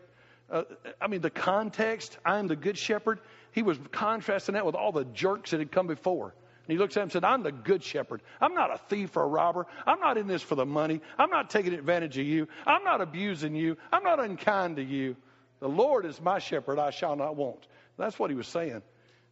Uh, 0.49 0.63
I 0.99 1.07
mean, 1.07 1.21
the 1.21 1.29
context, 1.29 2.17
I'm 2.25 2.47
the 2.47 2.55
good 2.55 2.77
shepherd. 2.77 3.19
He 3.51 3.61
was 3.61 3.77
contrasting 3.91 4.53
that 4.55 4.65
with 4.65 4.75
all 4.75 4.91
the 4.91 5.05
jerks 5.05 5.51
that 5.51 5.59
had 5.59 5.71
come 5.71 5.85
before. 5.87 6.33
And 6.69 6.71
he 6.71 6.77
looks 6.77 6.97
at 6.97 7.01
him 7.01 7.03
and 7.03 7.11
said, 7.11 7.23
I'm 7.23 7.43
the 7.43 7.51
good 7.51 7.83
shepherd. 7.83 8.21
I'm 8.41 8.55
not 8.55 8.73
a 8.73 8.77
thief 8.89 9.15
or 9.15 9.23
a 9.23 9.27
robber. 9.27 9.67
I'm 9.85 9.99
not 9.99 10.17
in 10.17 10.27
this 10.27 10.41
for 10.41 10.55
the 10.55 10.65
money. 10.65 11.01
I'm 11.17 11.29
not 11.29 11.49
taking 11.49 11.73
advantage 11.73 12.17
of 12.17 12.25
you. 12.25 12.47
I'm 12.65 12.83
not 12.83 13.01
abusing 13.01 13.55
you. 13.55 13.77
I'm 13.91 14.03
not 14.03 14.19
unkind 14.19 14.77
to 14.77 14.83
you. 14.83 15.15
The 15.59 15.69
Lord 15.69 16.05
is 16.05 16.19
my 16.21 16.39
shepherd. 16.39 16.79
I 16.79 16.91
shall 16.91 17.15
not 17.15 17.35
want. 17.35 17.67
That's 17.97 18.17
what 18.17 18.29
he 18.29 18.35
was 18.35 18.47
saying. 18.47 18.81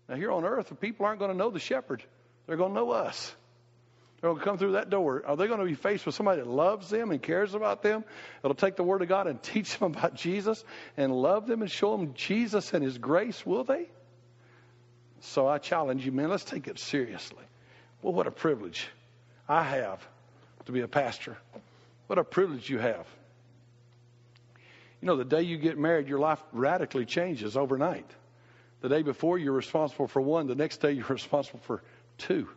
Now, 0.09 0.15
here 0.15 0.31
on 0.31 0.45
earth, 0.45 0.69
the 0.69 0.75
people 0.75 1.05
aren't 1.05 1.19
going 1.19 1.31
to 1.31 1.37
know 1.37 1.49
the 1.49 1.59
shepherd, 1.59 2.03
they're 2.45 2.57
going 2.57 2.73
to 2.73 2.79
know 2.79 2.91
us. 2.91 3.35
They're 4.19 4.31
going 4.31 4.39
to 4.39 4.45
come 4.45 4.57
through 4.57 4.71
that 4.73 4.89
door. 4.89 5.23
Are 5.25 5.37
they 5.37 5.47
going 5.47 5.59
to 5.59 5.65
be 5.65 5.75
faced 5.75 6.05
with 6.05 6.15
somebody 6.15 6.41
that 6.41 6.49
loves 6.49 6.89
them 6.89 7.11
and 7.11 7.21
cares 7.21 7.53
about 7.53 7.83
them? 7.83 8.03
It'll 8.43 8.55
take 8.55 8.75
the 8.75 8.83
Word 8.83 9.01
of 9.03 9.07
God 9.07 9.27
and 9.27 9.41
teach 9.43 9.77
them 9.77 9.95
about 9.95 10.15
Jesus 10.15 10.63
and 10.95 11.13
love 11.13 11.45
them 11.47 11.61
and 11.61 11.69
show 11.69 11.95
them 11.95 12.13
Jesus 12.15 12.73
and 12.73 12.83
His 12.83 12.97
grace, 12.97 13.45
will 13.45 13.63
they? 13.63 13.87
So 15.21 15.47
I 15.47 15.57
challenge 15.59 16.05
you, 16.05 16.11
man, 16.11 16.29
let's 16.29 16.43
take 16.43 16.67
it 16.67 16.79
seriously. 16.79 17.43
Well, 18.01 18.13
what 18.13 18.27
a 18.27 18.31
privilege 18.31 18.87
I 19.47 19.63
have 19.63 20.05
to 20.65 20.71
be 20.71 20.81
a 20.81 20.87
pastor. 20.87 21.37
What 22.07 22.19
a 22.19 22.23
privilege 22.23 22.69
you 22.69 22.79
have. 22.79 23.05
You 25.01 25.07
know, 25.07 25.15
the 25.15 25.25
day 25.25 25.43
you 25.43 25.57
get 25.57 25.77
married, 25.77 26.07
your 26.07 26.19
life 26.19 26.41
radically 26.51 27.05
changes 27.05 27.55
overnight. 27.55 28.09
The 28.81 28.89
day 28.89 29.01
before, 29.01 29.37
you're 29.37 29.53
responsible 29.53 30.07
for 30.07 30.21
one. 30.21 30.47
The 30.47 30.55
next 30.55 30.77
day, 30.77 30.91
you're 30.91 31.05
responsible 31.09 31.59
for 31.59 31.83
two. 32.17 32.47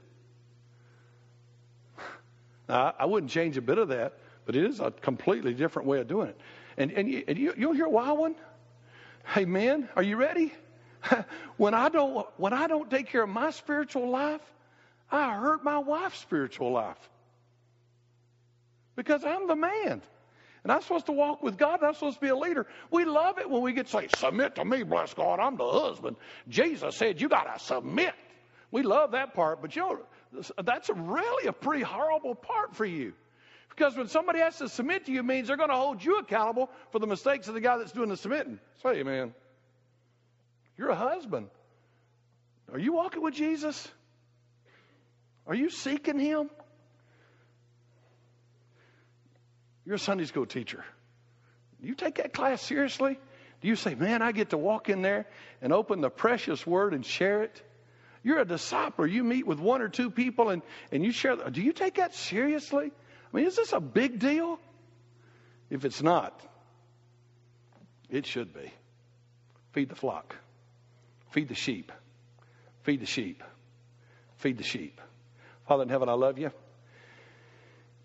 Now, 2.71 2.95
I 3.01 3.07
wouldn't 3.07 3.33
change 3.33 3.57
a 3.57 3.61
bit 3.61 3.79
of 3.79 3.89
that, 3.89 4.13
but 4.47 4.55
it 4.55 4.65
is 4.65 4.79
a 4.79 4.93
completely 4.93 5.55
different 5.55 5.89
way 5.89 5.99
of 5.99 6.07
doing 6.07 6.29
it. 6.29 6.41
And, 6.77 6.93
and, 6.93 7.11
you, 7.11 7.25
and 7.27 7.37
you, 7.37 7.53
you'll 7.57 7.73
hear 7.73 7.87
a 7.87 7.91
wild 7.91 8.17
one. 8.17 8.37
Hey 9.27 9.45
men, 9.45 9.89
are 9.97 10.05
you 10.05 10.17
ready? 10.17 10.53
when 11.57 11.75
I 11.75 11.89
don't 11.89 12.29
when 12.37 12.53
I 12.53 12.69
don't 12.69 12.89
take 12.89 13.09
care 13.09 13.25
of 13.25 13.29
my 13.29 13.51
spiritual 13.51 14.09
life, 14.09 14.41
I 15.11 15.35
hurt 15.35 15.65
my 15.65 15.79
wife's 15.79 16.21
spiritual 16.21 16.71
life. 16.71 16.97
Because 18.95 19.25
I'm 19.25 19.49
the 19.49 19.57
man. 19.57 20.01
And 20.63 20.71
I'm 20.71 20.83
supposed 20.83 21.07
to 21.07 21.13
walk 21.13 21.43
with 21.43 21.57
God, 21.59 21.81
and 21.81 21.89
I'm 21.89 21.95
supposed 21.95 22.17
to 22.17 22.21
be 22.21 22.29
a 22.29 22.37
leader. 22.37 22.69
We 22.93 23.05
love 23.05 23.39
it 23.39 23.51
when 23.51 23.63
we 23.63 23.73
get 23.73 23.87
to 23.87 23.93
say, 23.93 24.09
Submit 24.15 24.55
to 24.57 24.65
me, 24.65 24.85
bless 24.85 25.13
God, 25.13 25.41
I'm 25.41 25.57
the 25.57 25.69
husband. 25.69 26.17
Jesus 26.49 26.95
said, 26.95 27.21
You 27.21 27.29
got 27.29 27.53
to 27.53 27.65
submit. 27.65 28.15
We 28.71 28.83
love 28.83 29.11
that 29.13 29.35
part, 29.35 29.61
but 29.61 29.75
you 29.75 29.83
know, 29.83 29.99
that's 30.63 30.89
really 30.89 31.49
a 31.49 31.53
pretty 31.53 31.83
horrible 31.83 32.35
part 32.35 32.77
for 32.77 32.85
you. 32.85 33.13
Because 33.71 33.97
when 33.97 34.09
somebody 34.09 34.41
has 34.41 34.59
to 34.59 34.69
submit 34.69 35.07
to 35.07 35.13
you, 35.13 35.23
means 35.23 35.49
they're 35.49 35.57
going 35.57 35.71
to 35.71 35.77
hold 35.77 36.05
you 36.05 36.19
accountable 36.19 36.71
for 36.91 36.99
the 36.99 37.07
mistakes 37.07 37.49
of 37.49 37.55
the 37.55 37.61
guy 37.61 37.79
that's 37.79 37.93
doing 37.93 38.09
the 38.09 38.17
submitting. 38.17 38.59
Say, 38.83 39.03
man, 39.03 39.35
you're 40.77 40.91
a 40.91 40.97
husband. 40.97 41.49
Are 42.73 42.79
you 42.79 42.93
walking 42.93 43.23
with 43.23 43.35
Jesus? 43.35 43.89
Are 45.47 45.55
you 45.55 45.71
seeking 45.71 46.19
Him? 46.19 46.51
You're 49.85 49.97
a 49.97 49.99
Sunday 49.99 50.27
school 50.27 50.47
teacher. 50.47 50.85
Do 51.81 51.89
you 51.89 51.95
take 51.95 52.17
that 52.17 52.33
class 52.33 52.61
seriously? 52.61 53.19
Do 53.61 53.69
you 53.69 53.77
say, 53.77 53.95
man, 53.95 54.23
I 54.23 54.33
get 54.33 54.51
to 54.51 54.59
walk 54.59 54.89
in 54.89 55.03
there 55.03 55.27
and 55.61 55.73
open 55.73 56.01
the 56.01 56.11
precious 56.11 56.67
word 56.67 56.95
and 56.95 57.05
share 57.05 57.43
it? 57.43 57.63
You're 58.23 58.41
a 58.41 58.45
disciple. 58.45 59.07
You 59.07 59.25
meet 59.25 59.47
with 59.47 59.59
one 59.59 59.83
or 59.83 59.89
two 59.89 60.11
people 60.11 60.51
and, 60.51 60.63
and 60.93 61.05
you 61.05 61.13
share. 61.13 61.37
Do 61.37 61.63
you 61.63 61.73
take 61.73 61.95
that 61.95 62.15
seriously? 62.15 62.91
I 63.33 63.37
mean, 63.37 63.47
is 63.47 63.57
this 63.57 63.73
a 63.73 63.81
big 63.81 64.19
deal? 64.19 64.59
If 65.71 65.85
it's 65.85 66.03
not, 66.03 66.39
it 68.11 68.27
should 68.27 68.53
be. 68.53 68.73
Feed 69.73 69.89
the 69.89 69.95
flock, 69.95 70.35
feed 71.31 71.49
the 71.49 71.55
sheep, 71.55 71.93
feed 72.83 73.01
the 73.01 73.07
sheep, 73.07 73.43
feed 74.39 74.59
the 74.59 74.65
sheep. 74.65 75.01
Father 75.69 75.85
in 75.85 75.89
heaven, 75.89 76.09
I 76.09 76.15
love 76.15 76.39
you. 76.39 76.51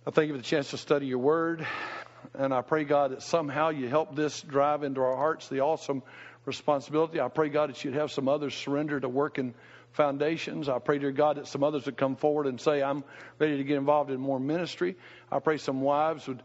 I 0.05 0.11
thank 0.11 0.27
you 0.27 0.35
for 0.35 0.37
the 0.37 0.43
chance 0.43 0.69
to 0.69 0.77
study 0.77 1.07
your 1.07 1.17
word. 1.17 1.65
And 2.35 2.53
I 2.53 2.61
pray, 2.61 2.83
God, 2.83 3.11
that 3.11 3.23
somehow 3.23 3.69
you 3.69 3.89
help 3.89 4.15
this 4.15 4.41
drive 4.41 4.83
into 4.83 5.01
our 5.01 5.15
hearts 5.15 5.49
the 5.49 5.61
awesome 5.61 6.03
responsibility. 6.45 7.19
I 7.19 7.27
pray, 7.27 7.49
God, 7.49 7.69
that 7.69 7.83
you'd 7.83 7.95
have 7.95 8.11
some 8.11 8.27
others 8.27 8.53
surrender 8.53 8.99
to 8.99 9.09
working 9.09 9.55
foundations. 9.95 10.69
I 10.69 10.79
pray, 10.79 10.99
dear 10.99 11.11
God, 11.11 11.37
that 11.37 11.47
some 11.47 11.63
others 11.63 11.85
would 11.85 11.97
come 11.97 12.15
forward 12.15 12.47
and 12.47 12.61
say, 12.61 12.83
I'm 12.83 13.03
ready 13.39 13.57
to 13.57 13.63
get 13.63 13.77
involved 13.77 14.11
in 14.11 14.19
more 14.19 14.39
ministry. 14.39 14.95
I 15.31 15.39
pray 15.39 15.57
some 15.57 15.81
wives 15.81 16.27
would. 16.27 16.43